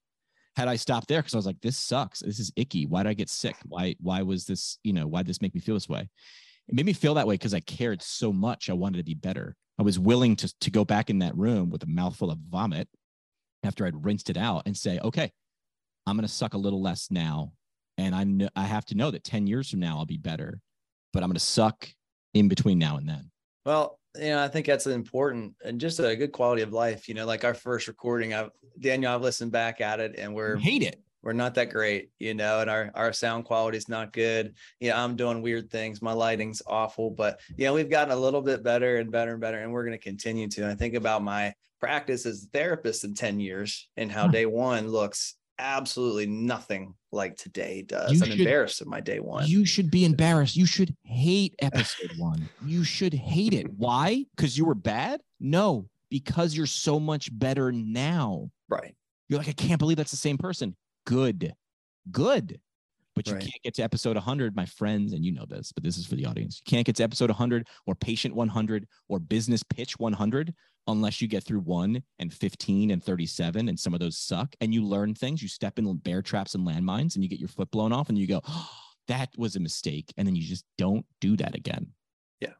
Had 0.57 0.69
I 0.69 0.77
stopped 0.77 1.09
there 1.09 1.21
because 1.21 1.35
I 1.35 1.39
was 1.39 1.47
like, 1.47 1.61
this 1.61 1.79
sucks. 1.79 2.21
This 2.21 2.41
is 2.41 2.53
icky. 2.57 2.87
Why 2.87 3.03
did 3.03 3.11
I 3.11 3.15
get 3.15 3.31
sick? 3.31 3.57
Why, 3.67 3.95
why 4.01 4.23
was 4.23 4.47
this, 4.47 4.79
you 4.83 4.93
know, 4.93 5.07
why 5.07 5.21
did 5.21 5.29
this 5.29 5.41
make 5.41 5.55
me 5.55 5.61
feel 5.61 5.75
this 5.75 5.89
way? 5.89 6.09
It 6.69 6.75
made 6.75 6.87
me 6.87 6.93
feel 6.93 7.15
that 7.15 7.27
way 7.27 7.35
because 7.35 7.55
I 7.55 7.61
cared 7.61 8.03
so 8.03 8.33
much. 8.33 8.69
I 8.69 8.75
wanted 8.75 8.99
to 8.99 9.05
be 9.05 9.15
better. 9.15 9.57
I 9.79 9.83
was 9.83 9.99
willing 9.99 10.37
to, 10.37 10.53
to 10.61 10.71
go 10.71 10.85
back 10.85 11.09
in 11.09 11.21
that 11.21 11.37
room 11.37 11.71
with 11.71 11.83
a 11.83 11.87
mouthful 11.87 12.31
of 12.31 12.39
vomit 12.51 12.89
after 13.63 13.87
I'd 13.87 14.05
rinsed 14.05 14.29
it 14.29 14.37
out 14.37 14.65
and 14.67 14.77
say, 14.77 14.99
okay, 15.03 15.33
I'm 16.07 16.21
to 16.21 16.29
suck 16.29 16.55
a 16.55 16.59
little 16.59 16.83
less 16.83 17.11
now. 17.11 17.53
And 17.97 18.15
I 18.15 18.25
know 18.25 18.49
I 18.57 18.65
have 18.65 18.85
to 18.87 18.97
know 18.97 19.11
that 19.11 19.25
10 19.25 19.47
years 19.47 19.71
from 19.71 19.81
now 19.81 19.99
I'll 19.99 20.07
be 20.07 20.17
better, 20.17 20.61
but 21.13 21.23
I'm 21.23 21.33
to 21.33 21.41
suck 21.41 21.89
in 22.35 22.49
between 22.49 22.79
now 22.79 22.97
and 22.97 23.09
then. 23.09 23.31
Well, 23.65 24.00
you 24.17 24.31
know, 24.31 24.43
I 24.43 24.49
think 24.49 24.67
that's 24.67 24.87
important 24.87 25.55
and 25.65 25.81
just 25.81 26.01
a 26.01 26.17
good 26.17 26.33
quality 26.33 26.63
of 26.63 26.73
life. 26.73 27.09
You 27.09 27.15
know, 27.15 27.27
like 27.27 27.45
our 27.45 27.55
first 27.55 27.89
recording, 27.89 28.35
I've 28.35 28.51
Daniel, 28.79 29.15
I've 29.15 29.23
listened 29.23 29.53
back 29.53 29.81
at 29.81 30.01
it 30.01 30.17
and 30.19 30.35
we're 30.35 30.57
I 30.57 30.61
hate 30.61 30.83
it. 30.83 31.01
we're 31.23 31.33
not 31.33 31.55
that 31.55 31.71
great, 31.71 32.11
you 32.19 32.35
know, 32.35 32.61
and 32.61 32.71
our 32.71 32.91
our 32.95 33.13
sound 33.13 33.45
quality 33.45 33.79
is 33.79 33.89
not 33.89 34.13
good. 34.13 34.55
Yeah, 34.81 35.03
I'm 35.03 35.17
doing 35.17 35.43
weird 35.43 35.71
things. 35.71 36.03
My 36.03 36.13
lighting's 36.13 36.63
awful, 36.67 37.11
but 37.11 37.41
you 37.57 37.67
know, 37.67 37.75
we've 37.75 37.91
gotten 37.91 38.13
a 38.13 38.21
little 38.21 38.43
bit 38.43 38.63
better 38.63 38.97
and 38.97 39.13
better 39.13 39.33
and 39.33 39.41
better, 39.41 39.61
and 39.61 39.73
we're 39.73 39.85
going 39.85 39.99
to 39.99 40.03
continue 40.05 40.49
to. 40.49 40.69
I 40.69 40.75
think 40.75 40.95
about 40.95 41.23
my 41.23 41.55
practice 41.81 42.27
as 42.27 42.45
a 42.45 42.47
therapist 42.49 43.05
in 43.05 43.15
10 43.15 43.41
years 43.41 43.89
and 43.97 44.13
how 44.13 44.27
hmm. 44.27 44.33
day 44.33 44.47
one 44.47 44.89
looks 44.89 45.35
absolutely 45.61 46.27
nothing 46.27 46.95
like 47.13 47.37
today 47.37 47.83
does. 47.83 48.13
You 48.13 48.21
I'm 48.23 48.31
should- 48.31 48.41
embarrassed 48.41 48.81
of 48.81 48.87
my 48.87 49.01
day 49.01 49.21
one. 49.21 49.47
You 49.47 49.65
should 49.65 49.91
be 49.91 50.05
embarrassed. 50.05 50.57
You 50.57 50.67
should 50.67 50.95
hate 51.05 51.55
episode 51.61 52.13
one. 52.19 52.49
You 52.65 52.83
should 52.85 53.15
hate 53.15 53.55
it. 53.55 53.73
Why? 53.75 54.25
Because 54.37 54.57
you 54.59 54.65
were 54.65 54.75
bad? 54.75 55.21
No, 55.39 55.89
because 56.11 56.55
you're 56.57 56.67
so 56.67 56.99
much 56.99 57.29
better 57.39 57.71
now. 57.73 58.51
right. 58.69 58.95
You're 59.29 59.39
like, 59.39 59.49
I 59.49 59.53
can't 59.53 59.79
believe 59.79 59.97
that's 59.97 60.11
the 60.11 60.17
same 60.17 60.39
person. 60.39 60.75
Good. 61.07 61.55
Good. 62.11 62.61
But 63.15 63.27
you 63.29 63.35
Right. 63.35 63.43
can't 63.43 63.63
get 63.63 63.75
to 63.75 63.83
episode 63.83 64.17
100, 64.17 64.57
my 64.57 64.67
friends, 64.67 65.13
and 65.13 65.25
you 65.25 65.31
know 65.33 65.45
this, 65.49 65.71
but 65.73 65.85
this 65.85 65.99
is 65.99 66.07
for 66.07 66.15
the 66.17 66.27
audience. 66.27 66.61
You 66.65 66.69
can't 66.71 66.87
get 66.87 66.97
to 66.97 67.05
episode 67.05 67.31
100 67.31 67.69
or 67.87 67.95
patient 67.95 68.35
100 68.35 68.87
or 69.09 69.19
business 69.21 69.63
pitch 69.63 69.99
100 69.99 70.53
unless 70.93 71.21
you 71.21 71.29
get 71.29 71.45
through 71.45 71.61
1 71.61 72.03
and 72.19 72.33
15 72.33 72.91
and 72.91 73.03
37 73.03 73.69
and 73.69 73.79
some 73.79 73.95
of 73.95 74.01
those 74.01 74.19
suck 74.19 74.55
and 74.61 74.73
you 74.73 74.85
learn 74.85 75.15
things. 75.15 75.43
You 75.43 75.49
step 75.49 75.79
in 75.79 75.97
bear 75.97 76.23
traps 76.23 76.55
and 76.55 76.67
landmines 76.67 77.15
and 77.15 77.25
you 77.25 77.29
get 77.29 77.41
your 77.41 77.49
foot 77.49 77.71
blown 77.71 77.93
off 77.93 78.09
and 78.09 78.19
you 78.19 78.27
go, 78.27 78.41
oh, 78.47 78.71
that 79.09 79.31
was 79.37 79.57
a 79.57 79.61
mistake. 79.61 80.13
And 80.17 80.27
then 80.27 80.37
you 80.37 80.43
just 80.43 80.65
don't 80.79 81.05
do 81.21 81.37
that 81.37 81.55
again. 81.55 81.89
Yeah 82.41 82.53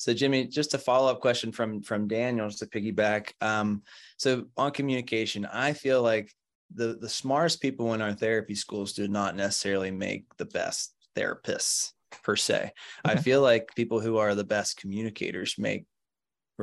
so 0.00 0.14
Jimmy, 0.14 0.46
just 0.46 0.72
a 0.72 0.78
follow-up 0.78 1.20
question 1.20 1.52
from 1.52 1.82
from 1.82 2.08
Daniel 2.08 2.48
just 2.48 2.60
to 2.60 2.66
piggyback. 2.66 3.32
Um, 3.42 3.82
so 4.16 4.46
on 4.56 4.70
communication, 4.70 5.44
I 5.44 5.74
feel 5.74 6.00
like 6.02 6.32
the 6.74 6.96
the 6.98 7.08
smartest 7.08 7.60
people 7.60 7.92
in 7.92 8.00
our 8.00 8.14
therapy 8.14 8.54
schools 8.54 8.94
do 8.94 9.08
not 9.08 9.36
necessarily 9.36 9.90
make 9.90 10.24
the 10.38 10.46
best 10.46 10.94
therapists 11.14 11.92
per 12.22 12.34
se. 12.34 12.72
I 13.04 13.16
feel 13.16 13.42
like 13.42 13.74
people 13.76 14.00
who 14.00 14.16
are 14.16 14.34
the 14.34 14.42
best 14.42 14.78
communicators 14.78 15.56
make 15.58 15.84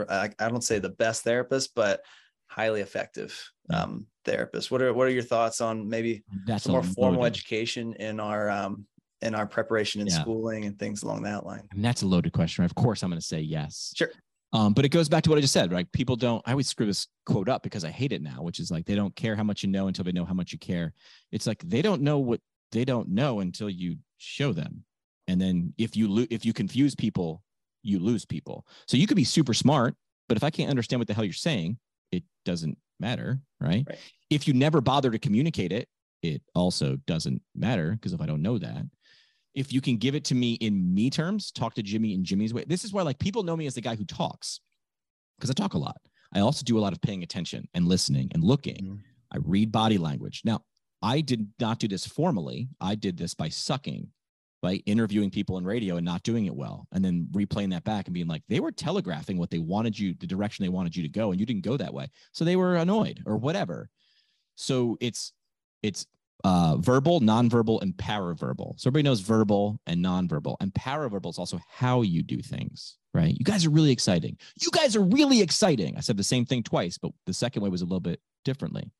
I, 0.10 0.30
I 0.40 0.50
don't 0.50 0.64
say 0.64 0.80
the 0.80 0.90
best 0.90 1.24
therapist, 1.24 1.74
but 1.76 2.02
highly 2.48 2.82
effective 2.82 3.38
Yeah. 3.70 3.84
um, 3.84 4.08
therapists. 4.26 4.70
What 4.72 4.82
are 4.82 4.94
what 4.94 5.08
are 5.08 5.12
your 5.12 5.24
thoughts 5.24 5.62
on 5.62 5.88
maybe 5.90 6.24
That's 6.46 6.64
some 6.66 6.74
more 6.74 6.84
formal 6.84 7.22
loaded- 7.22 7.34
education 7.36 7.94
in 7.94 8.20
our 8.20 8.50
um, 8.50 8.86
in 9.22 9.34
our 9.36 9.48
preparation 9.48 10.02
and 10.02 10.10
Yeah. 10.10 10.22
schooling 10.22 10.66
and 10.66 10.78
things 10.78 11.04
along 11.04 11.24
that 11.24 11.46
line? 11.46 11.68
I 11.72 11.76
mean, 11.76 11.82
that's 11.84 12.04
a 12.04 12.08
loaded 12.08 12.34
question. 12.34 12.64
Of 12.64 12.76
course, 12.76 13.04
I'm 13.04 13.10
going 13.10 13.20
to 13.20 13.26
say 13.26 13.42
yes. 13.42 13.94
Sure. 13.96 14.10
Um, 14.54 14.74
but 14.74 14.86
it 14.86 14.90
goes 14.90 15.10
back 15.10 15.24
to 15.24 15.30
what 15.30 15.38
I 15.38 15.42
just 15.42 15.54
said, 15.54 15.74
right? 15.74 15.92
People 15.92 16.16
don't, 16.16 16.42
I 16.46 16.52
always 16.52 16.70
screw 16.70 16.86
this 16.86 17.08
quote 17.26 17.50
up 17.50 17.64
because 17.64 17.84
I 17.84 17.90
hate 17.90 18.14
it 18.14 18.22
now, 18.22 18.42
which 18.44 18.60
is 18.62 18.72
like, 18.72 18.86
they 18.86 18.96
don't 18.96 19.14
care 19.14 19.36
how 19.36 19.44
much 19.44 19.62
you 19.62 19.68
know 19.70 19.88
until 19.88 20.06
they 20.06 20.14
know 20.14 20.24
how 20.24 20.34
much 20.34 20.54
you 20.54 20.58
care. 20.58 20.94
It's 21.34 21.46
like, 21.46 21.62
they 21.68 21.82
don't 21.82 22.02
know 22.02 22.20
what 22.20 22.40
they 22.72 22.86
don't 22.86 23.10
know 23.10 23.42
until 23.42 23.70
you 23.70 23.98
show 24.18 24.54
them. 24.54 24.86
And 25.28 25.42
then 25.42 25.74
if 25.78 25.98
you, 25.98 26.08
lo- 26.08 26.28
if 26.30 26.46
you 26.46 26.54
confuse 26.54 26.96
people, 26.96 27.44
you 27.88 28.00
lose 28.00 28.26
people. 28.26 28.66
So 28.88 28.98
you 28.98 29.08
could 29.08 29.18
be 29.18 29.24
super 29.24 29.54
smart, 29.54 29.96
but 30.28 30.38
if 30.38 30.44
I 30.44 30.50
can't 30.50 30.70
understand 30.70 31.00
what 31.00 31.08
the 31.08 31.14
hell 31.14 31.24
you're 31.24 31.34
saying, 31.34 31.78
it 32.12 32.24
doesn't 32.46 32.78
matter. 33.00 33.40
Right. 33.60 33.86
Right. 33.88 34.00
If 34.30 34.48
you 34.48 34.54
never 34.54 34.82
bother 34.82 35.12
to 35.12 35.20
communicate 35.20 35.72
it, 35.72 35.88
it 36.22 36.42
also 36.56 36.98
doesn't 37.08 37.42
matter 37.56 37.92
because 37.92 38.14
if 38.14 38.22
I 38.22 38.26
don't 38.26 38.42
know 38.42 38.58
that, 38.58 38.84
if 39.56 39.72
you 39.72 39.82
can 39.82 39.98
give 39.98 40.16
it 40.16 40.26
to 40.26 40.36
me 40.36 40.54
in 40.54 40.94
me 40.94 41.10
terms, 41.10 41.52
talk 41.52 41.74
to 41.76 41.84
Jimmy 41.84 42.14
in 42.14 42.24
Jimmy's 42.24 42.54
way. 42.54 42.64
This 42.68 42.84
is 42.84 42.94
why 42.94 43.02
like 43.04 43.20
people 43.20 43.44
know 43.44 43.56
me 43.56 43.68
as 43.68 43.76
the 43.76 43.82
guy 43.82 43.96
who 43.96 44.06
talks 44.06 44.60
because 45.38 45.50
I 45.50 45.54
talk 45.54 45.74
a 45.74 45.80
lot. 45.80 45.98
I 46.34 46.42
also 46.42 46.64
do 46.64 46.78
a 46.78 46.82
lot 46.82 46.94
of 46.94 47.02
paying 47.02 47.24
attention 47.24 47.68
and 47.74 47.88
listening 47.88 48.30
and 48.34 48.44
looking. 48.44 48.86
Mhm. 48.86 49.00
I 49.32 49.38
read 49.44 49.72
body 49.72 49.98
language. 49.98 50.42
Now, 50.44 50.62
I 51.02 51.22
did 51.22 51.48
not 51.60 51.80
do 51.80 51.88
this 51.88 52.06
formally. 52.06 52.70
I 52.82 52.96
did 52.96 53.18
this 53.18 53.34
by 53.34 53.50
sucking, 53.50 54.10
by 54.62 54.76
interviewing 54.86 55.30
people 55.30 55.58
in 55.58 55.66
radio 55.66 55.98
and 55.98 56.06
not 56.06 56.24
doing 56.24 56.46
it 56.46 56.56
well, 56.56 56.88
and 56.92 57.06
then 57.06 57.28
replaying 57.32 57.70
that 57.72 57.84
back 57.84 58.08
and 58.08 58.14
being 58.14 58.28
like, 58.28 58.44
they 58.50 58.60
were 58.60 58.72
telegraphing 58.72 59.38
what 59.38 59.50
they 59.50 59.60
wanted 59.60 59.98
you, 59.98 60.16
the 60.20 60.28
direction 60.28 60.64
they 60.64 60.70
wanted 60.70 60.96
you 60.96 61.04
to 61.04 61.10
go, 61.10 61.32
and 61.32 61.40
you 61.40 61.46
didn't 61.46 61.64
go 61.64 61.78
that 61.78 61.94
way. 61.94 62.10
So 62.32 62.44
they 62.44 62.56
were 62.56 62.76
annoyed 62.76 63.22
or 63.26 63.38
whatever. 63.38 63.90
So 64.56 64.98
it's 65.00 65.34
it's 65.84 66.08
uh, 66.44 66.78
verbal, 66.78 67.22
nonverbal, 67.22 67.82
and 67.82 67.94
paraverbal. 67.96 68.80
So 68.80 68.88
everybody 68.88 69.04
knows 69.04 69.22
verbal 69.22 69.80
and 69.86 70.04
nonverbal, 70.04 70.56
and 70.60 70.74
paraverbal 70.74 71.30
is 71.30 71.40
also 71.40 71.60
how 71.70 72.02
you 72.02 72.24
do 72.24 72.42
things, 72.42 72.98
right? 73.14 73.36
You 73.36 73.44
guys 73.44 73.66
are 73.66 73.70
really 73.70 73.92
exciting. 73.92 74.38
You 74.60 74.70
guys 74.72 74.96
are 74.96 75.04
really 75.04 75.42
exciting. 75.42 75.96
I 75.98 76.02
said 76.02 76.18
the 76.18 76.24
same 76.24 76.46
thing 76.46 76.64
twice, 76.64 76.98
but 76.98 77.12
the 77.26 77.34
second 77.34 77.62
way 77.62 77.70
was 77.70 77.82
a 77.82 77.86
little 77.86 78.00
bit 78.00 78.22
differently, 78.46 78.92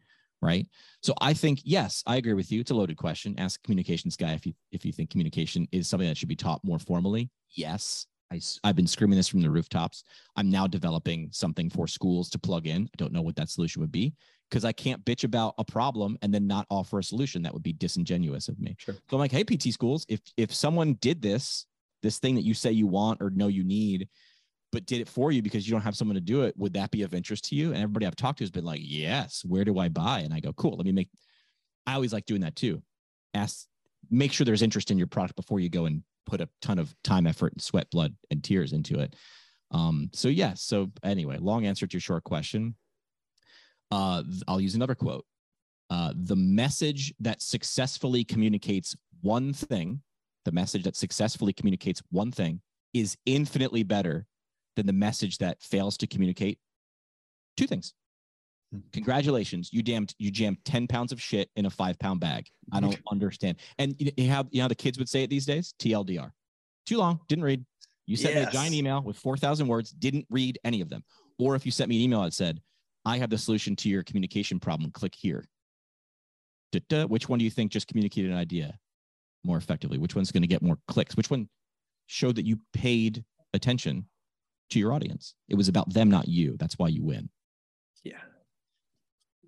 right? 0.42 0.68
So 1.02 1.14
I 1.22 1.34
think 1.34 1.62
yes, 1.64 2.04
I 2.06 2.18
agree 2.18 2.34
with 2.34 2.52
you. 2.52 2.62
It's 2.62 2.72
a 2.72 2.76
loaded 2.76 2.98
question. 2.98 3.36
Ask 3.38 3.60
a 3.60 3.64
communications 3.64 4.16
guy 4.16 4.34
if 4.34 4.46
you 4.46 4.54
if 4.72 4.86
you 4.86 4.92
think 4.92 5.10
communication 5.10 5.68
is 5.72 5.88
something 5.88 6.08
that 6.08 6.18
should 6.18 6.30
be 6.30 6.36
taught 6.36 6.64
more 6.64 6.80
formally. 6.80 7.30
Yes, 7.56 8.08
I, 8.32 8.40
have 8.64 8.76
been 8.76 8.88
screaming 8.88 9.18
this 9.18 9.28
from 9.28 9.42
the 9.42 9.50
rooftops. 9.50 10.04
I'm 10.36 10.50
now 10.50 10.68
developing 10.68 11.30
something 11.32 11.70
for 11.70 11.88
schools 11.88 12.30
to 12.32 12.40
plug 12.40 12.68
in. 12.68 12.84
I 12.84 12.98
don't 12.98 13.14
know 13.14 13.22
what 13.22 13.36
that 13.38 13.50
solution 13.50 13.82
would 13.82 13.92
be 13.92 14.14
because 14.50 14.66
I 14.66 14.72
can't 14.72 15.04
bitch 15.06 15.24
about 15.24 15.56
a 15.58 15.64
problem 15.64 16.18
and 16.22 16.34
then 16.34 16.48
not 16.48 16.68
offer 16.70 17.00
a 17.00 17.04
solution. 17.04 17.42
That 17.42 17.54
would 17.54 17.64
be 17.64 17.74
disingenuous 17.74 18.48
of 18.48 18.60
me. 18.60 18.76
Sure. 18.80 18.96
So 19.10 19.18
I'm 19.18 19.20
like, 19.20 19.32
hey, 19.32 19.44
PT 19.44 19.74
schools, 19.74 20.06
if 20.10 20.20
if 20.36 20.54
someone 20.54 20.94
did 20.96 21.22
this, 21.22 21.66
this 22.04 22.20
thing 22.20 22.36
that 22.36 22.44
you 22.44 22.54
say 22.54 22.72
you 22.72 22.88
want 22.88 23.22
or 23.22 23.30
know 23.30 23.48
you 23.48 23.64
need, 23.64 24.10
but 24.78 24.86
did 24.86 25.02
it 25.02 25.10
for 25.10 25.32
you 25.32 25.42
because 25.42 25.68
you 25.68 25.72
don't 25.72 25.82
have 25.82 25.96
someone 25.96 26.14
to 26.14 26.22
do 26.22 26.44
it, 26.44 26.56
would 26.56 26.74
that 26.76 26.92
be 26.92 27.02
of 27.02 27.16
interest 27.16 27.46
to 27.46 27.56
you? 27.56 27.74
And 27.74 27.78
everybody 27.78 28.06
I've 28.06 28.16
talked 28.16 28.38
to 28.38 28.44
has 28.44 28.52
been 28.52 28.64
like, 28.64 28.82
yes. 28.84 29.44
Where 29.44 29.66
do 29.66 29.80
I 29.80 29.90
buy? 29.90 30.20
And 30.20 30.32
I 30.32 30.40
go, 30.40 30.54
cool. 30.54 30.78
Let 30.78 30.86
me 30.86 30.92
make. 30.92 31.10
I 31.88 31.96
always 31.96 32.14
like 32.14 32.28
doing 32.28 32.42
that 32.42 32.56
too. 32.56 32.84
Ask, 33.34 33.66
make 34.12 34.32
sure 34.32 34.46
there's 34.46 34.62
interest 34.62 34.92
in 34.92 35.00
your 35.00 35.08
product 35.08 35.36
before 35.36 35.60
you 35.60 35.68
go 35.68 35.88
and 35.88 36.04
put 36.28 36.42
a 36.42 36.50
ton 36.62 36.78
of 36.78 36.94
time, 37.04 37.26
effort, 37.26 37.54
and 37.54 37.62
sweat, 37.62 37.90
blood, 37.90 38.16
and 38.30 38.44
tears 38.44 38.72
into 38.72 39.00
it. 39.00 39.16
Um, 39.72 40.12
so 40.14 40.28
yes. 40.28 40.62
So 40.62 40.92
anyway, 41.04 41.40
long 41.40 41.66
answer 41.66 41.88
to 41.88 41.94
your 41.96 42.02
short 42.02 42.24
question. 42.24 42.76
Uh, 43.90 44.22
I'll 44.48 44.62
use 44.62 44.76
another 44.76 44.94
quote. 44.94 45.26
Uh, 45.90 46.14
the 46.16 46.36
message 46.36 47.16
that 47.20 47.42
successfully 47.42 48.24
communicates 48.24 48.96
one 49.22 49.54
thing, 49.54 50.04
the 50.46 50.52
message 50.52 50.84
that 50.84 50.96
successfully 50.96 51.52
communicates 51.52 52.04
one 52.12 52.32
thing 52.32 52.62
is 52.94 53.18
infinitely 53.26 53.82
better 53.82 54.28
than 54.78 54.86
the 54.86 54.94
message 54.94 55.40
that 55.40 55.62
fails 55.62 55.98
to 55.98 56.08
communicate 56.08 56.60
two 57.58 57.68
things. 57.68 57.94
Hmm. 58.72 58.80
Congratulations, 58.94 59.70
you 59.74 59.84
damned 59.84 60.14
you 60.18 60.32
jammed 60.32 60.60
10 60.64 60.88
pounds 60.88 61.12
of 61.12 61.22
shit 61.22 61.50
in 61.58 61.66
a 61.66 61.70
five 61.70 62.00
pound 62.00 62.22
bag. 62.22 62.48
I 62.72 62.80
don't 62.80 62.98
understand. 63.12 63.58
And 63.78 63.96
you 64.00 64.30
have 64.30 64.48
you 64.52 64.62
know 64.62 64.70
the 64.70 64.76
kids 64.76 64.98
would 64.98 65.10
say 65.10 65.24
it 65.24 65.30
these 65.30 65.46
days? 65.46 65.74
TLDR. 65.80 66.32
Too 66.86 66.98
long, 66.98 67.20
didn't 67.28 67.44
read. 67.44 67.66
You 68.06 68.16
sent 68.16 68.36
me 68.36 68.44
a 68.44 68.50
giant 68.50 68.74
email 68.74 69.02
with 69.02 69.18
4,000 69.18 69.68
words, 69.68 69.92
didn't 69.92 70.26
read 70.30 70.58
any 70.64 70.80
of 70.80 70.88
them. 70.88 71.04
Or 71.38 71.56
if 71.56 71.66
you 71.66 71.74
sent 71.74 71.90
me 71.90 71.98
an 71.98 72.04
email 72.04 72.22
that 72.22 72.34
said, 72.34 72.62
I 73.04 73.18
have 73.18 73.30
the 73.30 73.38
solution 73.38 73.76
to 73.78 73.90
your 73.90 74.02
communication 74.04 74.62
problem, 74.62 74.92
click 74.92 75.14
here. 75.14 75.44
Da-da. 76.72 77.06
Which 77.06 77.28
one 77.28 77.40
do 77.40 77.44
you 77.44 77.52
think 77.52 77.74
just 77.74 77.88
communicated 77.88 78.32
an 78.32 78.38
idea 78.38 78.80
more 79.44 79.58
effectively? 79.58 79.98
Which 79.98 80.16
one's 80.16 80.32
going 80.32 80.44
to 80.44 80.48
get 80.48 80.62
more 80.62 80.78
clicks? 80.88 81.18
Which 81.18 81.30
one 81.30 81.50
showed 82.06 82.38
that 82.38 82.46
you 82.46 82.60
paid 82.72 83.26
attention 83.54 84.06
to 84.70 84.80
your 84.80 84.94
audience? 84.94 85.36
It 85.50 85.56
was 85.56 85.68
about 85.68 85.94
them, 85.94 86.10
not 86.10 86.28
you. 86.28 86.56
That's 86.58 86.78
why 86.78 86.90
you 86.90 87.04
win. 87.04 87.30
Yeah. 88.04 88.20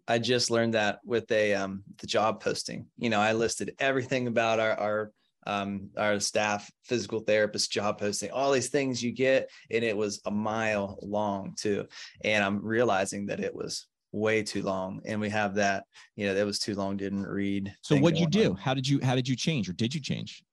I 0.08 0.17
just 0.17 0.49
learned 0.49 0.73
that 0.73 0.99
with 1.05 1.32
a 1.32 1.53
um 1.53 1.84
the 1.99 2.08
job 2.08 2.41
posting. 2.41 2.88
You 2.97 3.10
know, 3.10 3.19
I 3.19 3.34
listed 3.34 3.75
everything 3.79 4.27
about 4.27 4.60
our 4.60 4.79
our 4.79 5.12
um 5.45 5.89
our 5.97 6.19
staff 6.19 6.69
physical 6.84 7.19
therapist 7.19 7.71
job 7.71 7.99
posting, 7.99 8.32
all 8.32 8.51
these 8.51 8.69
things 8.69 9.03
you 9.03 9.12
get, 9.12 9.49
and 9.69 9.84
it 9.84 9.95
was 9.95 10.19
a 10.25 10.32
mile 10.32 10.98
long 11.02 11.54
too. 11.58 11.85
And 12.23 12.44
I'm 12.44 12.63
realizing 12.63 13.27
that 13.27 13.39
it 13.39 13.54
was 13.54 13.87
way 14.12 14.41
too 14.41 14.63
long. 14.63 15.02
And 15.06 15.21
we 15.21 15.29
have 15.29 15.56
that, 15.56 15.85
you 16.15 16.25
know, 16.25 16.33
that 16.33 16.46
was 16.46 16.60
too 16.60 16.75
long, 16.75 16.98
didn't 16.98 17.27
read. 17.27 17.73
So 17.81 17.96
what'd 17.98 18.19
you 18.19 18.27
do? 18.27 18.52
on. 18.52 18.58
How 18.58 18.73
did 18.73 18.87
you 18.87 19.00
how 19.04 19.15
did 19.15 19.27
you 19.27 19.35
change 19.35 19.69
or 19.69 19.73
did 19.73 19.94
you 19.94 20.02
change? 20.02 20.44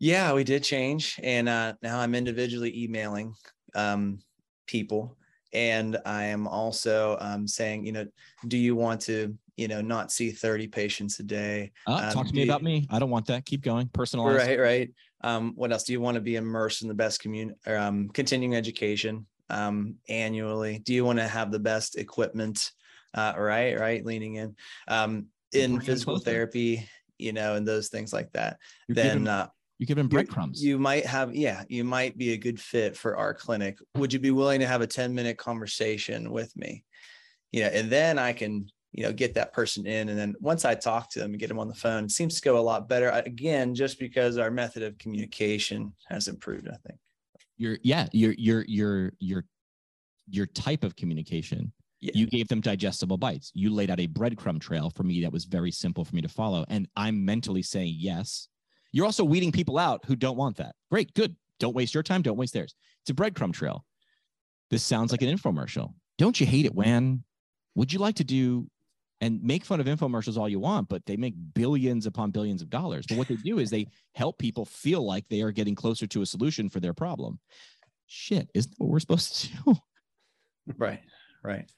Yeah, 0.00 0.32
we 0.32 0.44
did 0.44 0.64
change. 0.64 1.18
And 1.22 1.48
uh, 1.48 1.74
now 1.82 2.00
I'm 2.00 2.14
individually 2.14 2.82
emailing 2.82 3.34
um, 3.74 4.18
people. 4.66 5.16
And 5.52 5.98
I 6.04 6.24
am 6.24 6.48
also 6.48 7.16
um, 7.20 7.46
saying, 7.46 7.86
you 7.86 7.92
know, 7.92 8.06
do 8.48 8.56
you 8.56 8.74
want 8.74 9.00
to, 9.02 9.36
you 9.56 9.68
know, 9.68 9.80
not 9.80 10.10
see 10.10 10.32
30 10.32 10.66
patients 10.66 11.20
a 11.20 11.22
day? 11.22 11.70
Uh, 11.86 12.12
talk 12.12 12.26
to 12.26 12.34
me 12.34 12.42
you- 12.42 12.50
about 12.50 12.62
me. 12.62 12.86
I 12.90 12.98
don't 12.98 13.10
want 13.10 13.26
that. 13.26 13.46
Keep 13.46 13.62
going. 13.62 13.88
Personalized. 13.92 14.48
Right, 14.48 14.58
right. 14.58 14.90
Um, 15.22 15.52
what 15.54 15.72
else? 15.72 15.84
Do 15.84 15.92
you 15.92 16.00
want 16.00 16.16
to 16.16 16.20
be 16.20 16.36
immersed 16.36 16.82
in 16.82 16.88
the 16.88 16.94
best 16.94 17.20
community 17.20 17.58
or 17.66 17.78
um, 17.78 18.08
continuing 18.08 18.56
education 18.56 19.26
um, 19.48 19.94
annually? 20.08 20.80
Do 20.80 20.92
you 20.92 21.04
want 21.04 21.20
to 21.20 21.28
have 21.28 21.52
the 21.52 21.60
best 21.60 21.96
equipment 21.96 22.72
uh, 23.14 23.34
right, 23.36 23.78
right, 23.78 24.04
leaning 24.04 24.34
in, 24.34 24.56
um, 24.88 25.26
in 25.52 25.80
physical 25.80 26.18
therapy, 26.18 26.86
you 27.16 27.32
know, 27.32 27.54
and 27.54 27.66
those 27.66 27.88
things 27.88 28.12
like 28.12 28.32
that, 28.32 28.58
You're 28.88 28.96
then 28.96 29.06
giving, 29.12 29.28
uh, 29.28 29.48
you're 29.84 29.96
giving 29.96 30.08
breadcrumbs. 30.08 30.64
You 30.64 30.78
might 30.78 31.04
have, 31.04 31.34
yeah, 31.34 31.64
you 31.68 31.84
might 31.84 32.16
be 32.16 32.32
a 32.32 32.36
good 32.36 32.58
fit 32.58 32.96
for 32.96 33.16
our 33.16 33.34
clinic. 33.34 33.78
Would 33.96 34.12
you 34.12 34.18
be 34.18 34.30
willing 34.30 34.60
to 34.60 34.66
have 34.66 34.80
a 34.80 34.86
10 34.86 35.14
minute 35.14 35.36
conversation 35.36 36.30
with 36.30 36.56
me? 36.56 36.84
You 37.52 37.62
know, 37.62 37.68
and 37.68 37.90
then 37.90 38.18
I 38.18 38.32
can, 38.32 38.66
you 38.92 39.02
know, 39.02 39.12
get 39.12 39.34
that 39.34 39.52
person 39.52 39.86
in. 39.86 40.08
And 40.08 40.18
then 40.18 40.34
once 40.40 40.64
I 40.64 40.74
talk 40.74 41.10
to 41.10 41.18
them 41.18 41.32
and 41.32 41.38
get 41.38 41.48
them 41.48 41.58
on 41.58 41.68
the 41.68 41.74
phone, 41.74 42.04
it 42.04 42.10
seems 42.10 42.36
to 42.36 42.42
go 42.42 42.58
a 42.58 42.60
lot 42.60 42.88
better. 42.88 43.10
Again, 43.10 43.74
just 43.74 43.98
because 43.98 44.38
our 44.38 44.50
method 44.50 44.82
of 44.82 44.96
communication 44.98 45.92
has 46.08 46.28
improved, 46.28 46.68
I 46.68 46.76
think. 46.86 46.98
your 47.58 47.78
yeah 47.82 48.06
your 48.12 48.32
your 48.38 48.64
your 48.66 49.12
your 49.18 49.44
your 50.30 50.46
type 50.46 50.82
of 50.84 50.96
communication 50.96 51.70
Yeah. 52.00 52.12
you 52.14 52.26
gave 52.26 52.48
them 52.48 52.60
digestible 52.62 53.18
bites 53.18 53.52
you 53.54 53.70
laid 53.70 53.90
out 53.90 54.00
a 54.00 54.08
breadcrumb 54.08 54.58
trail 54.60 54.88
for 54.90 55.02
me 55.04 55.20
that 55.22 55.30
was 55.32 55.44
very 55.44 55.70
simple 55.70 56.04
for 56.04 56.14
me 56.16 56.22
to 56.22 56.28
follow 56.28 56.64
and 56.70 56.88
i'm 56.96 57.22
mentally 57.24 57.62
saying 57.62 57.94
yes 57.98 58.48
you're 58.94 59.04
also 59.04 59.24
weeding 59.24 59.50
people 59.50 59.76
out 59.76 60.04
who 60.06 60.14
don't 60.14 60.36
want 60.36 60.56
that. 60.58 60.76
Great 60.88 61.12
good. 61.14 61.34
Don't 61.58 61.74
waste 61.74 61.94
your 61.94 62.02
time 62.04 62.22
don't 62.22 62.36
waste 62.36 62.54
theirs. 62.54 62.76
It's 63.02 63.10
a 63.10 63.14
breadcrumb 63.14 63.52
trail. 63.52 63.84
This 64.70 64.84
sounds 64.84 65.10
like 65.10 65.20
an 65.20 65.36
infomercial. 65.36 65.92
Don't 66.16 66.40
you 66.40 66.46
hate 66.46 66.64
it 66.64 66.74
when 66.74 67.24
would 67.74 67.92
you 67.92 67.98
like 67.98 68.14
to 68.16 68.24
do 68.24 68.68
and 69.20 69.42
make 69.42 69.64
fun 69.64 69.80
of 69.80 69.86
infomercials 69.86 70.36
all 70.36 70.48
you 70.48 70.60
want 70.60 70.88
but 70.88 71.04
they 71.06 71.16
make 71.16 71.34
billions 71.54 72.06
upon 72.06 72.30
billions 72.30 72.62
of 72.62 72.70
dollars. 72.70 73.04
But 73.08 73.18
what 73.18 73.26
they 73.26 73.34
do 73.34 73.58
is 73.58 73.68
they 73.68 73.88
help 74.14 74.38
people 74.38 74.64
feel 74.64 75.04
like 75.04 75.28
they 75.28 75.42
are 75.42 75.50
getting 75.50 75.74
closer 75.74 76.06
to 76.06 76.22
a 76.22 76.26
solution 76.26 76.68
for 76.68 76.78
their 76.78 76.94
problem. 76.94 77.40
Shit 78.06 78.48
isn't 78.54 78.70
that 78.70 78.78
what 78.78 78.90
we're 78.90 79.00
supposed 79.00 79.34
to 79.34 79.48
do? 79.64 79.76
Right. 80.78 81.00
Right. 81.42 81.68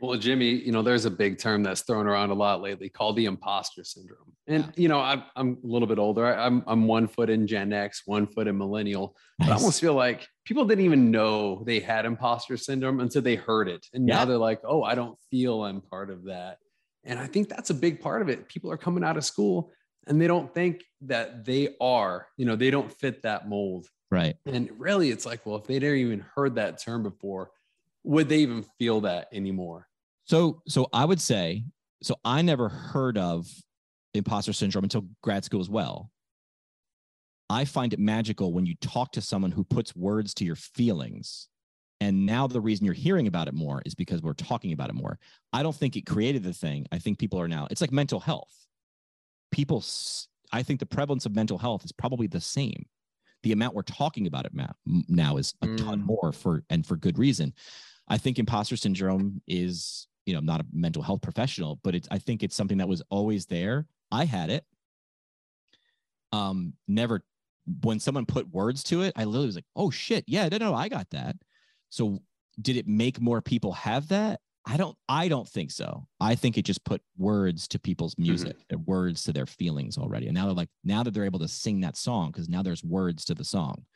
Well, 0.00 0.16
Jimmy, 0.18 0.50
you 0.50 0.70
know, 0.70 0.82
there's 0.82 1.04
a 1.06 1.10
big 1.10 1.38
term 1.38 1.62
that's 1.62 1.82
thrown 1.82 2.06
around 2.06 2.30
a 2.30 2.34
lot 2.34 2.60
lately 2.62 2.88
called 2.88 3.16
the 3.16 3.24
imposter 3.24 3.82
syndrome. 3.82 4.32
And, 4.46 4.64
Yeah. 4.64 4.70
you 4.76 4.88
know, 4.88 5.00
I'm, 5.00 5.24
I'm 5.34 5.58
a 5.62 5.66
little 5.66 5.88
bit 5.88 5.98
older. 5.98 6.24
I, 6.26 6.46
I'm, 6.46 6.62
I'm 6.66 6.86
one 6.86 7.08
foot 7.08 7.30
in 7.30 7.46
Gen 7.46 7.72
X, 7.72 8.02
one 8.06 8.26
foot 8.26 8.46
in 8.46 8.56
millennial. 8.56 9.16
But 9.38 9.48
I 9.48 9.52
almost 9.54 9.80
feel 9.80 9.94
like 9.94 10.28
people 10.44 10.64
didn't 10.64 10.84
even 10.84 11.10
know 11.10 11.62
they 11.66 11.80
had 11.80 12.04
imposter 12.04 12.56
syndrome 12.56 13.00
until 13.00 13.22
they 13.22 13.34
heard 13.36 13.68
it. 13.68 13.86
And 13.92 14.06
now 14.06 14.24
they're 14.24 14.36
like, 14.38 14.60
oh, 14.64 14.82
I 14.82 14.94
don't 14.94 15.18
feel 15.30 15.64
I'm 15.64 15.80
part 15.80 16.10
of 16.10 16.24
that. 16.24 16.58
And 17.04 17.18
I 17.18 17.26
think 17.26 17.48
that's 17.48 17.70
a 17.70 17.74
big 17.74 18.00
part 18.00 18.22
of 18.22 18.28
it. 18.28 18.48
People 18.48 18.70
are 18.70 18.76
coming 18.76 19.02
out 19.04 19.16
of 19.16 19.24
school 19.24 19.72
and 20.06 20.20
they 20.20 20.26
don't 20.26 20.52
think 20.54 20.84
that 21.02 21.44
they 21.44 21.74
are, 21.80 22.28
you 22.36 22.44
know, 22.46 22.56
they 22.56 22.70
don't 22.70 22.92
fit 22.92 23.22
that 23.22 23.48
mold. 23.48 23.86
right 24.10 24.36
And 24.46 24.70
really, 24.78 25.10
it's 25.10 25.26
like, 25.26 25.44
well, 25.44 25.56
if 25.56 25.64
they'd 25.66 25.82
never 25.82 25.94
even 25.94 26.24
heard 26.34 26.54
that 26.56 26.80
term 26.82 27.02
before, 27.02 27.50
would 28.04 28.28
they 28.28 28.38
even 28.38 28.64
feel 28.78 29.02
that 29.02 29.28
anymore? 29.32 29.86
So, 30.24 30.62
so 30.66 30.88
I 30.92 31.04
would 31.04 31.20
say, 31.20 31.64
so 32.02 32.16
I 32.24 32.42
never 32.42 32.68
heard 32.68 33.18
of 33.18 33.46
imposter 34.14 34.52
syndrome 34.52 34.84
until 34.84 35.06
grad 35.22 35.44
school 35.44 35.60
as 35.60 35.70
well. 35.70 36.10
I 37.50 37.64
find 37.64 37.92
it 37.92 37.98
magical 37.98 38.52
when 38.52 38.66
you 38.66 38.74
talk 38.80 39.12
to 39.12 39.22
someone 39.22 39.52
who 39.52 39.64
puts 39.64 39.96
words 39.96 40.34
to 40.34 40.44
your 40.44 40.56
feelings. 40.56 41.48
And 42.00 42.26
now 42.26 42.46
the 42.46 42.60
reason 42.60 42.84
you're 42.84 42.94
hearing 42.94 43.26
about 43.26 43.48
it 43.48 43.54
more 43.54 43.82
is 43.84 43.94
because 43.94 44.22
we're 44.22 44.34
talking 44.34 44.72
about 44.72 44.90
it 44.90 44.94
more. 44.94 45.18
I 45.52 45.62
don't 45.62 45.74
think 45.74 45.96
it 45.96 46.06
created 46.06 46.42
the 46.42 46.52
thing. 46.52 46.86
I 46.92 46.98
think 46.98 47.18
people 47.18 47.40
are 47.40 47.48
now, 47.48 47.66
it's 47.70 47.80
like 47.80 47.90
mental 47.90 48.20
health. 48.20 48.52
People, 49.50 49.82
I 50.52 50.62
think 50.62 50.78
the 50.78 50.86
prevalence 50.86 51.26
of 51.26 51.34
mental 51.34 51.58
health 51.58 51.84
is 51.84 51.92
probably 51.92 52.26
the 52.26 52.40
same. 52.40 52.86
The 53.42 53.52
amount 53.52 53.74
we're 53.74 53.82
talking 53.82 54.26
about 54.26 54.46
it 54.46 54.52
now 55.08 55.36
is 55.36 55.54
a 55.62 55.66
ton 55.66 56.00
Mm. 56.00 56.06
more 56.06 56.32
for, 56.32 56.64
and 56.70 56.84
for 56.84 56.96
good 56.96 57.18
reason. 57.18 57.54
I 58.08 58.18
think 58.18 58.38
imposter 58.38 58.76
syndrome 58.76 59.42
is, 59.46 60.08
you 60.26 60.32
know, 60.32 60.38
I'm 60.40 60.46
not 60.46 60.60
a 60.60 60.66
mental 60.72 61.02
health 61.02 61.20
professional, 61.22 61.78
but 61.84 61.94
it's 61.94 62.08
I 62.10 62.18
think 62.18 62.42
it's 62.42 62.56
something 62.56 62.78
that 62.78 62.88
was 62.88 63.02
always 63.10 63.46
there. 63.46 63.86
I 64.10 64.24
had 64.24 64.50
it. 64.50 64.64
Um, 66.32 66.74
never 66.86 67.22
when 67.82 68.00
someone 68.00 68.26
put 68.26 68.48
words 68.48 68.82
to 68.84 69.02
it, 69.02 69.12
I 69.14 69.24
literally 69.24 69.46
was 69.46 69.54
like, 69.54 69.66
oh 69.76 69.90
shit, 69.90 70.24
yeah, 70.26 70.48
no, 70.48 70.56
no, 70.58 70.74
I 70.74 70.88
got 70.88 71.10
that. 71.10 71.36
So 71.90 72.18
did 72.60 72.76
it 72.76 72.86
make 72.88 73.20
more 73.20 73.40
people 73.40 73.72
have 73.72 74.08
that? 74.08 74.40
I 74.70 74.76
don't 74.76 74.96
I 75.08 75.28
don't 75.28 75.48
think 75.48 75.70
so. 75.70 76.06
I 76.20 76.34
think 76.34 76.58
it 76.58 76.64
just 76.66 76.84
put 76.84 77.00
words 77.16 77.66
to 77.68 77.78
people's 77.78 78.14
music, 78.18 78.56
and 78.70 78.86
words 78.86 79.24
to 79.24 79.32
their 79.32 79.46
feelings 79.46 79.96
already. 79.96 80.26
And 80.26 80.34
now 80.34 80.44
they're 80.44 80.54
like, 80.54 80.68
now 80.84 81.02
that 81.02 81.12
they're 81.14 81.24
able 81.24 81.38
to 81.38 81.48
sing 81.48 81.80
that 81.80 81.96
song, 81.96 82.30
because 82.30 82.48
now 82.50 82.62
there's 82.62 82.84
words 82.84 83.24
to 83.26 83.34
the 83.34 83.44
song. 83.44 83.86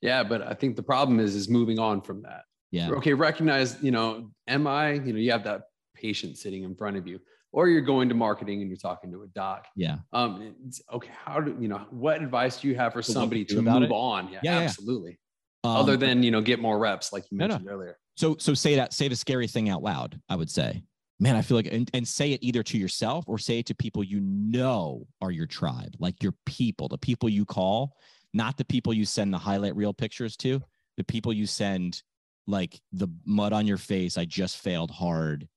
Yeah, 0.00 0.22
but 0.22 0.42
I 0.42 0.54
think 0.54 0.76
the 0.76 0.82
problem 0.82 1.20
is 1.20 1.34
is 1.34 1.48
moving 1.48 1.78
on 1.78 2.00
from 2.00 2.22
that. 2.22 2.42
Yeah. 2.70 2.90
Okay, 2.90 3.14
recognize, 3.14 3.82
you 3.82 3.90
know, 3.90 4.30
am 4.46 4.66
I, 4.66 4.92
you 4.92 5.12
know, 5.12 5.18
you 5.18 5.30
have 5.32 5.44
that 5.44 5.62
patient 5.94 6.38
sitting 6.38 6.62
in 6.62 6.74
front 6.74 6.96
of 6.96 7.06
you, 7.06 7.20
or 7.52 7.68
you're 7.68 7.80
going 7.82 8.08
to 8.08 8.14
marketing 8.14 8.60
and 8.62 8.70
you're 8.70 8.78
talking 8.78 9.10
to 9.12 9.22
a 9.22 9.26
doc. 9.28 9.66
Yeah. 9.76 9.98
Um, 10.12 10.54
it's, 10.66 10.80
okay, 10.92 11.10
how 11.24 11.40
do 11.40 11.56
you 11.60 11.68
know 11.68 11.86
what 11.90 12.22
advice 12.22 12.60
do 12.60 12.68
you 12.68 12.76
have 12.76 12.92
for 12.92 13.02
So 13.02 13.12
somebody 13.12 13.44
to 13.44 13.54
to 13.54 13.54
do 13.56 13.60
about 13.60 13.82
move 13.82 13.90
it? 13.90 13.94
on? 13.94 14.32
Yeah, 14.32 14.40
Yeah, 14.42 14.58
yeah. 14.58 14.64
absolutely. 14.64 15.18
Um, 15.64 15.76
Other 15.76 15.96
than 15.96 16.22
you 16.22 16.30
know, 16.30 16.40
get 16.40 16.60
more 16.60 16.78
reps, 16.78 17.12
like 17.12 17.24
you 17.30 17.36
No, 17.38 17.46
no. 17.46 17.54
mentioned 17.54 17.68
earlier. 17.70 17.98
So 18.20 18.36
so 18.38 18.52
say 18.52 18.74
that 18.74 18.92
say 18.92 19.08
the 19.08 19.16
scary 19.16 19.46
thing 19.46 19.70
out 19.70 19.82
loud. 19.82 20.20
I 20.28 20.36
would 20.36 20.50
say, 20.50 20.82
man, 21.20 21.36
I 21.36 21.40
feel 21.40 21.56
like 21.56 21.72
and, 21.72 21.90
and 21.94 22.06
say 22.06 22.32
it 22.32 22.42
either 22.42 22.62
to 22.64 22.76
yourself 22.76 23.24
or 23.26 23.38
say 23.38 23.60
it 23.60 23.66
to 23.68 23.74
people 23.74 24.04
you 24.04 24.20
know 24.20 25.06
are 25.22 25.30
your 25.30 25.46
tribe, 25.46 25.96
like 25.98 26.22
your 26.22 26.34
people, 26.44 26.86
the 26.86 26.98
people 26.98 27.30
you 27.30 27.46
call, 27.46 27.96
not 28.34 28.58
the 28.58 28.64
people 28.66 28.92
you 28.92 29.06
send 29.06 29.32
the 29.32 29.38
highlight 29.38 29.74
reel 29.74 29.94
pictures 29.94 30.36
to, 30.36 30.62
the 30.98 31.04
people 31.04 31.32
you 31.32 31.46
send 31.46 32.02
like 32.46 32.78
the 32.92 33.08
mud 33.24 33.54
on 33.54 33.66
your 33.66 33.78
face. 33.78 34.18
I 34.18 34.26
just 34.26 34.58
failed 34.58 34.90
hard, 34.90 35.48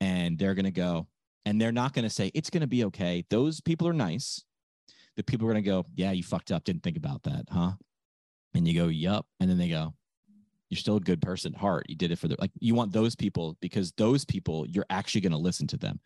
and 0.00 0.36
they're 0.36 0.56
gonna 0.56 0.72
go, 0.72 1.06
and 1.44 1.60
they're 1.60 1.70
not 1.70 1.92
gonna 1.92 2.10
say 2.10 2.32
it's 2.34 2.50
gonna 2.50 2.66
be 2.66 2.82
okay. 2.86 3.24
Those 3.30 3.60
people 3.60 3.86
are 3.86 3.92
nice. 3.92 4.42
The 5.16 5.22
people 5.22 5.46
are 5.46 5.52
gonna 5.52 5.62
go, 5.62 5.86
yeah, 5.94 6.10
you 6.10 6.24
fucked 6.24 6.50
up, 6.50 6.64
didn't 6.64 6.82
think 6.82 6.96
about 6.96 7.22
that, 7.22 7.44
huh? 7.48 7.74
And 8.54 8.66
you 8.66 8.74
go, 8.74 8.88
yup, 8.88 9.24
and 9.38 9.48
then 9.48 9.56
they 9.56 9.68
go, 9.68 9.94
you're 10.70 10.78
still 10.78 10.96
a 10.96 11.00
good 11.00 11.22
person 11.22 11.54
at 11.54 11.60
heart. 11.60 11.86
You 11.88 11.96
did 11.96 12.10
it 12.10 12.18
for 12.18 12.28
the 12.28 12.36
like 12.38 12.50
you 12.58 12.74
want 12.74 12.92
those 12.92 13.14
people 13.14 13.56
because 13.60 13.92
those 13.92 14.24
people 14.24 14.66
you're 14.68 14.86
actually 14.90 15.20
going 15.20 15.32
to 15.32 15.38
listen 15.38 15.66
to 15.68 15.76
them. 15.76 16.00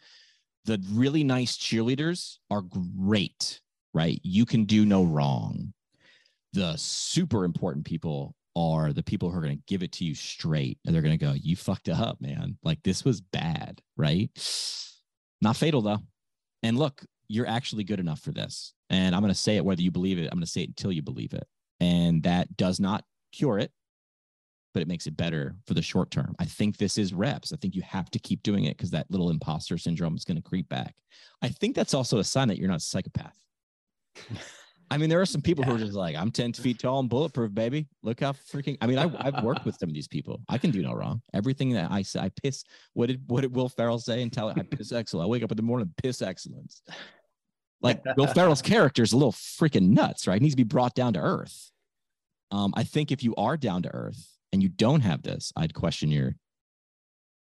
The 0.66 0.82
really 0.92 1.24
nice 1.24 1.56
cheerleaders 1.56 2.36
are 2.50 2.62
great, 2.62 3.60
right? 3.94 4.20
You 4.22 4.44
can 4.44 4.64
do 4.64 4.84
no 4.84 5.04
wrong. 5.04 5.72
The 6.52 6.76
super 6.76 7.44
important 7.44 7.86
people 7.86 8.34
are 8.56 8.92
the 8.92 9.02
people 9.02 9.30
who 9.30 9.38
are 9.38 9.42
going 9.42 9.56
to 9.56 9.62
give 9.66 9.82
it 9.82 9.92
to 9.92 10.04
you 10.04 10.14
straight 10.14 10.78
and 10.84 10.94
they're 10.94 11.02
going 11.02 11.18
to 11.18 11.24
go, 11.24 11.32
"You 11.32 11.56
fucked 11.56 11.88
up, 11.88 12.20
man. 12.20 12.58
Like 12.62 12.82
this 12.82 13.04
was 13.04 13.20
bad, 13.20 13.80
right?" 13.96 14.30
Not 15.40 15.56
fatal 15.56 15.80
though. 15.80 16.00
And 16.62 16.78
look, 16.78 17.02
you're 17.28 17.46
actually 17.46 17.84
good 17.84 18.00
enough 18.00 18.20
for 18.20 18.32
this. 18.32 18.74
And 18.90 19.14
I'm 19.14 19.22
going 19.22 19.32
to 19.32 19.38
say 19.38 19.56
it 19.56 19.64
whether 19.64 19.80
you 19.80 19.90
believe 19.90 20.18
it. 20.18 20.24
I'm 20.24 20.36
going 20.36 20.40
to 20.40 20.46
say 20.46 20.62
it 20.62 20.68
until 20.68 20.92
you 20.92 21.00
believe 21.00 21.32
it. 21.32 21.46
And 21.78 22.24
that 22.24 22.54
does 22.56 22.80
not 22.80 23.04
cure 23.32 23.58
it 23.58 23.72
but 24.72 24.82
it 24.82 24.88
makes 24.88 25.06
it 25.06 25.16
better 25.16 25.56
for 25.66 25.74
the 25.74 25.82
short 25.82 26.10
term. 26.10 26.34
I 26.38 26.44
think 26.44 26.76
this 26.76 26.98
is 26.98 27.12
reps. 27.12 27.52
I 27.52 27.56
think 27.56 27.74
you 27.74 27.82
have 27.82 28.10
to 28.10 28.18
keep 28.18 28.42
doing 28.42 28.64
it 28.64 28.76
because 28.76 28.90
that 28.90 29.10
little 29.10 29.30
imposter 29.30 29.78
syndrome 29.78 30.16
is 30.16 30.24
going 30.24 30.36
to 30.36 30.42
creep 30.42 30.68
back. 30.68 30.94
I 31.42 31.48
think 31.48 31.74
that's 31.74 31.94
also 31.94 32.18
a 32.18 32.24
sign 32.24 32.48
that 32.48 32.58
you're 32.58 32.68
not 32.68 32.78
a 32.78 32.80
psychopath. 32.80 33.36
I 34.92 34.98
mean, 34.98 35.08
there 35.08 35.20
are 35.20 35.26
some 35.26 35.40
people 35.40 35.62
who 35.62 35.76
are 35.76 35.78
just 35.78 35.92
like, 35.92 36.16
I'm 36.16 36.32
10 36.32 36.52
feet 36.54 36.80
tall 36.80 36.98
and 36.98 37.08
bulletproof, 37.08 37.54
baby. 37.54 37.86
Look 38.02 38.20
how 38.20 38.32
freaking. 38.32 38.76
I 38.80 38.88
mean, 38.88 38.98
I, 38.98 39.08
I've 39.20 39.44
worked 39.44 39.64
with 39.64 39.76
some 39.76 39.88
of 39.88 39.94
these 39.94 40.08
people. 40.08 40.40
I 40.48 40.58
can 40.58 40.72
do 40.72 40.82
no 40.82 40.92
wrong. 40.92 41.22
Everything 41.32 41.70
that 41.74 41.92
I 41.92 42.02
say, 42.02 42.18
I 42.20 42.30
piss. 42.42 42.64
What 42.94 43.06
did 43.06 43.22
what 43.28 43.42
did 43.42 43.54
Will 43.54 43.68
Ferrell 43.68 44.00
say? 44.00 44.20
And 44.22 44.32
tell 44.32 44.48
it, 44.48 44.58
I 44.58 44.62
piss 44.62 44.90
excellence. 44.92 45.24
I 45.24 45.28
wake 45.28 45.44
up 45.44 45.52
in 45.52 45.56
the 45.56 45.62
morning, 45.62 45.94
piss 46.02 46.22
excellence. 46.22 46.82
Like 47.80 48.02
Will 48.16 48.26
Ferrell's 48.26 48.62
character 48.62 49.04
is 49.04 49.12
a 49.12 49.16
little 49.16 49.32
freaking 49.32 49.90
nuts, 49.90 50.26
right? 50.26 50.40
He 50.40 50.44
needs 50.44 50.54
to 50.54 50.56
be 50.56 50.64
brought 50.64 50.94
down 50.94 51.12
to 51.12 51.20
earth. 51.20 51.70
Um, 52.50 52.72
I 52.76 52.82
think 52.84 53.12
if 53.12 53.22
you 53.22 53.34
are 53.36 53.56
down 53.56 53.82
to 53.82 53.94
earth 53.94 54.26
and 54.52 54.62
you 54.62 54.68
don't 54.68 55.00
have 55.02 55.22
this, 55.22 55.52
I'd 55.56 55.74
question 55.74 56.10
your 56.10 56.34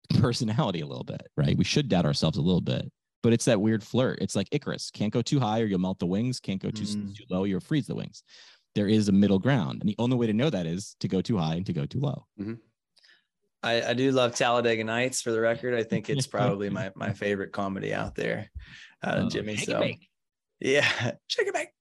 personality 0.20 0.82
a 0.82 0.86
little 0.86 1.04
bit, 1.04 1.26
right? 1.38 1.58
We 1.58 1.64
should 1.64 1.88
doubt 1.90 2.06
ourselves 2.06 2.38
a 2.38 2.42
little 2.42 2.62
bit, 2.62 2.92
but 3.24 3.34
it's 3.34 3.46
that 3.46 3.62
weird 3.62 3.84
flirt. 3.84 4.20
It's 4.22 4.36
like 4.36 4.48
Icarus 4.52 4.92
can't 4.92 5.14
go 5.14 5.22
too 5.22 5.40
high 5.40 5.62
or 5.62 5.66
you'll 5.66 5.80
melt 5.80 6.00
the 6.00 6.06
wings, 6.08 6.40
can't 6.40 6.62
go 6.62 6.70
too, 6.70 6.84
Mm. 6.84 7.16
too 7.16 7.24
low, 7.30 7.44
you'll 7.46 7.60
freeze 7.62 7.88
the 7.88 7.96
wings. 7.96 8.24
There 8.76 8.88
is 8.88 9.08
a 9.10 9.12
middle 9.12 9.40
ground. 9.40 9.82
And 9.82 9.90
the 9.90 9.96
only 10.00 10.16
way 10.18 10.28
to 10.28 10.34
know 10.34 10.50
that 10.50 10.66
is 10.66 10.96
to 11.02 11.08
go 11.08 11.22
too 11.22 11.38
high 11.38 11.56
and 11.56 11.66
to 11.66 11.74
go 11.74 11.86
too 11.86 12.00
low. 12.00 12.26
I, 13.64 13.90
I 13.90 13.94
do 13.94 14.12
love 14.12 14.34
Talladega 14.36 14.84
Nights 14.84 15.22
for 15.22 15.32
the 15.32 15.40
record. 15.40 15.76
I 15.76 15.84
think 15.84 16.10
it's 16.10 16.26
probably 16.26 16.70
my 16.70 16.92
my 16.96 17.14
favorite 17.24 17.52
comedy 17.52 17.94
out 17.94 18.16
there, 18.16 18.50
uh, 19.04 19.08
Uh, 19.10 19.30
Jimmy. 19.30 19.56
shake 19.56 19.68
So 19.68 19.80
bake. 19.80 20.10
yeah, 20.60 21.12
shake 21.28 21.48
it 21.48 21.54
back. 21.54 21.74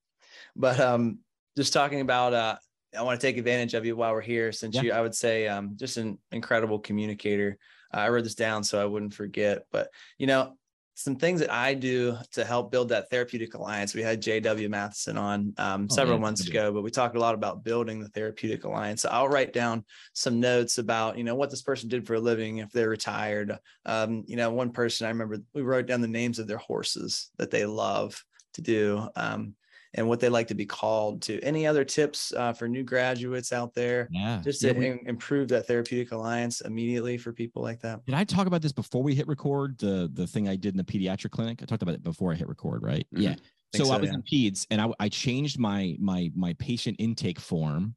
But 0.54 0.78
um, 0.78 1.20
just 1.56 1.72
talking 1.72 2.00
about 2.02 2.34
uh, 2.34 2.56
I 2.97 3.03
want 3.03 3.20
to 3.20 3.26
take 3.26 3.38
advantage 3.38 3.74
of 3.74 3.86
you 3.86 3.97
while 3.97 4.12
we're 4.12 4.20
here, 4.20 4.53
since 4.53 4.74
Yeah. 4.74 4.82
you, 4.82 4.93
I 4.93 5.01
would 5.01 5.14
say, 5.14 5.47
um, 5.49 5.76
just 5.76 5.97
an 5.97 6.18
incredible 6.32 6.78
communicator. 6.78 7.59
Uh, 7.93 7.99
I 7.99 8.09
wrote 8.09 8.24
this 8.24 8.34
down 8.34 8.64
so 8.64 8.80
I 8.80 8.84
wouldn't 8.84 9.14
forget. 9.14 9.66
But 9.70 9.91
you 10.18 10.26
know, 10.26 10.57
some 10.95 11.16
things 11.16 11.41
that 11.41 11.51
I 11.51 11.74
do 11.74 12.18
to 12.32 12.45
help 12.45 12.70
build 12.70 12.91
that 12.91 13.09
therapeutic 13.09 13.55
alliance. 13.55 13.95
We 13.95 14.03
had 14.03 14.20
J.W. 14.20 14.68
Matheson 14.68 15.16
on 15.16 15.55
um, 15.57 15.88
Oh, 15.88 15.95
several 15.95 16.18
months 16.18 16.47
ago, 16.47 16.72
but 16.72 16.82
we 16.82 16.91
talked 16.91 17.16
a 17.16 17.20
lot 17.20 17.34
about 17.34 17.64
building 17.64 18.01
the 18.01 18.09
therapeutic 18.09 18.64
alliance. 18.64 19.03
So 19.03 19.09
I'll 19.09 19.28
write 19.28 19.53
down 19.55 19.84
some 20.12 20.41
notes 20.41 20.76
about, 20.78 21.16
you 21.16 21.24
know, 21.24 21.36
what 21.36 21.49
this 21.51 21.62
person 21.62 21.88
did 21.88 22.07
for 22.07 22.14
a 22.14 22.20
living, 22.20 22.59
if 22.59 22.70
they're 22.70 22.91
retired. 22.91 23.57
Um, 23.86 24.24
you 24.26 24.36
know, 24.36 24.51
one 24.51 24.72
person 24.72 25.07
I 25.07 25.11
remember 25.11 25.38
we 25.55 25.62
wrote 25.62 25.86
down 25.86 26.03
the 26.03 26.09
names 26.09 26.38
of 26.38 26.47
their 26.47 26.59
horses 26.59 27.30
that 27.38 27.51
they 27.51 27.64
love 27.64 28.22
to 28.55 28.62
do. 28.62 29.09
Um, 29.16 29.55
and 29.95 30.07
what 30.09 30.20
they 30.20 30.28
like 30.28 30.47
to 30.49 30.55
be 30.55 30.66
called 30.66 31.22
to. 31.22 31.41
Any 31.41 31.66
other 31.66 31.84
tips 31.84 32.32
uh, 32.32 32.53
for 32.53 32.68
new 32.68 32.82
graduates 32.84 33.53
out 33.53 33.74
there, 33.74 34.09
Yeah. 34.12 34.41
just 34.43 34.62
Yeah, 34.62 34.72
to 34.72 34.78
we- 34.78 35.01
improve 35.07 35.49
that 35.49 35.66
therapeutic 35.66 36.12
alliance 36.12 36.61
immediately 36.61 37.18
for 37.18 37.32
people 37.32 37.62
like 37.62 37.80
that? 37.80 38.05
Did 38.07 38.14
I 38.14 38.24
talk 38.24 38.47
about 38.47 38.62
this 38.62 38.72
before 38.72 39.03
we 39.03 39.14
hit 39.14 39.26
record? 39.26 39.78
The 39.78 40.11
the 40.12 40.26
thing 40.26 40.49
I 40.49 40.57
did 40.57 40.74
in 40.74 40.78
the 40.78 40.84
pediatric 40.84 41.30
clinic. 41.30 41.61
I 41.62 41.66
talked 41.66 41.82
about 41.82 41.95
it 41.95 42.03
before 42.03 42.32
I 42.32 42.36
hit 42.36 42.49
record, 42.49 42.82
right? 42.82 43.07
Mhm. 43.14 43.22
Yeah. 43.22 43.34
Think 43.72 43.86
So, 43.86 43.93
I 43.93 43.99
was 43.99 44.09
yeah. 44.09 44.14
in 44.16 44.22
peds, 44.22 44.66
and 44.70 44.80
I 44.80 44.88
I 44.99 45.09
changed 45.09 45.59
my 45.59 45.97
my 46.01 46.30
my 46.34 46.53
patient 46.55 46.97
intake 46.99 47.38
form, 47.41 47.95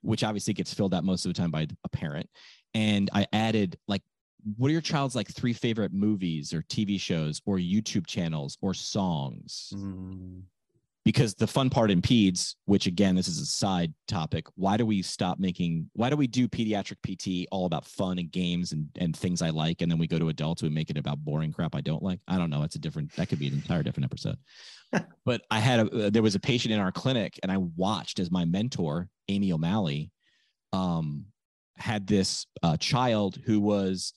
which 0.00 0.22
obviously 0.24 0.54
gets 0.54 0.72
filled 0.74 0.94
out 0.94 1.04
most 1.04 1.24
of 1.24 1.30
the 1.32 1.40
time 1.40 1.50
by 1.50 1.66
a 1.84 1.88
parent, 1.88 2.28
and 2.74 3.10
I 3.12 3.26
added 3.32 3.76
like. 3.86 4.02
What 4.56 4.70
are 4.70 4.72
your 4.72 4.80
child's 4.80 5.14
like 5.14 5.28
three 5.28 5.52
favorite 5.52 5.92
movies 5.92 6.52
or 6.52 6.62
TV 6.62 6.98
shows 6.98 7.40
or 7.46 7.58
YouTube 7.58 8.08
channels 8.08 8.58
or 8.60 8.74
songs? 8.74 9.72
Mm, 9.72 10.42
because 11.04 11.34
the 11.34 11.46
fun 11.46 11.68
part 11.68 11.90
impedes 11.90 12.56
which 12.66 12.86
again 12.86 13.14
this 13.14 13.28
is 13.28 13.40
a 13.40 13.46
side 13.46 13.92
topic 14.06 14.46
why 14.54 14.76
do 14.76 14.86
we 14.86 15.02
stop 15.02 15.38
making 15.38 15.88
why 15.94 16.08
do 16.10 16.16
we 16.16 16.26
do 16.26 16.48
pediatric 16.48 16.96
pt 17.02 17.46
all 17.50 17.66
about 17.66 17.84
fun 17.84 18.18
and 18.18 18.30
games 18.30 18.72
and, 18.72 18.86
and 18.98 19.16
things 19.16 19.42
i 19.42 19.50
like 19.50 19.82
and 19.82 19.90
then 19.90 19.98
we 19.98 20.06
go 20.06 20.18
to 20.18 20.28
adults 20.28 20.62
we 20.62 20.68
make 20.68 20.90
it 20.90 20.98
about 20.98 21.18
boring 21.18 21.52
crap 21.52 21.74
i 21.74 21.80
don't 21.80 22.02
like? 22.02 22.20
I 22.28 22.38
don't 22.38 22.50
know 22.50 22.62
it's 22.62 22.76
a 22.76 22.80
different 22.80 23.14
that 23.16 23.28
could 23.28 23.38
be 23.38 23.48
an 23.48 23.54
entire 23.54 23.82
different 23.82 24.04
episode. 24.06 24.36
But 25.24 25.40
i 25.50 25.58
had 25.58 25.80
a 25.80 26.06
uh, 26.06 26.10
there 26.10 26.22
was 26.22 26.34
a 26.34 26.40
patient 26.40 26.74
in 26.74 26.80
our 26.80 26.92
clinic 26.92 27.40
and 27.42 27.50
i 27.50 27.56
watched 27.56 28.18
as 28.18 28.30
my 28.30 28.44
mentor 28.44 29.08
amy 29.28 29.52
o'malley 29.52 30.10
um 30.74 31.26
had 31.78 32.06
this 32.06 32.46
uh, 32.62 32.76
child 32.76 33.38
who 33.46 33.58
was 33.58 34.12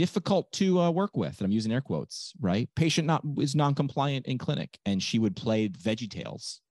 difficult 0.00 0.50
to 0.50 0.80
uh, 0.80 0.90
work 0.90 1.14
with 1.14 1.38
and 1.38 1.44
i'm 1.44 1.52
using 1.52 1.70
air 1.70 1.82
quotes 1.82 2.32
right? 2.40 2.70
Patient 2.74 3.06
not 3.06 3.22
is 3.36 3.54
non-compliant 3.54 4.24
in 4.24 4.38
clinic 4.38 4.78
and 4.86 5.02
she 5.02 5.18
would 5.18 5.36
play 5.36 5.68
veggie 5.68 6.10
tales. 6.10 6.62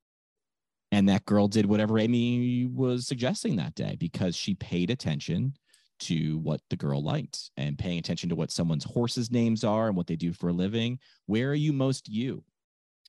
And 0.91 1.07
that 1.09 1.25
girl 1.25 1.47
did 1.47 1.67
whatever 1.67 1.99
amy 1.99 2.65
was 2.65 3.05
suggesting 3.05 3.57
that 3.57 3.75
day 3.75 3.95
because 3.99 4.35
she 4.35 4.55
paid 4.55 4.89
attention 4.89 5.53
to 5.99 6.39
what 6.39 6.61
the 6.71 6.75
girl 6.75 7.03
liked 7.03 7.51
and 7.55 7.77
paying 7.77 7.99
attention 7.99 8.29
to 8.29 8.35
what 8.35 8.49
someone's 8.49 8.83
horses 8.83 9.29
names 9.29 9.63
are 9.63 9.89
and 9.89 9.95
what 9.95 10.07
they 10.07 10.15
do 10.15 10.33
for 10.33 10.49
a 10.49 10.53
living. 10.53 10.97
Where 11.27 11.51
are 11.51 11.55
you 11.55 11.71
most 11.71 12.09
you? 12.09 12.43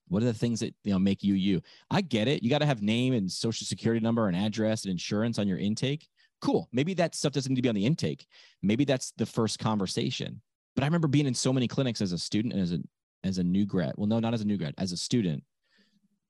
What 0.09 0.23
are 0.23 0.27
the 0.27 0.35
things 0.35 0.61
that 0.61 0.75
you 0.85 0.93
know 0.93 0.99
make 0.99 1.25
you 1.25 1.33
you? 1.33 1.63
I 1.91 2.03
get 2.03 2.29
it. 2.29 2.43
You 2.43 2.51
got 2.51 2.59
to 2.59 2.67
have 2.67 2.83
name 2.83 3.15
and 3.15 3.31
social 3.31 3.65
security 3.65 4.03
number 4.03 4.27
and 4.29 4.37
address 4.37 4.85
and 4.85 4.91
insurance 4.91 5.39
on 5.39 5.49
your 5.49 5.59
intake 5.59 6.09
cool 6.41 6.69
maybe 6.73 6.95
that 6.95 7.15
stuff 7.15 7.33
doesn't 7.33 7.51
need 7.51 7.57
to 7.57 7.63
be 7.63 7.69
on 7.69 7.75
the 7.75 7.87
intake. 7.87 8.27
Maybe 8.63 8.85
that's 8.85 9.13
the 9.17 9.27
first 9.27 9.59
conversation. 9.59 10.41
But 10.75 10.85
i 10.85 10.87
remember 10.87 11.09
being 11.09 11.27
in 11.27 11.35
so 11.35 11.53
many 11.53 11.69
clinics 11.69 12.01
as 12.01 12.13
a 12.13 12.19
student 12.19 12.55
and 12.55 12.63
as 12.63 12.73
a 12.73 12.79
as 13.23 13.39
a 13.39 13.45
new 13.45 13.67
grad 13.67 13.93
well 13.97 14.07
no 14.07 14.19
not 14.19 14.33
as 14.33 14.41
a 14.41 14.47
new 14.47 14.57
grad 14.57 14.75
as 14.79 14.93
a 14.93 14.97
student 14.97 15.45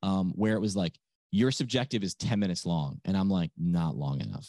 um 0.02 0.32
where 0.34 0.54
it 0.54 0.60
was 0.60 0.74
like 0.74 0.98
your 1.30 1.52
subjective 1.52 2.02
is 2.02 2.14
10 2.14 2.40
minutes 2.40 2.66
long. 2.66 3.00
And 3.04 3.16
i'm 3.16 3.30
like 3.30 3.50
not 3.56 3.96
long 3.96 4.20
enough. 4.20 4.48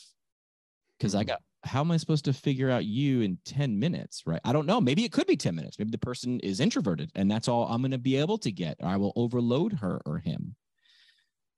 Because 0.97 1.15
i 1.15 1.23
got 1.23 1.41
how 1.63 1.81
am 1.81 1.91
i 1.91 1.97
supposed 1.97 2.25
to 2.25 2.33
figure 2.33 2.71
out 2.71 2.85
you 2.85 3.21
in 3.21 3.37
10 3.45 3.77
minutes? 3.77 4.23
Right? 4.25 4.41
I 4.43 4.53
don't 4.53 4.65
know. 4.65 4.81
Maybe 4.81 5.05
it 5.05 5.11
could 5.11 5.27
be 5.27 5.37
10 5.37 5.55
minutes. 5.55 5.77
Maybe 5.77 5.91
the 5.91 5.97
person 5.99 6.39
is 6.39 6.59
introverted 6.59 7.11
and 7.15 7.29
that's 7.29 7.47
all 7.47 7.67
i'm 7.67 7.81
going 7.81 7.91
to 7.91 7.97
be 7.97 8.17
able 8.17 8.37
to 8.39 8.51
get. 8.51 8.77
Or 8.79 8.89
i 8.89 8.97
will 8.97 9.13
overload 9.15 9.73
her 9.73 10.01
or 10.05 10.17
him. 10.17 10.55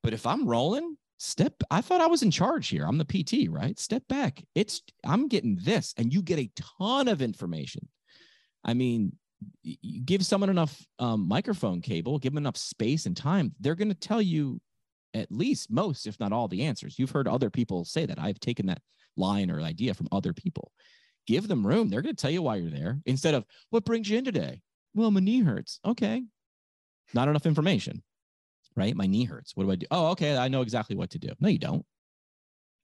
But 0.02 0.12
if 0.12 0.26
i'm 0.26 0.46
rolling 0.46 0.96
step 1.18 1.54
i 1.70 1.80
thought 1.80 2.00
i 2.00 2.06
was 2.06 2.22
in 2.22 2.30
charge 2.30 2.68
here. 2.68 2.86
I'm 2.86 2.98
the 2.98 3.04
pt 3.04 3.48
right? 3.50 3.78
Step 3.78 4.02
back. 4.08 4.42
It's 4.54 4.82
i'm 5.04 5.28
getting 5.28 5.58
this 5.62 5.94
and 5.96 6.12
you 6.12 6.22
get 6.22 6.38
a 6.38 6.50
ton 6.80 7.08
of 7.08 7.22
information. 7.22 7.88
I 8.64 8.74
mean 8.74 9.12
you 9.62 10.00
give 10.00 10.24
someone 10.24 10.50
enough 10.50 10.84
um, 10.98 11.28
microphone 11.28 11.82
cable 11.82 12.18
give 12.18 12.32
them 12.32 12.42
enough 12.42 12.56
space 12.56 13.04
and 13.04 13.16
time 13.16 13.54
they're 13.60 13.74
going 13.74 13.88
to 13.88 13.94
tell 13.94 14.22
you 14.22 14.58
at 15.12 15.30
least 15.30 15.70
most 15.70 16.06
if 16.06 16.18
not 16.18 16.32
all 16.32 16.48
the 16.48 16.62
answers. 16.62 16.98
You've 16.98 17.10
heard 17.10 17.28
other 17.28 17.50
people 17.50 17.84
say 17.84 18.06
that. 18.06 18.18
I've 18.18 18.40
taken 18.40 18.66
that 18.66 18.80
line 19.16 19.50
or 19.50 19.60
idea 19.60 19.94
from 19.94 20.08
other 20.10 20.32
people. 20.32 20.72
Give 21.26 21.46
them 21.46 21.66
room. 21.66 21.88
They're 21.88 22.02
going 22.02 22.14
to 22.14 22.20
tell 22.20 22.30
you 22.30 22.42
why 22.42 22.56
you're 22.56 22.70
there 22.70 23.00
instead 23.06 23.34
of 23.34 23.44
what 23.70 23.84
brings 23.84 24.08
you 24.08 24.18
in 24.18 24.24
today? 24.24 24.60
Well 24.94 25.10
my 25.10 25.20
knee 25.20 25.40
hurts. 25.40 25.78
Okay. 25.84 26.22
Not 27.12 27.28
enough 27.28 27.46
information 27.46 28.02
right? 28.76 28.94
My 28.94 29.06
knee 29.06 29.24
hurts. 29.24 29.54
What 29.54 29.64
do 29.64 29.70
I 29.70 29.76
do? 29.76 29.86
Oh, 29.90 30.08
okay. 30.08 30.36
I 30.36 30.48
know 30.48 30.62
exactly 30.62 30.96
what 30.96 31.10
to 31.10 31.18
do. 31.18 31.28
No, 31.40 31.48
you 31.48 31.58
don't. 31.58 31.84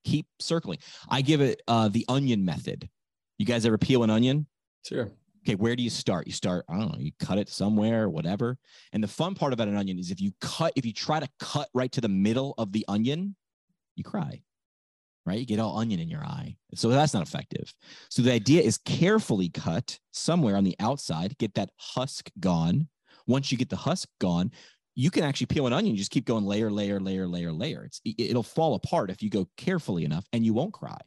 Keep 0.03 0.27
circling. 0.39 0.79
I 1.09 1.21
give 1.21 1.41
it 1.41 1.61
uh, 1.67 1.89
the 1.89 2.05
onion 2.07 2.43
method. 2.43 2.89
You 3.37 3.45
guys 3.45 3.65
ever 3.65 3.77
peel 3.77 4.03
an 4.03 4.09
onion? 4.09 4.47
Sure. 4.85 5.11
Okay, 5.43 5.55
where 5.55 5.75
do 5.75 5.81
you 5.81 5.89
start? 5.89 6.27
You 6.27 6.33
start, 6.33 6.65
I 6.69 6.77
don't 6.77 6.91
know, 6.91 6.99
you 6.99 7.11
cut 7.19 7.39
it 7.39 7.49
somewhere, 7.49 8.09
whatever. 8.09 8.57
And 8.93 9.03
the 9.03 9.07
fun 9.07 9.33
part 9.33 9.53
about 9.53 9.67
an 9.67 9.75
onion 9.75 9.97
is 9.97 10.11
if 10.11 10.21
you 10.21 10.31
cut, 10.39 10.73
if 10.75 10.85
you 10.85 10.93
try 10.93 11.19
to 11.19 11.27
cut 11.39 11.67
right 11.73 11.91
to 11.93 12.01
the 12.01 12.09
middle 12.09 12.53
of 12.59 12.71
the 12.71 12.85
onion, 12.87 13.35
you 13.95 14.03
cry, 14.03 14.43
right? 15.25 15.39
You 15.39 15.45
get 15.47 15.59
all 15.59 15.79
onion 15.79 15.99
in 15.99 16.09
your 16.09 16.23
eye. 16.23 16.57
So 16.75 16.89
that's 16.89 17.15
not 17.15 17.23
effective. 17.23 17.73
So 18.09 18.21
the 18.21 18.31
idea 18.31 18.61
is 18.61 18.77
carefully 18.77 19.49
cut 19.49 19.99
somewhere 20.11 20.55
on 20.55 20.63
the 20.63 20.75
outside, 20.79 21.37
get 21.39 21.55
that 21.55 21.71
husk 21.77 22.29
gone. 22.39 22.87
Once 23.25 23.51
you 23.51 23.57
get 23.57 23.69
the 23.69 23.75
husk 23.75 24.09
gone, 24.19 24.51
you 24.95 25.09
can 25.09 25.23
actually 25.23 25.47
peel 25.47 25.67
an 25.67 25.73
onion, 25.73 25.95
just 25.95 26.11
keep 26.11 26.25
going 26.25 26.45
layer, 26.45 26.69
layer, 26.69 26.99
layer, 26.99 27.27
layer, 27.27 27.51
layer. 27.51 27.83
It's, 27.83 28.01
it- 28.03 28.19
it'll 28.31 28.43
fall 28.43 28.75
apart 28.75 29.09
if 29.09 29.21
you 29.21 29.29
go 29.29 29.47
carefully 29.57 30.03
enough 30.05 30.25
and 30.33 30.45
you 30.45 30.53
won't 30.53 30.73
cry. 30.73 30.97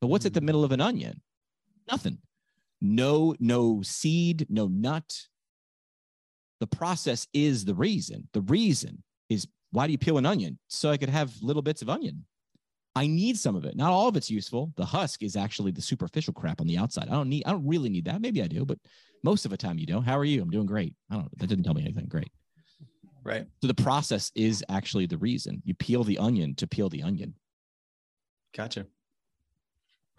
But 0.00 0.08
what's 0.08 0.26
at 0.26 0.34
the 0.34 0.40
mm. 0.40 0.44
middle 0.44 0.64
of 0.64 0.72
an 0.72 0.80
onion? 0.80 1.20
Nothing. 1.90 2.18
No, 2.80 3.34
no 3.38 3.82
seed, 3.82 4.46
no 4.50 4.66
nut. 4.66 5.26
The 6.60 6.66
process 6.66 7.26
is 7.32 7.64
the 7.64 7.74
reason. 7.74 8.28
The 8.32 8.40
reason 8.42 9.02
is 9.28 9.46
why 9.70 9.86
do 9.86 9.92
you 9.92 9.98
peel 9.98 10.18
an 10.18 10.26
onion? 10.26 10.58
So 10.68 10.90
I 10.90 10.96
could 10.96 11.08
have 11.08 11.32
little 11.40 11.62
bits 11.62 11.82
of 11.82 11.88
onion. 11.88 12.24
I 12.94 13.06
need 13.06 13.38
some 13.38 13.56
of 13.56 13.64
it. 13.64 13.74
Not 13.76 13.90
all 13.90 14.08
of 14.08 14.16
it's 14.16 14.30
useful. 14.30 14.72
The 14.76 14.84
husk 14.84 15.22
is 15.22 15.34
actually 15.34 15.70
the 15.70 15.80
superficial 15.80 16.34
crap 16.34 16.60
on 16.60 16.66
the 16.66 16.76
outside. 16.76 17.08
I 17.08 17.12
don't 17.12 17.28
need, 17.28 17.44
I 17.46 17.52
don't 17.52 17.66
really 17.66 17.88
need 17.88 18.04
that. 18.04 18.20
Maybe 18.20 18.42
I 18.42 18.48
do, 18.48 18.64
but 18.64 18.78
most 19.24 19.44
of 19.44 19.50
the 19.50 19.56
time 19.56 19.78
you 19.78 19.86
don't. 19.86 20.02
How 20.02 20.18
are 20.18 20.24
you? 20.24 20.42
I'm 20.42 20.50
doing 20.50 20.66
great. 20.66 20.94
I 21.10 21.14
don't, 21.14 21.38
that 21.38 21.46
didn't 21.46 21.64
tell 21.64 21.74
me 21.74 21.82
anything. 21.82 22.06
Great. 22.06 22.30
Right. 23.24 23.46
So 23.60 23.68
the 23.68 23.74
process 23.74 24.32
is 24.34 24.64
actually 24.68 25.06
the 25.06 25.18
reason. 25.18 25.62
You 25.64 25.74
peel 25.74 26.04
the 26.04 26.18
onion 26.18 26.54
to 26.56 26.66
peel 26.66 26.88
the 26.88 27.02
onion. 27.02 27.34
Gotcha. 28.56 28.86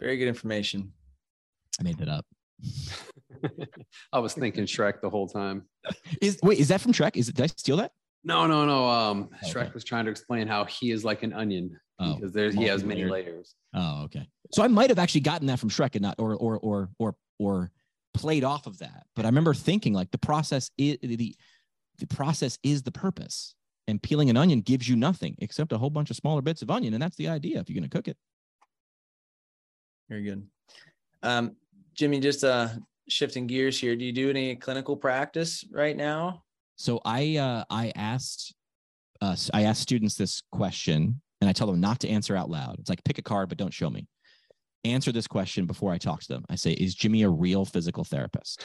Very 0.00 0.16
good 0.16 0.28
information. 0.28 0.92
I 1.78 1.82
made 1.82 1.98
that 1.98 2.08
up. 2.08 2.26
I 4.12 4.18
was 4.18 4.32
thinking 4.34 4.64
Shrek 4.64 5.00
the 5.00 5.10
whole 5.10 5.28
time. 5.28 5.64
Is 6.20 6.38
wait, 6.42 6.58
is 6.58 6.68
that 6.68 6.80
from 6.80 6.92
Shrek? 6.92 7.16
Is 7.16 7.28
it 7.28 7.34
did 7.36 7.44
I 7.44 7.46
steal 7.46 7.76
that? 7.76 7.92
No, 8.22 8.46
no, 8.46 8.64
no. 8.64 8.88
Um, 8.88 9.28
Okay. 9.42 9.52
Shrek 9.52 9.74
was 9.74 9.84
trying 9.84 10.06
to 10.06 10.10
explain 10.10 10.46
how 10.46 10.64
he 10.64 10.90
is 10.90 11.04
like 11.04 11.22
an 11.22 11.32
onion 11.32 11.78
Oh, 11.98 12.16
because 12.16 12.32
there's 12.32 12.54
he 12.54 12.64
has 12.64 12.84
many 12.84 13.04
layers. 13.04 13.54
Oh, 13.74 14.04
okay. 14.04 14.26
So 14.52 14.62
I 14.62 14.68
might 14.68 14.90
have 14.90 14.98
actually 14.98 15.20
gotten 15.20 15.46
that 15.46 15.58
from 15.58 15.70
Shrek 15.70 15.94
and 15.94 16.02
not 16.02 16.16
or 16.18 16.34
or 16.34 16.58
or 16.58 16.90
or 16.98 17.14
or 17.38 17.70
played 18.14 18.44
off 18.44 18.66
of 18.66 18.78
that. 18.78 19.06
But 19.14 19.24
I 19.24 19.28
remember 19.28 19.54
thinking 19.54 19.92
like 19.92 20.10
the 20.10 20.18
process 20.18 20.70
is 20.76 20.98
the 21.02 21.36
the 21.98 22.06
process 22.06 22.58
is 22.62 22.82
the 22.82 22.92
purpose. 22.92 23.54
And 23.86 24.02
peeling 24.02 24.30
an 24.30 24.36
onion 24.36 24.60
gives 24.62 24.88
you 24.88 24.96
nothing 24.96 25.36
except 25.40 25.72
a 25.72 25.78
whole 25.78 25.90
bunch 25.90 26.10
of 26.10 26.16
smaller 26.16 26.40
bits 26.40 26.62
of 26.62 26.70
onion. 26.70 26.94
And 26.94 27.02
that's 27.02 27.16
the 27.16 27.28
idea 27.28 27.60
if 27.60 27.68
you're 27.68 27.78
gonna 27.78 27.88
cook 27.88 28.08
it. 28.08 28.16
Very 30.08 30.22
good. 30.22 30.46
Um, 31.22 31.56
Jimmy, 31.94 32.20
just 32.20 32.44
uh, 32.44 32.68
shifting 33.08 33.46
gears 33.46 33.78
here. 33.78 33.96
Do 33.96 34.04
you 34.04 34.12
do 34.12 34.30
any 34.30 34.56
clinical 34.56 34.96
practice 34.96 35.64
right 35.70 35.96
now? 35.96 36.42
So 36.76 37.00
I 37.04 37.36
uh 37.36 37.64
I 37.70 37.92
asked 37.94 38.54
uh 39.20 39.36
I 39.52 39.64
asked 39.64 39.82
students 39.82 40.16
this 40.16 40.42
question 40.50 41.20
and 41.40 41.48
I 41.48 41.52
tell 41.52 41.66
them 41.66 41.80
not 41.80 42.00
to 42.00 42.08
answer 42.08 42.36
out 42.36 42.50
loud. 42.50 42.76
It's 42.78 42.88
like 42.88 43.04
pick 43.04 43.18
a 43.18 43.22
card, 43.22 43.48
but 43.48 43.58
don't 43.58 43.72
show 43.72 43.90
me. 43.90 44.06
Answer 44.84 45.12
this 45.12 45.26
question 45.26 45.66
before 45.66 45.92
I 45.92 45.98
talk 45.98 46.20
to 46.22 46.28
them. 46.28 46.44
I 46.48 46.56
say, 46.56 46.72
is 46.72 46.94
Jimmy 46.94 47.22
a 47.22 47.28
real 47.28 47.64
physical 47.64 48.04
therapist? 48.04 48.64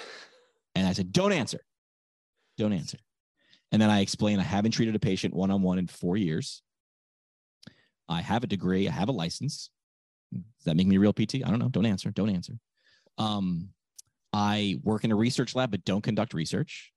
And 0.76 0.88
I 0.88 0.94
said, 0.94 1.12
don't 1.12 1.32
answer. 1.32 1.60
Don't 2.58 2.74
answer. 2.74 2.98
And 3.72 3.82
then 3.82 3.90
I 3.90 4.02
explain 4.02 4.40
I 4.40 4.44
haven't 4.44 4.72
treated 4.72 4.96
a 4.96 5.00
patient 5.00 5.34
one 5.34 5.52
on 5.52 5.62
one 5.62 5.78
in 5.78 5.88
four 5.88 6.18
years. 6.18 6.62
I 8.08 8.22
have 8.22 8.44
a 8.44 8.48
degree, 8.48 8.88
I 8.88 8.92
have 8.92 9.10
a 9.10 9.14
license. 9.14 9.70
Does 10.34 10.66
that 10.66 10.78
make 10.78 10.88
me 10.88 10.98
a 10.98 11.00
real 11.00 11.14
PT? 11.14 11.36
I 11.36 11.50
don't 11.50 11.60
know. 11.60 11.70
Don't 11.70 11.86
answer. 11.86 12.12
Don't 12.12 12.30
answer. 12.30 12.54
Um, 13.18 13.70
I 14.32 14.80
work 14.84 15.04
in 15.04 15.12
a 15.12 15.16
research 15.16 15.56
lab, 15.56 15.72
but 15.72 15.86
don't 15.86 16.04
conduct 16.04 16.34
research. 16.34 16.92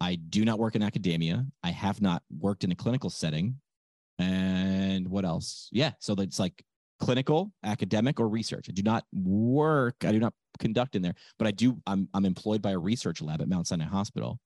I 0.00 0.16
do 0.16 0.44
not 0.44 0.58
work 0.58 0.76
in 0.76 0.82
academia. 0.82 1.46
I 1.62 1.70
have 1.70 2.02
not 2.02 2.22
worked 2.38 2.64
in 2.64 2.72
a 2.72 2.74
clinical 2.74 3.08
setting. 3.08 3.60
And 4.18 5.08
what 5.08 5.24
else? 5.24 5.68
Yeah. 5.72 5.92
So 6.00 6.14
it's 6.18 6.38
like 6.38 6.62
clinical, 7.00 7.52
academic, 7.64 8.20
or 8.20 8.28
research. 8.28 8.66
I 8.68 8.72
do 8.72 8.82
not 8.82 9.04
work. 9.12 9.96
I 10.04 10.12
do 10.12 10.18
not 10.18 10.34
conduct 10.58 10.96
in 10.96 11.02
there, 11.02 11.14
but 11.38 11.46
I 11.46 11.50
do. 11.50 11.78
I'm 11.86 12.08
I'm 12.14 12.24
employed 12.24 12.62
by 12.62 12.72
a 12.72 12.78
research 12.78 13.22
lab 13.22 13.42
at 13.42 13.48
Mount 13.48 13.66
Sinai 13.66 13.84
Hospital, 13.86 14.38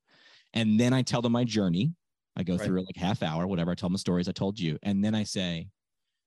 and 0.55 0.79
then 0.79 0.93
I 0.93 1.03
tell 1.03 1.23
them 1.23 1.33
my 1.33 1.45
journey. 1.45 1.95
I 2.37 2.43
go 2.43 2.57
Right. 2.57 2.65
through 2.65 2.79
it 2.81 2.87
like 2.87 2.97
half 2.97 3.23
hour, 3.23 3.47
whatever. 3.47 3.71
I 3.73 3.75
tell 3.75 3.89
them 3.89 3.95
the 3.95 3.99
stories 3.99 4.29
I 4.29 4.33
told 4.33 4.59
you, 4.59 4.79
and 4.83 5.05
then 5.05 5.15
I 5.15 5.25
say, 5.25 5.69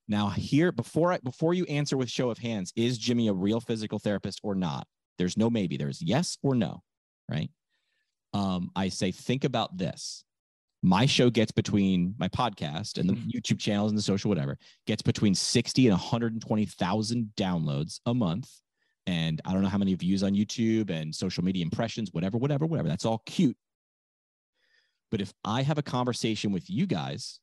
now 0.08 0.30
here 0.30 0.72
before 0.72 1.14
I 1.14 1.20
before 1.20 1.54
you 1.54 1.64
answer 1.66 1.96
with 1.98 2.10
show 2.10 2.30
of 2.30 2.38
hands, 2.38 2.74
is 2.76 2.98
Jimmy 2.98 3.28
a 3.30 3.34
real 3.34 3.60
physical 3.62 4.00
therapist 4.00 4.42
or 4.44 4.54
not? 4.56 4.86
There's 5.18 5.38
no 5.38 5.50
maybe. 5.50 5.78
There's 5.78 6.02
yes 6.02 6.38
or 6.44 6.56
no, 6.56 6.84
right? 7.30 7.50
Um, 8.34 8.72
I 8.76 8.90
say 8.90 9.12
think 9.12 9.44
about 9.44 9.78
this. 9.78 10.24
My 10.82 11.06
show 11.06 11.30
gets 11.30 11.52
between 11.54 12.14
my 12.18 12.28
podcast 12.28 12.98
and 12.98 13.10
the 13.10 13.14
YouTube 13.34 13.60
channels 13.60 13.92
and 13.92 13.98
the 13.98 14.02
social 14.02 14.28
whatever 14.28 14.58
gets 14.86 15.02
between 15.02 15.34
60 15.34 15.88
and 15.88 15.94
120,000 15.94 17.32
downloads 17.38 18.00
a 18.06 18.14
month. 18.14 18.50
And 19.06 19.40
I 19.46 19.54
don't 19.54 19.62
know 19.62 19.70
how 19.70 19.78
many 19.78 19.94
views 19.96 20.24
on 20.24 20.34
YouTube 20.34 20.90
and 20.90 21.14
social 21.14 21.44
media 21.44 21.64
impressions, 21.64 22.12
whatever, 22.12 22.38
whatever, 22.38 22.66
whatever. 22.66 22.90
That's 22.90 23.06
all 23.06 23.22
cute. 23.26 23.58
But 25.14 25.22
if 25.22 25.32
I 25.46 25.62
have 25.62 25.78
a 25.78 25.84
conversation 25.84 26.52
with 26.52 26.72
you 26.72 26.88
guys 26.88 27.40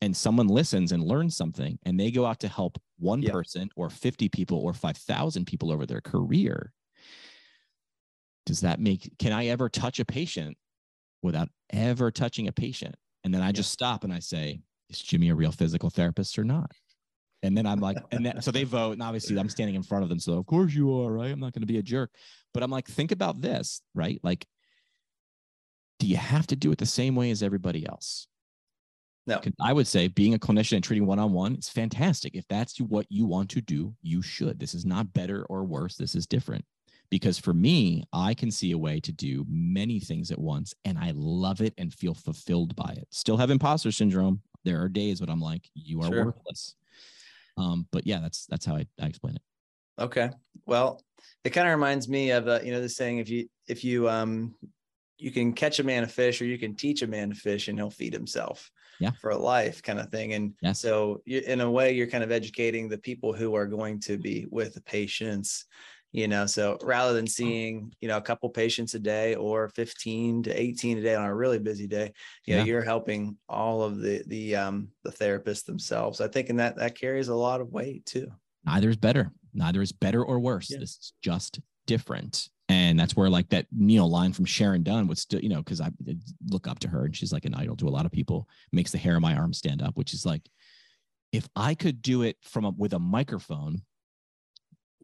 and 0.00 0.16
someone 0.16 0.46
listens 0.46 0.90
and 0.90 1.02
learns 1.02 1.36
something 1.36 1.78
and 1.84 2.00
they 2.00 2.10
go 2.10 2.24
out 2.24 2.40
to 2.40 2.48
help 2.48 2.78
one 2.98 3.20
Yeah. 3.20 3.32
person 3.32 3.68
or 3.76 3.90
50 3.90 4.30
people 4.30 4.56
or 4.56 4.72
5,000 4.72 5.44
people 5.44 5.70
over 5.70 5.84
their 5.84 6.00
career, 6.00 6.72
does 8.46 8.60
that 8.62 8.80
make, 8.80 9.12
can 9.18 9.32
I 9.32 9.48
ever 9.48 9.68
touch 9.68 10.00
a 10.00 10.04
patient 10.06 10.56
without 11.20 11.50
ever 11.68 12.10
touching 12.10 12.48
a 12.48 12.52
patient? 12.52 12.94
And 13.22 13.34
then 13.34 13.42
I 13.42 13.52
just 13.52 13.70
stop 13.70 14.02
and 14.02 14.14
I 14.14 14.20
say, 14.20 14.62
is 14.88 15.02
Jimmy 15.02 15.28
a 15.28 15.34
real 15.34 15.52
physical 15.52 15.90
therapist 15.90 16.38
or 16.38 16.44
not? 16.44 16.72
And 17.42 17.54
then 17.54 17.66
I'm 17.66 17.80
like, 17.80 17.98
and 18.12 18.24
then, 18.24 18.40
so 18.40 18.50
they 18.50 18.64
vote. 18.64 18.92
And 18.92 19.02
obviously 19.02 19.38
I'm 19.38 19.50
standing 19.50 19.76
in 19.76 19.82
front 19.82 20.04
of 20.04 20.08
them. 20.08 20.20
So 20.20 20.38
of 20.38 20.46
course 20.46 20.72
you 20.72 20.90
are, 21.02 21.12
right? 21.12 21.30
I'm 21.30 21.40
not 21.40 21.52
going 21.52 21.60
to 21.60 21.66
be 21.66 21.76
a 21.76 21.82
jerk. 21.82 22.14
But 22.54 22.62
I'm 22.62 22.70
like, 22.70 22.88
think 22.88 23.12
about 23.12 23.42
this, 23.42 23.82
right? 23.94 24.18
Like, 24.22 24.46
do 26.00 26.06
you 26.06 26.16
have 26.16 26.46
to 26.48 26.56
do 26.56 26.72
it 26.72 26.78
the 26.78 26.86
same 26.86 27.14
way 27.14 27.30
as 27.30 27.42
everybody 27.42 27.86
else? 27.86 28.26
No. 29.26 29.40
I 29.60 29.74
would 29.74 29.86
say 29.86 30.08
being 30.08 30.34
a 30.34 30.38
clinician 30.38 30.76
and 30.76 30.84
treating 30.84 31.06
one 31.06 31.18
on 31.18 31.32
one 31.32 31.54
is 31.54 31.68
fantastic. 31.68 32.34
If 32.34 32.48
that's 32.48 32.80
what 32.80 33.06
you 33.10 33.26
want 33.26 33.50
to 33.50 33.60
do, 33.60 33.94
you 34.02 34.22
should. 34.22 34.58
This 34.58 34.74
is 34.74 34.86
not 34.86 35.12
better 35.12 35.44
or 35.44 35.62
worse. 35.64 35.96
This 35.96 36.14
is 36.14 36.26
different. 36.26 36.64
Because 37.10 37.38
for 37.38 37.52
me, 37.52 38.04
I 38.14 38.32
can 38.32 38.50
see 38.50 38.72
a 38.72 38.78
way 38.78 38.98
to 39.00 39.12
do 39.12 39.44
many 39.48 40.00
things 40.00 40.30
at 40.30 40.38
once 40.38 40.74
and 40.84 40.96
I 40.96 41.12
love 41.14 41.60
it 41.60 41.74
and 41.76 41.92
feel 41.92 42.14
fulfilled 42.14 42.74
by 42.74 42.94
it. 42.96 43.06
Still 43.10 43.36
have 43.36 43.50
imposter 43.50 43.92
syndrome. 43.92 44.40
There 44.64 44.80
are 44.80 44.88
days 44.88 45.20
when 45.20 45.28
I'm 45.28 45.40
like, 45.40 45.68
you 45.74 46.00
are 46.00 46.08
Sure. 46.08 46.24
worthless. 46.26 46.76
Um, 47.58 47.86
but 47.92 48.06
yeah, 48.06 48.20
that's 48.20 48.46
that's 48.46 48.64
how 48.64 48.76
I, 48.76 48.86
I 49.00 49.06
explain 49.06 49.36
it. 49.36 49.42
Okay. 50.00 50.30
Well, 50.64 51.02
it 51.44 51.50
kind 51.50 51.68
of 51.68 51.74
reminds 51.74 52.08
me 52.08 52.30
of 52.30 52.48
uh, 52.48 52.60
you 52.64 52.72
know 52.72 52.80
the 52.80 52.88
saying 52.88 53.18
if 53.18 53.28
you 53.28 53.48
if 53.68 53.84
you 53.84 54.08
um 54.08 54.54
you 55.20 55.30
can 55.30 55.52
catch 55.52 55.78
a 55.78 55.84
man 55.84 56.04
a 56.04 56.08
fish 56.08 56.40
or 56.40 56.44
you 56.46 56.58
can 56.58 56.74
teach 56.74 57.02
a 57.02 57.06
man 57.06 57.30
to 57.30 57.34
fish 57.36 57.68
and 57.68 57.78
he'll 57.78 57.90
feed 57.90 58.12
himself. 58.12 58.70
Yeah. 58.98 59.12
For 59.12 59.30
a 59.30 59.38
life 59.38 59.82
kind 59.82 59.98
of 59.98 60.10
thing. 60.10 60.34
And 60.34 60.54
Yes. 60.60 60.78
so 60.80 61.22
you, 61.24 61.40
in 61.40 61.60
a 61.60 61.70
way 61.70 61.92
you're 61.92 62.06
kind 62.06 62.22
of 62.24 62.30
educating 62.30 62.88
the 62.88 62.98
people 62.98 63.32
who 63.32 63.54
are 63.54 63.66
going 63.66 64.00
to 64.00 64.18
be 64.18 64.46
with 64.50 64.74
the 64.74 64.82
patients, 64.82 65.64
you 66.12 66.28
know. 66.28 66.44
So 66.44 66.76
rather 66.82 67.14
than 67.14 67.26
seeing, 67.26 67.94
you 68.00 68.08
know, 68.08 68.18
a 68.18 68.20
couple 68.22 68.50
patients 68.50 68.94
a 68.94 68.98
day 68.98 69.36
or 69.36 69.68
15 69.70 70.42
to 70.44 70.50
18 70.60 70.98
a 70.98 71.02
day 71.02 71.14
on 71.14 71.24
a 71.24 71.34
really 71.34 71.58
busy 71.58 71.86
day, 71.86 72.12
you 72.46 72.56
know, 72.56 72.64
you're 72.64 72.82
helping 72.82 73.38
all 73.48 73.82
of 73.82 74.00
the 74.00 74.22
the 74.26 74.56
um 74.56 74.88
the 75.02 75.10
therapists 75.10 75.64
themselves. 75.64 76.20
I 76.20 76.28
think 76.28 76.50
and 76.50 76.58
that 76.60 76.76
that 76.76 76.98
carries 76.98 77.28
a 77.28 77.34
lot 77.34 77.60
of 77.62 77.70
weight 77.72 78.04
too. 78.04 78.28
neither 78.66 78.90
is 78.90 78.96
better. 78.98 79.32
Neither 79.54 79.80
is 79.82 79.92
better 79.92 80.22
or 80.22 80.38
worse. 80.40 80.70
Yeah. 80.70 80.78
This 80.80 80.90
is 80.98 81.12
just 81.22 81.60
different. 81.86 82.48
And 82.70 83.00
that's 83.00 83.16
where 83.16 83.28
like 83.28 83.48
that 83.48 83.66
Neil 83.72 84.08
line 84.08 84.32
from 84.32 84.44
Sharon 84.44 84.84
Dunn 84.84 85.08
would 85.08 85.18
still, 85.18 85.40
you 85.40 85.48
know, 85.48 85.58
because 85.58 85.80
I 85.80 85.90
look 86.50 86.68
up 86.68 86.78
to 86.80 86.88
her 86.88 87.04
and 87.04 87.16
she's 87.16 87.32
like 87.32 87.44
an 87.44 87.52
idol 87.52 87.74
to 87.78 87.88
a 87.88 87.90
lot 87.90 88.06
of 88.06 88.12
people, 88.12 88.48
makes 88.70 88.92
the 88.92 88.98
hair 88.98 89.16
on 89.16 89.22
my 89.22 89.34
arm 89.34 89.52
stand 89.52 89.82
up, 89.82 89.96
which 89.96 90.14
is 90.14 90.24
like, 90.24 90.48
if 91.32 91.48
I 91.56 91.74
could 91.74 92.00
do 92.00 92.22
it 92.22 92.36
from 92.42 92.64
a, 92.64 92.70
with 92.70 92.92
a 92.92 93.00
microphone, 93.00 93.82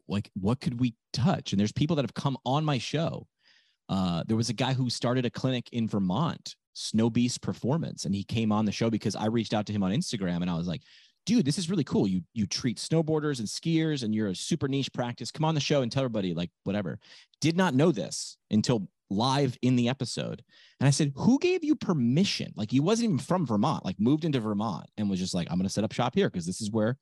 like 0.07 0.31
what 0.41 0.61
could 0.61 0.79
we 0.79 0.95
touch? 1.13 1.53
And 1.53 1.59
there's 1.59 1.73
people 1.73 1.97
that 1.97 2.05
have 2.05 2.15
come 2.15 2.39
on 2.47 2.65
my 2.65 2.79
show. 2.79 3.27
Uh, 3.89 4.23
there 4.29 4.37
was 4.37 4.49
a 4.49 4.55
guy 4.55 4.73
who 4.73 4.89
started 4.89 5.27
a 5.27 5.31
clinic 5.31 5.69
in 5.73 5.89
Vermont, 5.89 6.55
Snow 6.75 7.11
Beast 7.11 7.43
Performance, 7.43 8.05
and 8.05 8.15
he 8.15 8.23
came 8.23 8.53
on 8.53 8.65
the 8.65 8.71
show 8.71 8.91
because 8.91 9.17
I 9.17 9.27
reached 9.27 9.55
out 9.55 9.67
to 9.67 9.73
him 9.73 9.83
on 9.83 9.91
Instagram 9.91 10.41
and 10.43 10.51
I 10.51 10.55
was 10.55 10.69
like, 10.69 10.83
dude, 11.27 11.45
this 11.45 11.59
is 11.59 11.69
really 11.69 11.85
cool. 11.85 12.07
You 12.07 12.23
you 12.33 12.47
treat 12.47 12.79
snowboarders 12.79 13.41
and 13.41 13.49
skiers 13.49 14.03
and 14.03 14.15
you're 14.15 14.29
a 14.29 14.35
super 14.35 14.69
niche 14.69 14.93
practice. 14.93 15.31
Come 15.31 15.45
on 15.45 15.55
the 15.55 15.61
show 15.61 15.83
and 15.83 15.93
tell 15.93 16.05
everybody, 16.05 16.33
like, 16.33 16.51
whatever. 16.65 16.99
Did 17.41 17.57
not 17.57 17.75
know 17.75 17.93
this 17.93 18.39
until 18.51 18.89
live 19.11 19.57
in 19.63 19.77
the 19.77 19.89
episode. 19.89 20.43
And 20.81 20.87
I 20.87 20.91
said, 20.91 21.13
Who 21.17 21.39
gave 21.39 21.65
you 21.65 21.75
permission? 21.77 22.53
Like 22.57 22.71
he 22.71 22.81
wasn't 22.81 23.07
even 23.07 23.19
from 23.19 23.47
Vermont, 23.47 23.85
like 23.85 24.01
moved 24.01 24.25
into 24.25 24.41
Vermont 24.41 24.87
and 24.97 25.11
was 25.11 25.21
just 25.21 25.35
like, 25.35 25.49
I'm 25.51 25.59
gonna 25.59 25.69
set 25.69 25.85
up 25.85 25.93
shop 25.93 26.15
here 26.15 26.31
because 26.31 26.47
this 26.47 26.61
is 26.61 26.71
where 26.71 26.97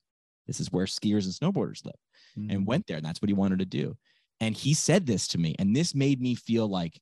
this 0.47 0.61
is 0.61 0.73
where 0.73 0.87
skiers 0.87 1.25
and 1.25 1.55
snowboarders 1.55 1.85
live. 1.85 1.95
And 2.37 2.51
mm-hmm. 2.51 2.65
went 2.65 2.87
there, 2.87 2.97
and 2.97 3.07
that's 3.07 3.23
what 3.23 3.29
he 3.29 3.35
wanted 3.35 3.61
to 3.61 3.65
do. 3.65 3.97
And 4.41 4.57
he 4.57 4.75
said 4.75 5.07
this 5.07 5.29
to 5.29 5.39
me, 5.39 5.55
and 5.59 5.75
this 5.75 5.95
made 5.95 6.21
me 6.21 6.35
feel 6.35 6.69
like 6.69 7.01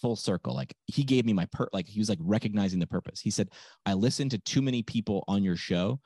full 0.00 0.14
circle. 0.14 0.54
Like 0.54 0.74
he 0.86 1.04
gave 1.04 1.24
me 1.24 1.32
my 1.32 1.46
per 1.46 1.68
like 1.72 1.88
he 1.88 1.98
was 1.98 2.08
like 2.08 2.18
recognizing 2.20 2.80
the 2.80 2.86
purpose. 2.86 3.20
He 3.20 3.30
said, 3.30 3.48
I 3.86 3.94
listened 3.94 4.32
to 4.32 4.38
too 4.38 4.60
many 4.60 4.82
people 4.82 5.24
on 5.26 5.42
your 5.42 5.56
show 5.56 6.00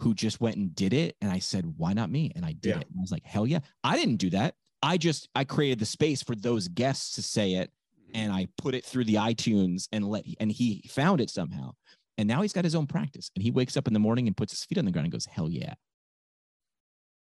who 0.00 0.14
just 0.14 0.40
went 0.40 0.56
and 0.56 0.74
did 0.74 0.92
it. 0.92 1.16
And 1.20 1.30
I 1.30 1.38
said, 1.40 1.64
why 1.76 1.92
not 1.92 2.10
me? 2.10 2.32
And 2.36 2.44
I 2.44 2.52
did 2.52 2.70
Yeah. 2.70 2.80
it. 2.80 2.88
And 2.88 2.98
I 2.98 3.00
was 3.00 3.10
like, 3.12 3.24
hell 3.24 3.46
yeah. 3.46 3.60
I 3.82 3.96
didn't 3.96 4.16
do 4.16 4.30
that. 4.30 4.54
I 4.82 4.96
just 4.96 5.28
I 5.34 5.44
created 5.44 5.80
the 5.80 5.86
space 5.86 6.22
for 6.22 6.36
those 6.36 6.68
guests 6.68 7.16
to 7.16 7.22
say 7.22 7.54
it 7.54 7.72
and 8.14 8.32
I 8.32 8.48
put 8.56 8.74
it 8.74 8.84
through 8.84 9.04
the 9.04 9.14
iTunes 9.16 9.88
and 9.92 10.06
let 10.06 10.24
and 10.38 10.52
he 10.52 10.88
found 10.88 11.20
it 11.20 11.30
somehow. 11.30 11.72
And 12.16 12.28
now 12.28 12.42
he's 12.42 12.52
got 12.52 12.64
his 12.64 12.74
own 12.74 12.86
practice. 12.86 13.30
And 13.34 13.42
he 13.42 13.50
wakes 13.50 13.76
up 13.76 13.86
in 13.86 13.92
the 13.92 13.98
morning 14.00 14.26
and 14.28 14.36
puts 14.36 14.52
his 14.52 14.64
feet 14.64 14.78
on 14.78 14.84
the 14.84 14.90
ground 14.92 15.06
and 15.06 15.12
goes, 15.12 15.26
hell 15.26 15.50
yeah. 15.50 15.74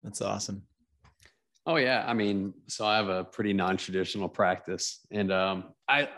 That's 0.03 0.21
awesome. 0.21 0.63
Oh 1.67 1.77
yeah, 1.77 2.05
I 2.07 2.15
mean, 2.15 2.55
so 2.67 2.87
I 2.87 2.97
have 2.97 3.09
a 3.09 3.25
pretty 3.25 3.53
non-traditional 3.53 4.29
practice, 4.29 5.01
and 5.11 5.31
um, 5.31 5.65
I 5.87 6.09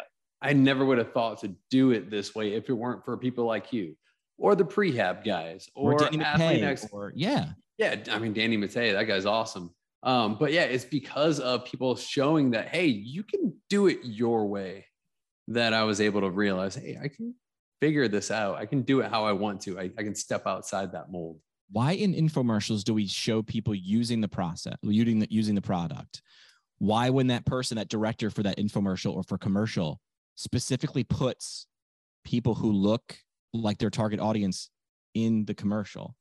I 0.40 0.52
never 0.52 0.84
would 0.84 0.98
have 0.98 1.12
thought 1.12 1.40
to 1.40 1.54
do 1.70 1.90
it 1.90 2.08
this 2.08 2.34
way 2.36 2.52
if 2.54 2.68
it 2.68 2.72
weren't 2.72 3.04
for 3.04 3.16
people 3.16 3.46
like 3.46 3.72
you 3.72 3.96
or 4.40 4.54
the 4.56 4.64
prehab 4.64 5.24
guys 5.24 5.68
or, 5.74 5.92
Or, 5.94 5.98
Danny 5.98 6.18
McKay, 6.18 6.62
X- 6.62 6.86
or 6.90 7.12
yeah. 7.14 7.50
yeah, 7.78 7.96
I 8.10 8.18
mean 8.18 8.32
Danny 8.32 8.56
Matta, 8.56 8.92
that 8.92 9.04
guy's 9.04 9.26
awesome. 9.26 9.72
Um, 10.02 10.36
but 10.40 10.52
yeah, 10.52 10.62
it's 10.62 10.84
because 10.84 11.38
of 11.40 11.64
people 11.66 11.94
showing 11.94 12.50
that 12.52 12.68
hey, 12.68 12.86
you 12.86 13.22
can 13.22 13.52
do 13.68 13.86
it 13.86 13.98
your 14.02 14.46
way 14.46 14.86
that 15.48 15.74
I 15.74 15.84
was 15.84 16.00
able 16.00 16.22
to 16.22 16.30
realize, 16.30 16.74
hey, 16.74 16.98
I 17.02 17.08
can 17.08 17.34
figure 17.80 18.08
this 18.08 18.30
out. 18.30 18.56
I 18.56 18.66
can 18.66 18.82
do 18.82 19.00
it 19.00 19.10
how 19.10 19.24
I 19.24 19.32
want 19.32 19.60
to. 19.62 19.78
I, 19.78 19.90
I 19.98 20.02
can 20.02 20.14
step 20.14 20.46
outside 20.46 20.92
that 20.92 21.10
mold. 21.10 21.38
why 21.70 21.92
in 21.92 22.14
infomercials 22.14 22.82
do 22.82 22.94
we 22.94 23.06
show 23.06 23.42
people 23.42 23.74
using 23.74 24.20
the 24.20 24.28
process 24.28 24.74
using 24.82 25.18
the, 25.20 25.28
using 25.30 25.54
the 25.54 25.62
product 25.62 26.22
why 26.78 27.10
when 27.10 27.26
that 27.28 27.44
person 27.44 27.76
that 27.76 27.88
director 27.88 28.30
for 28.30 28.42
that 28.42 28.56
infomercial 28.58 29.14
or 29.14 29.22
for 29.22 29.38
commercial 29.38 30.00
specifically 30.36 31.04
puts 31.04 31.66
people 32.24 32.54
who 32.54 32.72
look 32.72 33.16
like 33.52 33.78
their 33.78 33.90
target 33.90 34.20
audience 34.20 34.70
in 35.14 35.44
the 35.44 35.54
commercial 35.54 36.14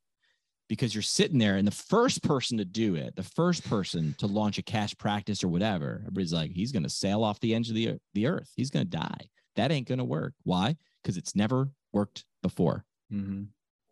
because 0.68 0.94
you're 0.94 1.02
sitting 1.02 1.38
there 1.38 1.56
and 1.56 1.66
the 1.66 1.72
first 1.72 2.22
person 2.22 2.56
to 2.58 2.64
do 2.64 2.94
it 2.94 3.14
the 3.16 3.22
first 3.22 3.68
person 3.68 4.14
to 4.18 4.26
launch 4.26 4.56
a 4.58 4.62
cash 4.62 4.96
practice 4.98 5.42
or 5.44 5.48
whatever 5.48 5.98
everybody's 6.02 6.32
like 6.32 6.50
he's 6.52 6.72
going 6.72 6.82
to 6.82 6.88
sail 6.88 7.22
off 7.22 7.40
the 7.40 7.54
edge 7.54 7.68
of 7.68 7.74
the, 7.74 7.98
the 8.14 8.26
earth. 8.26 8.50
He's 8.56 8.70
going 8.70 8.88
to 8.88 8.96
die. 8.96 9.28
That 9.56 9.72
ain't 9.72 9.88
going 9.88 9.98
to 9.98 10.04
work. 10.04 10.34
Why? 10.44 10.76
Because 11.02 11.16
it's 11.16 11.36
never 11.36 11.68
worked 11.92 12.24
before. 12.42 12.84
Mm-hmm. 13.12 13.42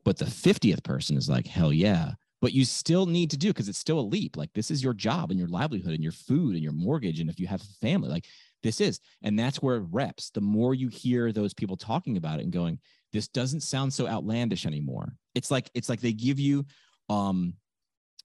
but 0.04 0.16
the 0.16 0.26
50th 0.26 0.84
person 0.84 1.16
is 1.16 1.28
like 1.28 1.48
hell 1.48 1.72
yeah. 1.72 2.12
But 2.40 2.52
you 2.52 2.64
still 2.64 3.06
need 3.06 3.32
to 3.32 3.36
do 3.36 3.48
because 3.48 3.68
it's 3.68 3.80
still 3.80 3.98
a 3.98 4.00
leap. 4.00 4.36
Like 4.36 4.52
this 4.52 4.70
is 4.70 4.80
your 4.80 4.94
job 4.94 5.30
and 5.30 5.38
your 5.40 5.48
livelihood 5.48 5.92
and 5.92 6.02
your 6.02 6.12
food 6.12 6.54
and 6.54 6.62
your 6.62 6.72
mortgage. 6.72 7.18
And 7.18 7.28
if 7.28 7.40
you 7.40 7.48
have 7.48 7.60
a 7.60 7.86
family 7.86 8.08
like 8.08 8.26
this 8.62 8.80
is. 8.80 9.00
And 9.22 9.36
that's 9.36 9.60
where 9.60 9.76
it 9.76 9.86
reps. 9.90 10.30
The 10.30 10.40
more 10.40 10.74
you 10.74 10.88
hear 10.88 11.32
those 11.32 11.52
people 11.52 11.76
talking 11.76 12.16
about 12.16 12.38
it 12.38 12.44
and 12.44 12.52
going 12.52 12.78
this 13.12 13.28
doesn't 13.28 13.60
sound 13.60 13.92
so 13.92 14.06
outlandish 14.06 14.66
anymore 14.66 15.14
it's 15.34 15.50
like 15.50 15.70
it's 15.74 15.88
like 15.88 16.00
they 16.00 16.12
give 16.12 16.38
you 16.38 16.64
um 17.08 17.54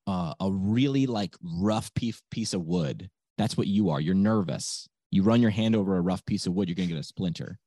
uh, 0.06 0.34
a 0.42 0.52
really 0.52 1.06
like 1.06 1.34
rough 1.42 1.94
piece 1.94 2.22
piece 2.30 2.54
of 2.54 2.66
wood 2.66 3.10
that's 3.38 3.56
what 3.56 3.68
you 3.68 3.90
are 3.90 4.02
you're 4.02 4.14
nervous 4.14 4.90
you 5.12 5.24
run 5.24 5.42
your 5.42 5.52
hand 5.52 5.78
over 5.78 5.96
a 5.96 6.02
rough 6.02 6.26
piece 6.26 6.46
of 6.46 6.54
wood 6.54 6.68
you're 6.68 6.76
going 6.76 6.90
to 6.90 6.94
get 6.94 7.00
a 7.00 7.04
splinter 7.04 7.58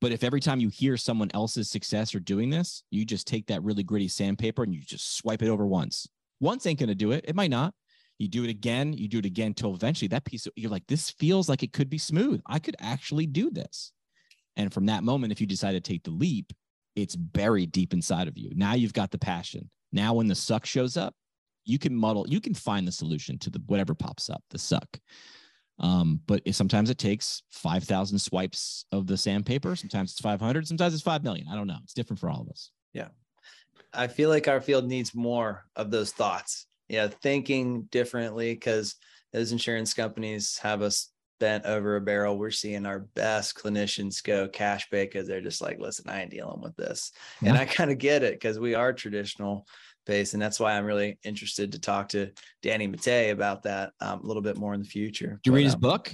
but 0.00 0.12
if 0.12 0.22
every 0.22 0.40
time 0.40 0.60
you 0.60 0.68
hear 0.68 0.96
someone 0.96 1.30
else's 1.34 1.70
success 1.70 2.14
or 2.14 2.20
doing 2.20 2.50
this, 2.50 2.84
you 2.90 3.04
just 3.04 3.26
take 3.26 3.46
that 3.46 3.62
really 3.62 3.82
gritty 3.82 4.08
sandpaper 4.08 4.62
and 4.62 4.72
you 4.72 4.80
just 4.80 5.16
swipe 5.16 5.42
it 5.42 5.48
over 5.48 5.66
once. 5.66 6.08
Once 6.40 6.66
ain't 6.66 6.78
going 6.78 6.88
to 6.88 6.94
do 6.94 7.10
it. 7.10 7.24
It 7.26 7.34
might 7.34 7.50
not. 7.50 7.74
You 8.18 8.28
do 8.28 8.44
it 8.44 8.50
again, 8.50 8.92
you 8.92 9.06
do 9.06 9.18
it 9.18 9.24
again 9.24 9.54
till 9.54 9.74
eventually 9.74 10.08
that 10.08 10.24
piece 10.24 10.46
of, 10.46 10.52
you're 10.56 10.70
like, 10.70 10.86
this 10.88 11.10
feels 11.10 11.48
like 11.48 11.62
it 11.62 11.72
could 11.72 11.88
be 11.88 11.98
smooth. 11.98 12.40
I 12.46 12.58
could 12.58 12.74
actually 12.80 13.26
do 13.26 13.50
this. 13.50 13.92
And 14.58 14.72
from 14.72 14.86
that 14.86 15.04
moment, 15.04 15.32
if 15.32 15.40
you 15.40 15.46
decide 15.46 15.72
to 15.72 15.80
take 15.80 16.02
the 16.02 16.10
leap, 16.10 16.52
it's 16.96 17.16
buried 17.16 17.72
deep 17.72 17.94
inside 17.94 18.28
of 18.28 18.36
you. 18.36 18.50
Now 18.54 18.74
you've 18.74 18.92
got 18.92 19.12
the 19.12 19.18
passion. 19.18 19.70
Now 19.92 20.14
when 20.14 20.26
the 20.26 20.34
suck 20.34 20.66
shows 20.66 20.96
up, 20.96 21.14
you 21.64 21.78
can 21.78 21.94
muddle, 21.94 22.26
you 22.28 22.40
can 22.40 22.54
find 22.54 22.86
the 22.86 22.92
solution 22.92 23.38
to 23.38 23.50
the 23.50 23.62
whatever 23.66 23.94
pops 23.94 24.28
up, 24.28 24.42
the 24.50 24.58
suck. 24.58 24.98
Um, 25.78 26.20
but 26.26 26.42
it, 26.44 26.56
sometimes 26.56 26.90
it 26.90 26.98
takes 26.98 27.42
5,000 27.50 28.18
swipes 28.18 28.84
of 28.90 29.06
the 29.06 29.16
sandpaper. 29.16 29.76
Sometimes 29.76 30.10
it's 30.10 30.20
500. 30.20 30.66
Sometimes 30.66 30.92
it's 30.92 31.02
5 31.02 31.22
million. 31.22 31.46
I 31.48 31.54
don't 31.54 31.68
know. 31.68 31.78
It's 31.84 31.94
different 31.94 32.18
for 32.18 32.28
all 32.30 32.40
of 32.40 32.48
us. 32.48 32.72
Yeah. 32.92 33.08
I 33.94 34.08
feel 34.08 34.28
like 34.28 34.48
our 34.48 34.60
field 34.60 34.88
needs 34.88 35.14
more 35.14 35.66
of 35.76 35.92
those 35.92 36.10
thoughts. 36.10 36.66
Yeah. 36.88 37.06
Thinking 37.06 37.82
differently 37.92 38.54
because 38.54 38.96
those 39.32 39.52
insurance 39.52 39.94
companies 39.94 40.58
have 40.58 40.82
us 40.82 41.10
bent 41.38 41.64
over 41.64 41.96
a 41.96 42.00
barrel. 42.00 42.38
We're 42.38 42.50
seeing 42.50 42.86
our 42.86 43.00
best 43.00 43.56
clinicians 43.56 44.22
go 44.22 44.48
cash 44.48 44.90
pay 44.90 45.04
because 45.04 45.26
they're 45.26 45.40
just 45.40 45.60
like, 45.60 45.78
listen, 45.78 46.08
I 46.08 46.22
ain't 46.22 46.30
dealing 46.30 46.60
with 46.60 46.76
this. 46.76 47.12
Yeah. 47.40 47.50
And 47.50 47.58
I 47.58 47.64
kind 47.64 47.90
of 47.90 47.98
get 47.98 48.22
it 48.22 48.34
because 48.34 48.58
we 48.58 48.74
are 48.74 48.92
traditional 48.92 49.66
based. 50.06 50.32
And 50.32 50.42
that's 50.42 50.58
why 50.58 50.72
I'm 50.72 50.84
really 50.84 51.18
interested 51.24 51.72
to 51.72 51.78
talk 51.78 52.08
to 52.10 52.30
Danny 52.62 52.86
Matta 52.86 53.30
about 53.30 53.62
that 53.64 53.92
um, 54.00 54.20
a 54.20 54.26
little 54.26 54.42
bit 54.42 54.56
more 54.56 54.74
in 54.74 54.80
the 54.80 54.88
future. 54.88 55.38
Did 55.42 55.50
you 55.50 55.56
read 55.56 55.64
his 55.64 55.74
um, 55.74 55.80
book? 55.80 56.12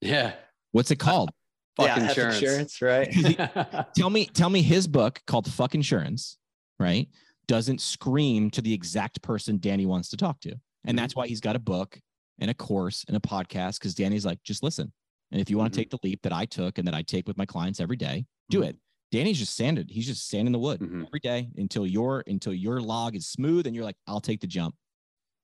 Yeah. 0.00 0.34
What's 0.70 0.90
it 0.90 0.96
called? 0.96 1.30
Fuck 1.76 1.86
yeah, 1.86 2.08
insurance. 2.08 2.42
insurance, 2.42 2.82
right? 2.82 3.88
tell 3.96 4.10
me, 4.10 4.26
tell 4.26 4.50
me 4.50 4.62
his 4.62 4.86
book 4.86 5.20
called 5.26 5.50
Fuck 5.50 5.74
Insurance, 5.74 6.38
right? 6.78 7.08
Doesn't 7.48 7.80
scream 7.80 8.50
to 8.50 8.60
the 8.60 8.72
exact 8.72 9.22
person 9.22 9.58
Danny 9.58 9.86
wants 9.86 10.10
to 10.10 10.16
talk 10.16 10.40
to. 10.40 10.54
And 10.84 10.98
that's 10.98 11.16
why 11.16 11.28
he's 11.28 11.40
got 11.40 11.56
a 11.56 11.60
book 11.60 11.98
and 12.38 12.50
a 12.50 12.54
course 12.54 13.04
and 13.08 13.16
a 13.16 13.20
podcast. 13.20 13.80
Cause 13.80 13.94
Danny's 13.94 14.26
like, 14.26 14.42
just 14.42 14.62
listen. 14.62 14.92
And 15.30 15.40
if 15.40 15.48
you 15.48 15.56
want 15.58 15.72
to 15.72 15.78
Mhm. 15.78 15.82
take 15.82 15.90
the 15.90 15.98
leap 16.02 16.22
that 16.22 16.32
I 16.32 16.44
took 16.44 16.78
and 16.78 16.86
that 16.86 16.94
I 16.94 17.02
take 17.02 17.26
with 17.26 17.36
my 17.38 17.46
clients 17.46 17.80
every 17.80 17.96
day, 17.96 18.26
do 18.50 18.62
it. 18.62 18.76
Danny's 19.10 19.38
just 19.38 19.54
sanded. 19.54 19.90
He's 19.90 20.06
just 20.06 20.28
sanding 20.28 20.52
the 20.52 20.58
wood 20.58 20.80
Mhm. 20.80 21.06
every 21.06 21.20
day 21.20 21.50
until 21.56 21.86
your 21.86 22.24
until 22.26 22.54
your 22.54 22.80
log 22.80 23.14
is 23.16 23.28
smooth 23.28 23.66
and 23.66 23.74
you're 23.76 23.84
like, 23.84 23.96
I'll 24.06 24.20
take 24.20 24.40
the 24.40 24.46
jump. 24.46 24.74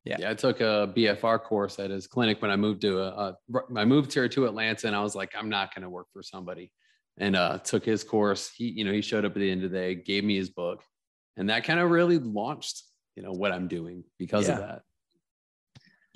Yeah, 0.05 0.17
yeah, 0.21 0.31
I 0.31 0.35
took 0.35 0.61
a 0.61 0.91
BFR 0.97 1.39
course 1.39 1.79
at 1.79 1.91
his 1.91 2.07
clinic 2.07 2.41
when 2.41 2.51
I 2.51 2.57
moved 2.57 2.81
to 2.83 2.99
a, 3.01 3.09
a 3.09 3.37
I 3.77 3.85
moved 3.85 4.13
here 4.15 4.29
to 4.29 4.47
Atlanta, 4.47 4.87
and 4.87 4.97
I 4.97 5.03
was 5.03 5.15
like, 5.15 5.35
I'm 5.37 5.51
not 5.51 5.75
going 5.75 5.83
to 5.83 5.91
work 5.91 6.07
for 6.15 6.23
somebody, 6.23 6.73
and 7.19 7.37
uh, 7.37 7.59
took 7.59 7.85
his 7.85 8.05
course. 8.05 8.51
He, 8.55 8.69
you 8.71 8.85
know, 8.85 8.93
he 8.93 9.03
showed 9.03 9.27
up 9.27 9.33
at 9.33 9.39
the 9.39 9.51
end 9.51 9.65
of 9.65 9.71
the 9.71 9.77
day, 9.77 9.95
gave 9.97 10.25
me 10.25 10.37
his 10.37 10.49
book, 10.49 10.83
and 11.37 11.51
that 11.51 11.65
kind 11.65 11.79
of 11.81 11.91
really 11.91 12.19
launched, 12.19 12.85
you 13.17 13.23
know, 13.23 13.33
what 13.33 13.53
I'm 13.53 13.69
doing 13.69 14.03
because 14.19 14.49
of 14.49 14.59
that. 14.59 14.83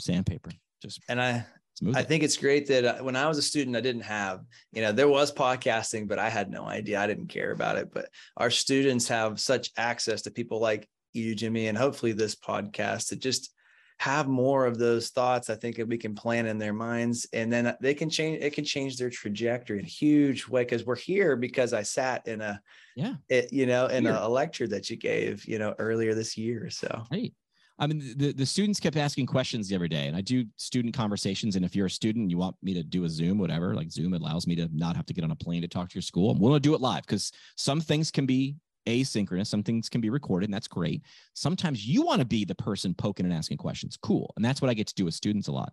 Sandpaper. 0.02 0.50
Just 0.82 1.00
And 1.08 1.20
I. 1.20 1.46
I 1.94 2.00
it. 2.00 2.06
think 2.06 2.22
it's 2.22 2.36
great 2.36 2.68
that 2.68 2.84
uh, 2.84 3.02
when 3.02 3.16
I 3.16 3.26
was 3.26 3.38
a 3.38 3.42
student, 3.42 3.76
I 3.76 3.80
didn't 3.80 4.02
have, 4.02 4.44
you 4.72 4.82
know, 4.82 4.92
there 4.92 5.08
was 5.08 5.32
podcasting, 5.32 6.06
but 6.06 6.18
I 6.18 6.28
had 6.28 6.50
no 6.50 6.64
idea. 6.66 7.00
I 7.00 7.06
didn't 7.06 7.28
care 7.28 7.50
about 7.50 7.76
it. 7.76 7.92
But 7.92 8.10
our 8.36 8.50
students 8.50 9.08
have 9.08 9.40
such 9.40 9.70
access 9.76 10.22
to 10.22 10.30
people 10.30 10.60
like 10.60 10.86
you, 11.14 11.34
Jimmy, 11.34 11.68
and 11.68 11.76
hopefully 11.76 12.12
this 12.12 12.36
podcast 12.36 13.08
to 13.08 13.16
just 13.16 13.52
have 13.98 14.28
more 14.28 14.66
of 14.66 14.78
those 14.78 15.08
thoughts. 15.08 15.48
I 15.48 15.54
think 15.54 15.76
that 15.76 15.88
we 15.88 15.96
can 15.96 16.14
plan 16.14 16.46
in 16.46 16.58
their 16.58 16.74
minds 16.74 17.26
and 17.32 17.50
then 17.52 17.74
they 17.80 17.94
can 17.94 18.10
change, 18.10 18.42
it 18.42 18.52
can 18.52 18.64
change 18.64 18.96
their 18.96 19.10
trajectory 19.10 19.78
in 19.78 19.84
a 19.84 19.88
huge 19.88 20.46
way. 20.46 20.64
Cause 20.66 20.84
we're 20.84 20.94
here 20.96 21.36
because 21.36 21.72
I 21.72 21.82
sat 21.82 22.28
in 22.28 22.42
a, 22.42 22.60
Yeah. 22.96 23.14
it, 23.28 23.52
you 23.52 23.66
know, 23.66 23.86
in 23.86 24.06
a, 24.06 24.12
a 24.22 24.28
lecture 24.28 24.68
that 24.68 24.90
you 24.90 24.96
gave, 24.96 25.46
you 25.46 25.58
know, 25.58 25.74
earlier 25.78 26.14
this 26.14 26.36
year. 26.36 26.68
So 26.68 27.04
Right. 27.10 27.32
I 27.78 27.86
mean, 27.86 28.14
the, 28.16 28.32
the 28.32 28.46
students 28.46 28.78
kept 28.78 28.96
asking 28.96 29.26
questions 29.26 29.68
the 29.68 29.74
other 29.74 29.88
day, 29.88 30.06
and 30.06 30.16
I 30.16 30.20
do 30.20 30.44
student 30.56 30.94
conversations. 30.94 31.56
And 31.56 31.64
if 31.64 31.74
you're 31.74 31.86
a 31.86 31.90
student, 31.90 32.22
and 32.22 32.30
you 32.30 32.38
want 32.38 32.56
me 32.62 32.74
to 32.74 32.82
do 32.82 33.04
a 33.04 33.08
Zoom, 33.08 33.38
whatever, 33.38 33.74
like 33.74 33.90
Zoom 33.90 34.14
allows 34.14 34.46
me 34.46 34.54
to 34.56 34.68
not 34.72 34.94
have 34.94 35.06
to 35.06 35.14
get 35.14 35.24
on 35.24 35.30
a 35.30 35.36
plane 35.36 35.62
to 35.62 35.68
talk 35.68 35.88
to 35.88 35.94
your 35.94 36.02
school. 36.02 36.30
I'm 36.30 36.38
willing 36.38 36.60
to 36.60 36.68
do 36.68 36.74
it 36.74 36.80
live 36.80 37.02
because 37.06 37.32
some 37.56 37.80
things 37.80 38.10
can 38.10 38.26
be 38.26 38.56
asynchronous, 38.86 39.46
some 39.46 39.62
things 39.62 39.88
can 39.88 40.00
be 40.00 40.10
recorded, 40.10 40.46
and 40.46 40.54
that's 40.54 40.68
great. 40.68 41.02
Sometimes 41.34 41.86
you 41.86 42.02
want 42.02 42.20
to 42.20 42.26
be 42.26 42.44
the 42.44 42.54
person 42.54 42.94
poking 42.94 43.26
and 43.26 43.34
asking 43.34 43.56
questions. 43.56 43.96
Cool. 44.00 44.32
And 44.36 44.44
that's 44.44 44.60
what 44.60 44.70
I 44.70 44.74
get 44.74 44.86
to 44.88 44.94
do 44.94 45.04
with 45.04 45.14
students 45.14 45.48
a 45.48 45.52
lot. 45.52 45.72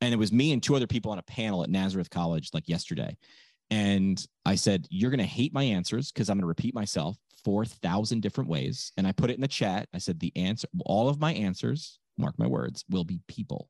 And 0.00 0.14
it 0.14 0.18
was 0.18 0.32
me 0.32 0.52
and 0.52 0.62
two 0.62 0.76
other 0.76 0.86
people 0.86 1.12
on 1.12 1.18
a 1.18 1.22
panel 1.22 1.62
at 1.62 1.70
Nazareth 1.70 2.08
College 2.10 2.50
like 2.54 2.68
yesterday. 2.68 3.16
And 3.70 4.24
I 4.44 4.54
said, 4.54 4.86
You're 4.90 5.10
going 5.10 5.18
to 5.18 5.24
hate 5.24 5.52
my 5.52 5.62
answers 5.62 6.10
because 6.10 6.28
I'm 6.28 6.36
going 6.36 6.42
to 6.42 6.48
repeat 6.48 6.74
myself 6.74 7.16
4,000 7.44 8.20
different 8.20 8.50
ways. 8.50 8.92
And 8.96 9.06
I 9.06 9.12
put 9.12 9.30
it 9.30 9.34
in 9.34 9.40
the 9.40 9.48
chat. 9.48 9.88
I 9.94 9.98
said, 9.98 10.20
The 10.20 10.32
answer, 10.36 10.68
all 10.84 11.08
of 11.08 11.20
my 11.20 11.32
answers, 11.32 11.98
mark 12.18 12.38
my 12.38 12.46
words, 12.46 12.84
will 12.88 13.04
be 13.04 13.20
people. 13.28 13.68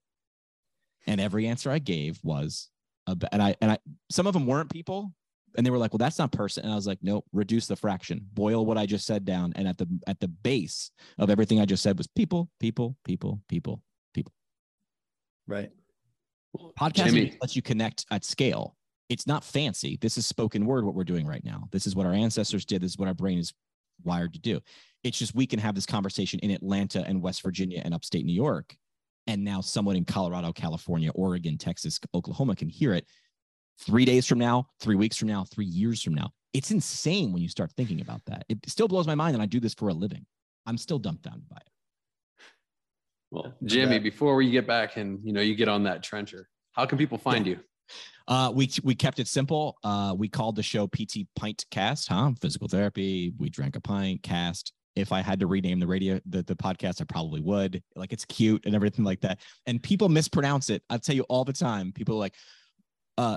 And 1.06 1.20
every 1.20 1.46
answer 1.46 1.70
I 1.70 1.78
gave 1.78 2.20
was, 2.22 2.68
ab- 3.08 3.28
and 3.32 3.42
I, 3.42 3.56
and 3.60 3.72
I, 3.72 3.78
some 4.10 4.26
of 4.26 4.34
them 4.34 4.46
weren't 4.46 4.70
people. 4.70 5.12
And 5.56 5.66
they 5.66 5.70
were 5.70 5.78
like, 5.78 5.92
well, 5.92 5.98
that's 5.98 6.18
not 6.18 6.30
person. 6.30 6.62
And 6.62 6.72
I 6.72 6.76
was 6.76 6.86
like, 6.86 7.00
nope, 7.02 7.24
reduce 7.32 7.66
the 7.66 7.74
fraction, 7.74 8.24
boil 8.34 8.64
what 8.64 8.78
I 8.78 8.86
just 8.86 9.04
said 9.04 9.24
down. 9.24 9.52
And 9.56 9.66
at 9.66 9.78
the, 9.78 9.88
at 10.06 10.20
the 10.20 10.28
base 10.28 10.92
of 11.18 11.28
everything 11.28 11.60
I 11.60 11.64
just 11.64 11.82
said 11.82 11.98
was 11.98 12.06
people, 12.06 12.48
people, 12.60 12.96
people, 13.04 13.40
people, 13.48 13.82
people, 14.14 14.32
right. 15.48 15.70
Podcasting 16.78 17.04
Jimmy. 17.06 17.38
lets 17.40 17.56
you 17.56 17.62
connect 17.62 18.06
at 18.10 18.24
scale. 18.24 18.76
It's 19.10 19.26
not 19.26 19.44
fancy. 19.44 19.98
This 20.00 20.16
is 20.16 20.24
spoken 20.24 20.64
word, 20.64 20.84
what 20.84 20.94
we're 20.94 21.04
doing 21.04 21.26
right 21.26 21.44
now. 21.44 21.68
This 21.72 21.86
is 21.86 21.96
what 21.96 22.06
our 22.06 22.14
ancestors 22.14 22.64
did. 22.64 22.80
This 22.80 22.92
is 22.92 22.98
what 22.98 23.08
our 23.08 23.14
brain 23.14 23.38
is 23.38 23.52
wired 24.04 24.32
to 24.34 24.38
do. 24.38 24.60
It's 25.02 25.18
just 25.18 25.34
we 25.34 25.46
can 25.46 25.58
have 25.58 25.74
this 25.74 25.84
conversation 25.84 26.38
in 26.40 26.52
Atlanta 26.52 27.04
and 27.06 27.20
West 27.20 27.42
Virginia 27.42 27.82
and 27.84 27.92
upstate 27.92 28.24
New 28.24 28.32
York. 28.32 28.76
And 29.26 29.44
now 29.44 29.60
someone 29.60 29.96
in 29.96 30.04
Colorado, 30.04 30.52
California, 30.52 31.10
Oregon, 31.10 31.58
Texas, 31.58 31.98
Oklahoma 32.14 32.54
can 32.54 32.68
hear 32.68 32.94
it 32.94 33.04
three 33.80 34.04
days 34.04 34.26
from 34.26 34.38
now, 34.38 34.68
three 34.80 34.96
weeks 34.96 35.16
from 35.16 35.28
now, 35.28 35.44
three 35.44 35.66
years 35.66 36.02
from 36.02 36.14
now. 36.14 36.30
It's 36.52 36.70
insane 36.70 37.32
when 37.32 37.42
you 37.42 37.48
start 37.48 37.72
thinking 37.76 38.00
about 38.00 38.24
that. 38.26 38.44
It 38.48 38.58
still 38.68 38.88
blows 38.88 39.08
my 39.08 39.16
mind. 39.16 39.34
And 39.34 39.42
I 39.42 39.46
do 39.46 39.58
this 39.58 39.74
for 39.74 39.88
a 39.88 39.94
living. 39.94 40.24
I'm 40.66 40.78
still 40.78 41.00
dumbfounded 41.00 41.48
by 41.48 41.56
it. 41.56 41.70
Well, 43.32 43.54
Jimmy, 43.64 43.96
bet. 43.96 44.04
before 44.04 44.36
we 44.36 44.50
get 44.50 44.66
back 44.66 44.96
and 44.96 45.18
you 45.24 45.32
know 45.32 45.40
you 45.40 45.56
get 45.56 45.68
on 45.68 45.82
that 45.84 46.02
trencher, 46.02 46.48
how 46.72 46.86
can 46.86 46.96
people 46.96 47.18
find 47.18 47.46
you? 47.46 47.58
Uh, 48.28 48.52
we 48.54 48.70
we 48.84 48.94
kept 48.94 49.18
it 49.18 49.28
simple. 49.28 49.76
Uh, 49.82 50.14
we 50.16 50.28
called 50.28 50.56
the 50.56 50.62
show 50.62 50.86
PT 50.86 51.26
Pintcast, 51.38 52.08
huh? 52.08 52.32
Physical 52.40 52.68
therapy. 52.68 53.32
We 53.38 53.50
drank 53.50 53.76
a 53.76 53.80
pint 53.80 54.22
cast. 54.22 54.72
If 54.96 55.12
I 55.12 55.20
had 55.20 55.40
to 55.40 55.46
rename 55.46 55.78
the 55.78 55.86
radio 55.86 56.20
the, 56.26 56.42
the 56.42 56.56
podcast, 56.56 57.00
I 57.00 57.04
probably 57.04 57.40
would. 57.40 57.82
Like 57.94 58.12
it's 58.12 58.24
cute 58.24 58.66
and 58.66 58.74
everything 58.74 59.04
like 59.04 59.20
that. 59.20 59.38
And 59.66 59.82
people 59.82 60.08
mispronounce 60.08 60.70
it. 60.70 60.82
I 60.90 60.98
tell 60.98 61.14
you 61.14 61.22
all 61.24 61.44
the 61.44 61.52
time. 61.52 61.92
People 61.92 62.16
are 62.16 62.18
like, 62.18 62.34
uh, 63.16 63.36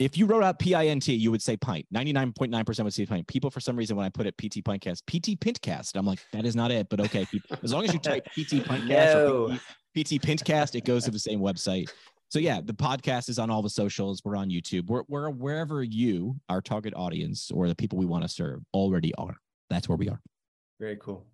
if 0.00 0.16
you 0.16 0.24
wrote 0.24 0.42
out 0.42 0.58
PINT, 0.58 1.08
you 1.08 1.30
would 1.30 1.42
say 1.42 1.58
pint. 1.58 1.86
99.9% 1.94 2.84
would 2.84 2.94
say 2.94 3.04
pint. 3.04 3.26
People, 3.26 3.50
for 3.50 3.60
some 3.60 3.76
reason, 3.76 3.96
when 3.96 4.06
I 4.06 4.08
put 4.08 4.26
it 4.26 4.34
PT 4.38 4.64
Pintcast, 4.64 5.02
PT 5.06 5.38
Pintcast, 5.38 5.94
I'm 5.94 6.06
like, 6.06 6.20
that 6.32 6.46
is 6.46 6.56
not 6.56 6.70
it. 6.70 6.88
But 6.88 7.00
okay, 7.00 7.26
as 7.62 7.72
long 7.72 7.84
as 7.84 7.92
you 7.92 7.98
type 8.00 8.24
PT 8.32 8.64
Pintcast 8.64 9.14
or 9.14 9.48
No. 9.50 9.58
PT, 9.94 10.06
PT 10.06 10.22
Pintcast, 10.22 10.74
it 10.74 10.86
goes 10.86 11.04
to 11.04 11.10
the 11.10 11.18
same 11.18 11.40
website. 11.40 11.90
So 12.30 12.38
yeah, 12.38 12.60
the 12.64 12.72
podcast 12.72 13.28
is 13.28 13.40
on 13.40 13.50
all 13.50 13.60
the 13.60 13.68
socials. 13.68 14.22
We're 14.24 14.36
on 14.36 14.50
YouTube. 14.50 14.86
We're, 14.86 15.02
we're 15.08 15.30
wherever 15.30 15.82
you, 15.82 16.36
our 16.48 16.60
target 16.60 16.94
audience, 16.96 17.50
or 17.50 17.66
the 17.66 17.74
people 17.74 17.98
we 17.98 18.06
want 18.06 18.22
to 18.22 18.28
serve, 18.28 18.60
already 18.72 19.12
are. 19.16 19.36
That's 19.68 19.88
where 19.88 19.98
we 19.98 20.08
are. 20.08 20.20
Very 20.78 20.96
cool. 20.96 21.26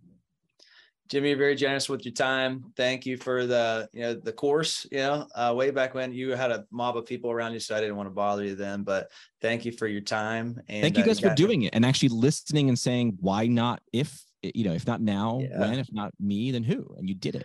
Jimmy, 1.09 1.29
you're 1.29 1.39
very 1.39 1.55
generous 1.55 1.89
with 1.89 2.05
your 2.05 2.15
time. 2.15 2.73
Thank 2.77 3.05
you 3.05 3.19
for 3.19 3.47
the, 3.47 3.89
you 3.93 4.01
know, 4.01 4.15
the 4.15 4.33
course, 4.33 4.87
you 4.91 4.99
know, 4.99 5.27
uh, 5.37 5.53
way 5.55 5.71
back 5.71 5.95
when 5.95 6.13
you 6.13 6.31
had 6.31 6.51
a 6.51 6.65
mob 6.73 6.97
of 6.97 7.07
people 7.07 7.31
around 7.31 7.53
you, 7.53 7.61
so 7.61 7.77
I 7.77 7.81
didn't 7.81 7.97
want 7.97 8.09
to 8.09 8.15
bother 8.15 8.43
you 8.43 8.57
then, 8.57 8.83
but 8.83 9.09
thank 9.41 9.67
you 9.67 9.73
for 9.73 9.87
your 9.87 10.01
time. 10.01 10.59
And 10.69 10.83
Thank 10.83 10.97
you 10.97 11.05
uh, 11.05 11.07
guys 11.07 11.21
for 11.21 11.33
doing 11.35 11.63
it 11.63 11.75
and 11.75 11.85
actually 11.85 12.09
listening 12.09 12.71
and 12.71 12.79
saying 12.79 13.19
why 13.21 13.47
not 13.47 13.83
if 13.93 14.21
you 14.43 14.65
know 14.65 14.73
if 14.73 14.87
not 14.87 15.01
now 15.01 15.41
Yeah. 15.43 15.61
when 15.61 15.79
if 15.79 15.93
not 15.93 16.13
me 16.21 16.51
then 16.51 16.63
who 16.63 16.95
and 16.99 17.09
you 17.09 17.15
did 17.15 17.37
it. 17.37 17.45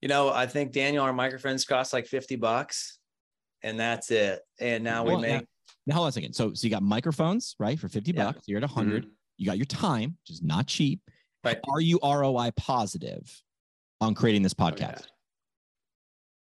You 0.00 0.08
know, 0.08 0.30
I 0.30 0.46
think 0.46 0.72
Daniel, 0.72 1.04
our 1.04 1.12
microphones 1.12 1.64
cost 1.64 1.92
like 1.92 2.06
50 2.06 2.36
bucks 2.36 2.98
and 3.62 3.78
that's 3.78 4.10
it. 4.10 4.40
And 4.58 4.82
now 4.82 5.04
we 5.04 5.16
make, 5.16 5.46
Now 5.86 5.96
hold 5.96 6.04
on 6.04 6.08
a 6.08 6.12
second. 6.12 6.32
So 6.32 6.54
so 6.54 6.64
you 6.66 6.70
got 6.70 6.82
microphones 6.82 7.54
right 7.58 7.78
for 7.78 7.88
fifty 7.88 8.12
Yeah. 8.12 8.24
bucks. 8.24 8.44
You're 8.46 8.58
at 8.58 8.62
100 8.62 9.02
mm-hmm. 9.02 9.10
You 9.36 9.46
got 9.46 9.56
your 9.58 9.66
time, 9.66 10.16
which 10.22 10.30
is 10.30 10.42
not 10.42 10.66
cheap. 10.66 11.00
Right. 11.44 11.58
Are 11.70 11.80
you 11.80 11.98
ROI 12.02 12.50
positive 12.56 13.30
on 14.00 14.14
creating 14.14 14.42
this 14.42 14.54
Oh, 14.58 14.62
podcast? 14.64 14.80
yeah. 15.00 15.06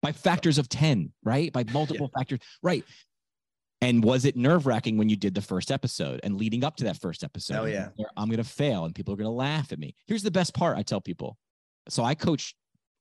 by 0.01 0.11
factors 0.13 0.57
of 0.57 0.69
10, 0.69 1.11
right? 1.23 1.51
By 1.51 1.65
multiple 1.73 2.09
factors, 2.17 2.39
right? 2.63 2.83
And 3.81 4.03
was 4.03 4.25
it 4.25 4.35
nerve 4.37 4.65
wracking 4.65 4.97
when 4.97 5.09
you 5.09 5.15
did 5.15 5.35
the 5.35 5.41
first 5.41 5.69
episode 5.71 6.19
and 6.23 6.35
leading 6.35 6.63
up 6.63 6.77
to 6.77 6.85
that 6.85 6.99
first 7.01 7.23
episode? 7.23 7.59
Oh, 7.61 7.65
yeah. 7.65 7.89
I'm 8.15 8.27
going 8.29 8.37
to 8.37 8.43
fail 8.43 8.85
and 8.85 8.95
people 8.95 9.13
are 9.13 9.17
going 9.17 9.25
to 9.25 9.31
laugh 9.31 9.71
at 9.71 9.79
me. 9.79 9.93
Here's 10.07 10.23
the 10.23 10.31
best 10.31 10.53
part 10.53 10.77
I 10.77 10.81
tell 10.83 11.01
people. 11.01 11.37
So 11.89 12.03
I 12.03 12.15
coach 12.15 12.55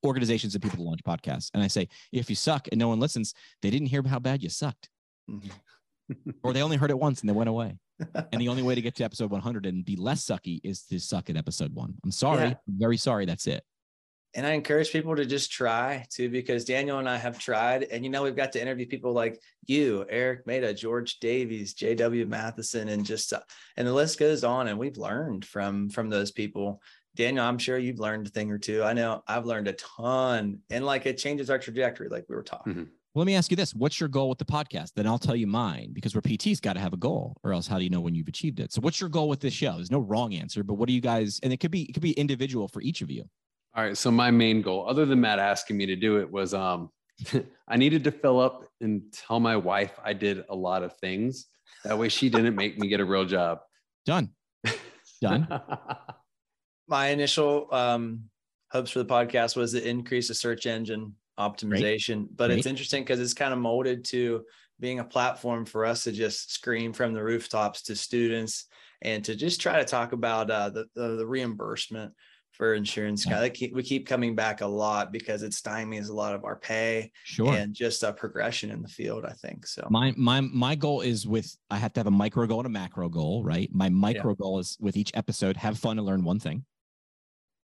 organizations 0.04 0.54
and 0.54 0.62
people 0.62 0.78
to 0.78 0.82
launch 0.84 1.00
podcasts. 1.04 1.50
And 1.54 1.62
I 1.62 1.68
say, 1.68 1.88
if 2.12 2.28
you 2.28 2.36
suck 2.36 2.68
and 2.70 2.78
no 2.78 2.88
one 2.88 3.00
listens, 3.00 3.34
they 3.62 3.70
didn't 3.70 3.88
hear 3.88 4.02
how 4.06 4.18
bad 4.18 4.42
you 4.42 4.48
sucked, 4.48 4.88
Mhm. 5.30 5.50
or 6.42 6.52
they 6.52 6.62
only 6.62 6.76
heard 6.76 6.90
it 6.90 6.98
once 6.98 7.20
and 7.20 7.28
they 7.28 7.34
went 7.34 7.48
away. 7.48 7.78
And 8.32 8.40
the 8.40 8.48
only 8.48 8.62
way 8.62 8.74
to 8.74 8.82
get 8.82 8.94
to 8.96 9.04
episode 9.04 9.30
100 9.30 9.64
and 9.64 9.82
be 9.84 9.96
less 9.96 10.22
sucky 10.24 10.60
is 10.62 10.82
to 10.84 10.98
suck 11.00 11.30
at 11.30 11.36
episode 11.36 11.74
one. 11.74 11.94
I'm 12.04 12.10
sorry. 12.10 12.48
Yeah. 12.48 12.54
I'm 12.68 12.78
very 12.78 12.96
sorry. 12.98 13.24
That's 13.24 13.46
it. 13.46 13.64
and 14.34 14.46
I 14.46 14.52
encourage 14.52 14.92
people 14.92 15.16
to 15.16 15.24
just 15.24 15.50
try 15.50 16.04
too, 16.10 16.28
because 16.28 16.66
Daniel 16.66 16.98
and 16.98 17.08
I 17.08 17.16
have 17.16 17.38
tried, 17.38 17.84
and 17.84 18.04
you 18.04 18.10
know, 18.10 18.22
we've 18.22 18.36
got 18.36 18.52
to 18.52 18.60
interview 18.60 18.84
people 18.86 19.14
like 19.14 19.40
you, 19.66 20.04
Eric 20.10 20.46
Meda, 20.46 20.74
George 20.74 21.20
Davies, 21.20 21.72
J.W. 21.72 22.26
Matheson, 22.26 22.90
and 22.90 23.02
just, 23.06 23.32
uh, 23.32 23.40
and 23.78 23.88
the 23.88 23.94
list 23.94 24.18
goes 24.18 24.44
on. 24.44 24.68
And 24.68 24.78
we've 24.78 24.98
learned 24.98 25.46
from 25.46 25.88
from 25.88 26.10
those 26.10 26.32
people 26.32 26.82
Daniel, 27.16 27.44
I'm 27.44 27.58
sure 27.58 27.78
you've 27.78 27.98
learned 27.98 28.28
a 28.28 28.30
thing 28.30 28.50
or 28.50 28.58
two. 28.58 28.82
I 28.82 28.92
know 28.92 29.22
I've 29.26 29.46
learned 29.46 29.68
a 29.68 29.72
ton, 29.72 30.60
and 30.70 30.84
like 30.86 31.06
it 31.06 31.18
changes 31.18 31.50
our 31.50 31.58
trajectory, 31.58 32.08
like 32.08 32.26
we 32.28 32.36
were 32.36 32.42
talking. 32.42 32.74
Mhm. 32.74 32.88
Well, 33.14 33.22
let 33.22 33.26
me 33.26 33.34
ask 33.34 33.50
you 33.50 33.56
this: 33.56 33.74
What's 33.74 33.98
your 33.98 34.08
goal 34.08 34.28
with 34.28 34.38
the 34.38 34.44
podcast? 34.44 34.92
Then 34.94 35.06
I'll 35.06 35.18
tell 35.18 35.34
you 35.34 35.46
mine 35.46 35.92
because 35.94 36.14
we're 36.14 36.20
PT's 36.20 36.60
got 36.60 36.74
to 36.74 36.80
have 36.80 36.92
a 36.92 36.98
goal, 36.98 37.36
or 37.42 37.52
else 37.52 37.66
how 37.66 37.78
do 37.78 37.84
you 37.84 37.90
know 37.90 38.00
when 38.00 38.14
you've 38.14 38.28
achieved 38.28 38.60
it? 38.60 38.72
So, 38.72 38.80
what's 38.82 39.00
your 39.00 39.08
goal 39.08 39.28
with 39.28 39.40
this 39.40 39.54
show? 39.54 39.74
There's 39.76 39.90
no 39.90 40.00
wrong 40.00 40.34
answer, 40.34 40.62
but 40.62 40.74
what 40.74 40.86
do 40.86 40.92
you 40.92 41.00
guys? 41.00 41.40
And 41.42 41.52
it 41.52 41.56
could 41.56 41.70
be 41.70 41.84
it 41.84 41.94
could 41.94 42.02
be 42.02 42.12
individual 42.12 42.68
for 42.68 42.82
each 42.82 43.00
of 43.00 43.10
you. 43.10 43.24
All 43.74 43.84
right. 43.84 43.96
So 43.96 44.10
my 44.10 44.30
main 44.30 44.62
goal, 44.62 44.86
other 44.88 45.04
than 45.04 45.20
Matt 45.20 45.38
asking 45.38 45.76
me 45.76 45.84
to 45.86 45.96
do 45.96 46.18
it, 46.18 46.30
was 46.30 46.54
um, 46.54 46.90
I 47.68 47.76
needed 47.76 48.04
to 48.04 48.10
fill 48.10 48.40
up 48.40 48.64
and 48.80 49.02
tell 49.12 49.38
my 49.38 49.56
wife 49.56 49.98
I 50.02 50.14
did 50.14 50.44
a 50.48 50.54
lot 50.54 50.82
of 50.82 50.96
things. 50.96 51.46
That 51.84 51.98
way, 51.98 52.08
she 52.08 52.28
didn't 52.28 52.54
make 52.54 52.78
me 52.78 52.88
get 52.88 53.00
a 53.00 53.04
real 53.04 53.24
job. 53.24 53.60
Done. 54.06 54.30
Done. 55.20 55.46
My 56.88 57.08
initial 57.08 57.68
um, 57.72 58.24
hopes 58.70 58.90
for 58.90 59.00
the 59.00 59.06
podcast 59.06 59.56
was 59.56 59.72
to 59.72 59.86
increase 59.86 60.28
the 60.28 60.34
search 60.34 60.66
engine 60.66 61.14
optimization, 61.38 62.26
but 62.34 62.50
it's 62.50 62.66
interesting 62.66 63.02
because 63.02 63.20
it's 63.20 63.34
kind 63.34 63.52
of 63.52 63.58
molded 63.58 64.04
to 64.06 64.44
being 64.80 65.00
a 65.00 65.04
platform 65.04 65.64
for 65.64 65.84
us 65.84 66.04
to 66.04 66.12
just 66.12 66.52
scream 66.52 66.92
from 66.92 67.12
the 67.12 67.22
rooftops 67.22 67.82
to 67.82 67.96
students 67.96 68.66
and 69.02 69.24
to 69.24 69.34
just 69.34 69.60
try 69.60 69.78
to 69.78 69.84
talk 69.84 70.12
about 70.12 70.50
uh, 70.50 70.70
the, 70.70 70.86
the 70.94 71.16
the 71.16 71.26
reimbursement 71.26 72.12
for 72.52 72.74
insurance. 72.74 73.26
Yeah. 73.26 73.34
Kind 73.34 73.46
of 73.46 73.52
keep, 73.52 73.74
we 73.74 73.82
keep 73.82 74.06
coming 74.06 74.34
back 74.34 74.62
a 74.62 74.66
lot 74.66 75.12
because 75.12 75.42
it 75.42 75.52
stymies 75.52 76.08
a 76.08 76.12
lot 76.12 76.34
of 76.34 76.44
our 76.44 76.56
pay 76.56 77.12
Sure. 77.24 77.52
and 77.52 77.74
just 77.74 78.02
a 78.02 78.12
progression 78.12 78.70
in 78.70 78.80
the 78.80 78.88
field. 78.88 79.26
I 79.26 79.32
think 79.32 79.66
so. 79.66 79.86
My 79.90 80.14
my 80.16 80.40
my 80.40 80.74
goal 80.74 81.02
is 81.02 81.26
with 81.26 81.54
I 81.70 81.76
have 81.76 81.92
to 81.94 82.00
have 82.00 82.06
a 82.06 82.10
micro 82.10 82.46
goal 82.46 82.60
and 82.60 82.66
a 82.66 82.70
macro 82.70 83.08
goal, 83.08 83.44
right? 83.44 83.68
My 83.72 83.88
micro 83.90 84.34
goal 84.34 84.58
is 84.58 84.76
with 84.80 84.96
each 84.96 85.10
episode, 85.14 85.56
have 85.58 85.78
fun 85.78 85.98
and 85.98 86.06
learn 86.06 86.24
one 86.24 86.40
thing. 86.40 86.64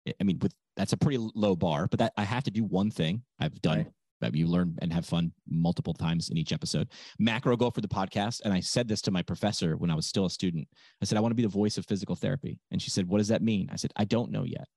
I- 0.08 0.24
mean, 0.24 0.39
with 0.39 0.54
that's 0.76 0.93
a 0.93 0.97
pretty 0.97 1.18
low 1.36 1.56
bar, 1.56 1.88
but 1.88 1.99
that 1.99 2.14
I 2.18 2.24
have 2.24 2.43
to 2.45 2.51
do 2.51 2.64
one 2.64 2.89
thing. 2.91 3.24
I've 3.39 3.62
done 3.62 3.78
Right. 3.78 3.91
that 4.22 4.36
you 4.36 4.47
learn 4.47 4.76
and 4.82 4.91
have 4.91 5.06
fun 5.06 5.34
multiple 5.47 5.93
times 5.93 6.30
in 6.30 6.38
each 6.38 6.51
episode. 6.51 6.89
Macro 7.20 7.56
goal 7.56 7.72
for 7.72 7.82
the 7.82 7.88
podcast, 7.88 8.41
and 8.43 8.54
I 8.54 8.60
said 8.60 8.88
this 8.88 9.01
to 9.04 9.12
my 9.12 9.22
professor 9.22 9.78
when 9.78 9.89
I 9.91 9.95
was 9.95 10.08
still 10.08 10.26
a 10.26 10.30
student. 10.30 10.68
I 11.01 11.06
said 11.06 11.18
I 11.18 11.22
want 11.22 11.32
to 11.32 11.36
be 11.36 11.43
the 11.43 11.47
voice 11.49 11.78
of 11.78 11.86
physical 11.86 12.16
therapy, 12.16 12.60
and 12.72 12.82
she 12.82 12.89
said, 12.89 13.08
"What 13.08 13.20
does 13.20 13.28
that 13.28 13.41
mean?" 13.43 13.70
I 13.72 13.76
said, 13.76 13.93
"I 13.95 14.06
don't 14.06 14.32
know 14.32 14.43
yet." 14.43 14.68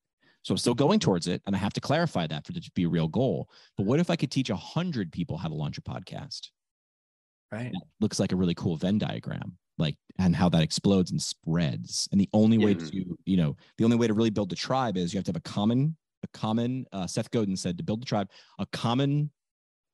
So 0.43 0.53
I'm 0.53 0.59
still 0.59 0.75
going 0.75 1.01
towards 1.01 1.27
it, 1.27 1.43
and 1.47 1.57
I 1.57 1.59
have 1.59 1.73
to 1.73 1.81
clarify 1.81 2.27
that 2.29 2.47
for 2.47 2.53
it 2.53 2.63
to 2.63 2.71
be 2.75 2.85
a 2.85 2.89
real 2.89 3.09
goal. 3.09 3.49
But 3.77 3.87
what 3.87 3.99
if 3.99 4.11
I 4.11 4.17
could 4.17 4.31
teach 4.31 4.49
a 4.51 4.57
hundred 4.57 5.11
people 5.11 5.39
how 5.39 5.49
to 5.49 5.55
launch 5.55 5.79
a 5.79 5.83
podcast? 5.83 6.51
Right. 7.53 7.73
that 7.73 7.83
looks 8.01 8.19
like 8.21 8.33
a 8.33 8.37
really 8.37 8.55
cool 8.55 8.77
Venn 8.77 8.99
diagram, 8.99 9.57
like 9.79 9.97
and 10.19 10.35
how 10.35 10.49
that 10.49 10.63
explodes 10.63 11.11
and 11.11 11.21
spreads. 11.21 12.09
And 12.11 12.21
the 12.21 12.29
only 12.33 12.59
way 12.59 12.73
Yeah. 12.73 12.87
to, 12.91 13.19
you 13.27 13.37
know, 13.37 13.57
the 13.77 13.85
only 13.85 13.97
way 13.97 14.07
to 14.07 14.15
really 14.15 14.31
build 14.31 14.53
a 14.53 14.57
tribe 14.57 14.97
is 14.97 15.13
you 15.13 15.19
have 15.19 15.25
to 15.25 15.31
have 15.31 15.37
a 15.37 15.41
common, 15.41 15.97
a 16.23 16.29
common. 16.29 16.87
Uh, 16.93 17.07
Seth 17.07 17.31
Godin 17.31 17.57
said 17.57 17.77
to 17.79 17.85
build 17.85 18.03
a 18.03 18.07
tribe, 18.07 18.31
a 18.59 18.67
common 18.67 19.31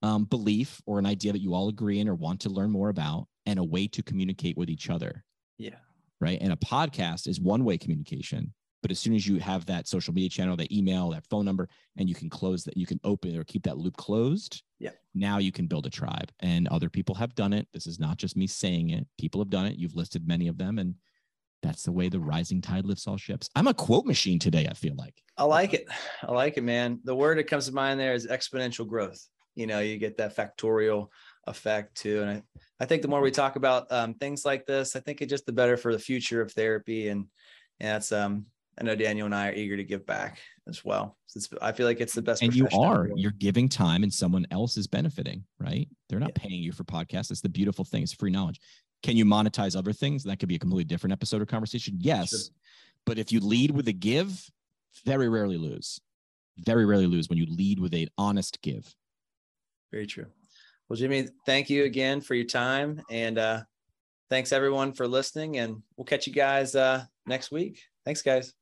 um, 0.03 0.25
belief 0.25 0.81
or 0.87 0.99
an 0.99 1.07
idea 1.07 1.33
that 1.33 1.41
you 1.41 1.55
all 1.55 1.69
agree 1.69 1.99
in 2.01 2.09
or 2.09 2.15
want 2.15 2.41
to 2.41 2.51
learn 2.51 2.71
more 2.71 2.89
about, 2.89 3.27
and 3.47 3.59
a 3.59 3.65
way 3.65 3.87
to 3.89 4.03
communicate 4.03 4.57
with 4.57 4.69
each 4.71 4.91
other. 4.91 5.25
Yeah. 5.59 5.77
Right. 6.21 6.39
And 6.41 6.53
a 6.53 6.57
podcast 6.57 7.27
is 7.27 7.41
one 7.41 7.65
way 7.65 7.79
communication. 7.79 8.53
But 8.83 8.91
as 8.91 8.99
soon 8.99 9.15
as 9.15 9.27
you 9.27 9.39
have 9.39 9.65
that 9.67 9.87
social 9.87 10.13
media 10.13 10.29
channel, 10.29 10.57
that 10.57 10.73
email, 10.73 11.11
that 11.11 11.27
phone 11.31 11.45
number, 11.45 11.69
and 11.97 12.09
you 12.09 12.15
can 12.15 12.29
close 12.29 12.65
that, 12.65 12.77
you 12.77 12.85
can 12.85 13.01
open 13.05 13.37
or 13.39 13.45
keep 13.45 13.63
that 13.63 13.79
loop 13.79 13.97
closed. 13.97 14.63
Yeah. 14.81 14.91
Now 15.15 15.39
you 15.39 15.53
can 15.53 15.67
build 15.67 15.87
a 15.87 15.91
tribe, 15.91 16.33
and 16.41 16.67
other 16.69 16.91
people 16.91 17.15
have 17.15 17.35
done 17.35 17.53
it. 17.53 17.69
This 17.73 17.87
is 17.87 18.01
not 18.01 18.17
just 18.17 18.37
me 18.37 18.47
saying 18.47 18.91
it. 18.91 19.07
People 19.19 19.41
have 19.41 19.51
done 19.51 19.67
it. 19.67 19.77
You've 19.77 19.95
listed 19.95 20.27
many 20.27 20.49
of 20.49 20.59
them, 20.59 20.79
and 20.79 20.97
that's 21.63 21.85
the 21.85 21.93
way 21.93 22.09
the 22.09 22.19
rising 22.19 22.61
tide 22.61 22.85
lifts 22.85 23.07
all 23.07 23.17
ships. 23.17 23.49
I'm 23.55 23.69
a 23.69 23.75
quote 23.75 24.05
machine 24.05 24.41
today. 24.41 24.67
I 24.69 24.75
feel 24.75 24.97
like. 24.97 25.23
I 25.37 25.45
like 25.45 25.75
it. 25.75 25.87
I 26.23 26.33
like 26.33 26.57
it, 26.57 26.65
man. 26.65 26.99
The 27.05 27.15
word 27.15 27.39
that 27.39 27.45
comes 27.45 27.67
to 27.67 27.73
mind 27.73 28.01
there 28.01 28.15
is 28.15 28.27
exponential 28.27 28.87
growth. 28.87 29.25
You 29.55 29.69
know, 29.69 29.79
you 29.79 29.97
get 29.97 30.17
that 30.17 30.35
factorial 30.35 31.09
effect 31.47 31.97
too. 31.99 32.23
And 32.23 32.31
I, 32.31 32.43
I 32.81 32.85
think 32.87 33.03
the 33.03 33.09
more 33.09 33.21
we 33.21 33.31
talk 33.31 33.57
about 33.57 33.93
um, 33.93 34.15
things 34.15 34.45
like 34.45 34.67
this, 34.67 34.97
I 34.97 35.01
think 35.01 35.21
it's 35.21 35.31
just 35.31 35.47
the 35.47 35.53
better 35.53 35.77
for 35.77 35.93
the 35.93 35.99
future 35.99 36.41
of 36.41 36.51
therapy. 36.53 37.09
And, 37.09 37.27
and 37.79 37.91
that's, 37.91 38.11
um, 38.13 38.47
I 38.81 38.85
know 38.85 38.95
Daniel 38.95 39.27
and 39.27 39.35
I 39.35 39.49
are 39.49 39.53
eager 39.53 39.77
to 39.77 39.85
give 39.85 40.07
back 40.07 40.39
as 40.67 40.85
well. 40.85 41.19
So 41.27 41.41
I 41.61 41.73
feel 41.73 41.87
like 41.87 42.01
it's 42.01 42.15
the 42.15 42.23
best. 42.23 42.43
and 42.43 42.55
you 42.55 42.69
are 42.73 43.11
you're 43.15 43.33
giving 43.33 43.69
time 43.69 44.03
and 44.03 44.13
someone 44.13 44.47
else 44.51 44.77
is 44.77 44.87
benefiting 44.87 45.45
right 45.59 45.89
they're 46.09 46.21
not 46.21 46.35
paying 46.35 46.63
you 46.63 46.73
for 46.73 46.85
podcasts 46.85 47.31
it's 47.31 47.41
the 47.41 47.49
beautiful 47.49 47.85
thing 47.85 48.03
it's 48.03 48.13
free 48.13 48.31
knowledge 48.31 48.61
can 49.03 49.17
you 49.17 49.25
monetize 49.25 49.77
other 49.77 49.93
things 49.93 50.23
that 50.25 50.39
could 50.39 50.49
be 50.49 50.57
a 50.57 50.59
completely 50.59 50.85
different 50.85 51.13
episode 51.13 51.41
or 51.41 51.47
conversation 51.47 51.97
yes 51.99 52.51
but 53.07 53.19
if 53.19 53.33
you 53.33 53.41
lead 53.41 53.71
with 53.71 53.89
a 53.89 53.93
give 53.93 54.51
very 55.05 55.29
rarely 55.29 55.57
lose 55.57 56.01
very 56.59 56.85
rarely 56.85 57.07
lose 57.07 57.29
when 57.29 57.39
you 57.39 57.47
lead 57.47 57.79
with 57.79 57.95
an 57.95 58.09
honest 58.19 58.61
give 58.63 58.95
Very 59.91 60.07
true. 60.07 60.27
Well, 60.89 60.97
Jimmy, 60.97 61.29
thank 61.47 61.71
you 61.71 61.85
again 61.85 62.21
for 62.21 62.35
your 62.35 62.47
time. 62.47 63.03
And 63.11 63.39
uh, 63.39 63.63
thanks 64.31 64.53
everyone 64.53 64.93
for 64.93 65.07
listening. 65.07 65.59
And 65.59 65.83
we'll 65.97 66.05
catch 66.05 66.27
you 66.27 66.33
guys 66.33 66.75
uh, 66.75 67.05
next 67.27 67.51
week. 67.51 67.83
Thanks, 68.05 68.23
guys. 68.23 68.55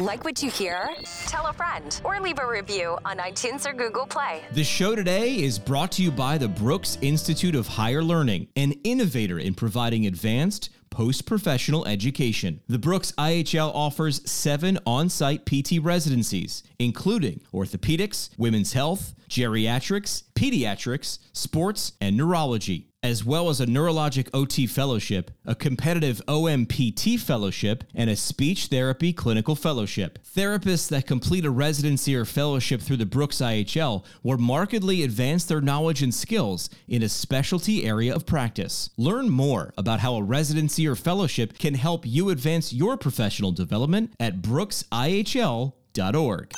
Like 0.00 0.24
what 0.24 0.42
you 0.42 0.50
hear? 0.50 0.90
Tell 1.26 1.46
a 1.46 1.52
friend 1.52 2.00
or 2.02 2.18
leave 2.18 2.40
a 2.40 2.48
review 2.48 2.98
on 3.04 3.18
iTunes 3.18 3.64
or 3.64 3.72
Google 3.72 4.06
Play. 4.06 4.42
The 4.50 4.64
show 4.64 4.96
today 4.96 5.36
is 5.36 5.56
brought 5.56 5.92
to 5.92 6.02
you 6.02 6.10
by 6.10 6.36
the 6.36 6.48
Brooks 6.48 6.98
Institute 7.00 7.54
of 7.54 7.68
Higher 7.68 8.02
Learning, 8.02 8.48
an 8.56 8.72
innovator 8.82 9.38
in 9.38 9.54
providing 9.54 10.06
advanced 10.06 10.70
post 10.94 11.26
professional 11.26 11.84
education. 11.86 12.60
The 12.68 12.78
Brooks 12.78 13.10
IHL 13.18 13.74
offers 13.74 14.30
seven 14.30 14.78
on 14.86 15.08
site 15.08 15.44
PT 15.44 15.80
residencies, 15.82 16.62
including 16.78 17.40
orthopedics, 17.52 18.30
women's 18.38 18.74
health, 18.74 19.14
geriatrics, 19.28 20.22
pediatrics, 20.36 21.18
sports, 21.32 21.92
and 22.00 22.16
neurology. 22.16 22.90
As 23.02 23.22
well 23.22 23.50
as 23.50 23.60
a 23.60 23.66
neurologic 23.66 24.30
OT 24.32 24.66
fellowship, 24.66 25.30
a 25.44 25.54
competitive 25.54 26.22
OMPT 26.26 27.20
fellowship, 27.20 27.84
and 27.94 28.08
a 28.08 28.16
speech 28.16 28.68
therapy 28.68 29.12
clinical 29.12 29.54
fellowship. 29.54 30.20
Therapists 30.34 30.88
that 30.88 31.06
complete 31.06 31.44
a 31.44 31.50
residency 31.50 32.16
or 32.16 32.24
fellowship 32.24 32.80
through 32.80 32.96
the 32.96 33.04
Brooks 33.04 33.42
IHL 33.42 34.06
will 34.22 34.38
markedly 34.38 35.02
advance 35.02 35.44
their 35.44 35.60
knowledge 35.60 36.02
and 36.02 36.14
skills 36.14 36.70
in 36.88 37.02
a 37.02 37.08
specialty 37.10 37.84
area 37.84 38.14
of 38.14 38.24
practice. 38.24 38.88
Learn 38.96 39.28
more 39.28 39.74
about 39.76 40.00
how 40.00 40.14
a 40.14 40.22
residency 40.22 40.83
or 40.86 40.94
fellowship 40.96 41.58
can 41.58 41.74
help 41.74 42.06
you 42.06 42.30
advance 42.30 42.72
your 42.72 42.96
professional 42.96 43.50
development 43.52 44.12
at 44.20 44.40
brooksihl.org. 44.42 46.52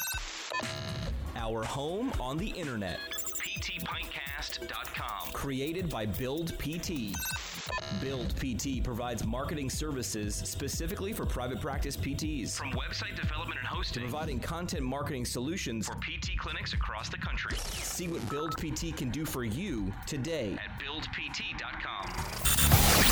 Our 1.36 1.62
home 1.64 2.12
on 2.20 2.36
the 2.38 2.48
internet. 2.48 2.98
PTPintcast.com. 3.10 5.32
Created 5.32 5.88
by 5.90 6.06
Build 6.06 6.56
PT. 6.58 7.14
Build 8.00 8.34
PT 8.36 8.82
provides 8.82 9.24
marketing 9.24 9.70
services 9.70 10.34
specifically 10.34 11.12
for 11.12 11.24
private 11.26 11.60
practice 11.60 11.96
PTs. 11.96 12.56
From 12.56 12.70
website 12.72 13.14
development 13.20 13.60
and 13.60 13.68
To 13.68 13.74
hosting 13.74 14.02
providing 14.02 14.40
content 14.40 14.82
marketing 14.82 15.24
solutions 15.24 15.86
for 15.86 15.94
PT 15.94 16.36
clinics 16.38 16.72
across 16.72 17.08
the 17.08 17.18
country 17.18 17.56
See 17.56 18.08
what 18.08 18.28
Build 18.28 18.56
PT 18.56 18.96
can 18.96 19.10
do 19.10 19.24
for 19.24 19.44
you 19.44 19.92
today. 20.06 20.56
at 20.62 20.80
buildpt.com. 20.82 22.95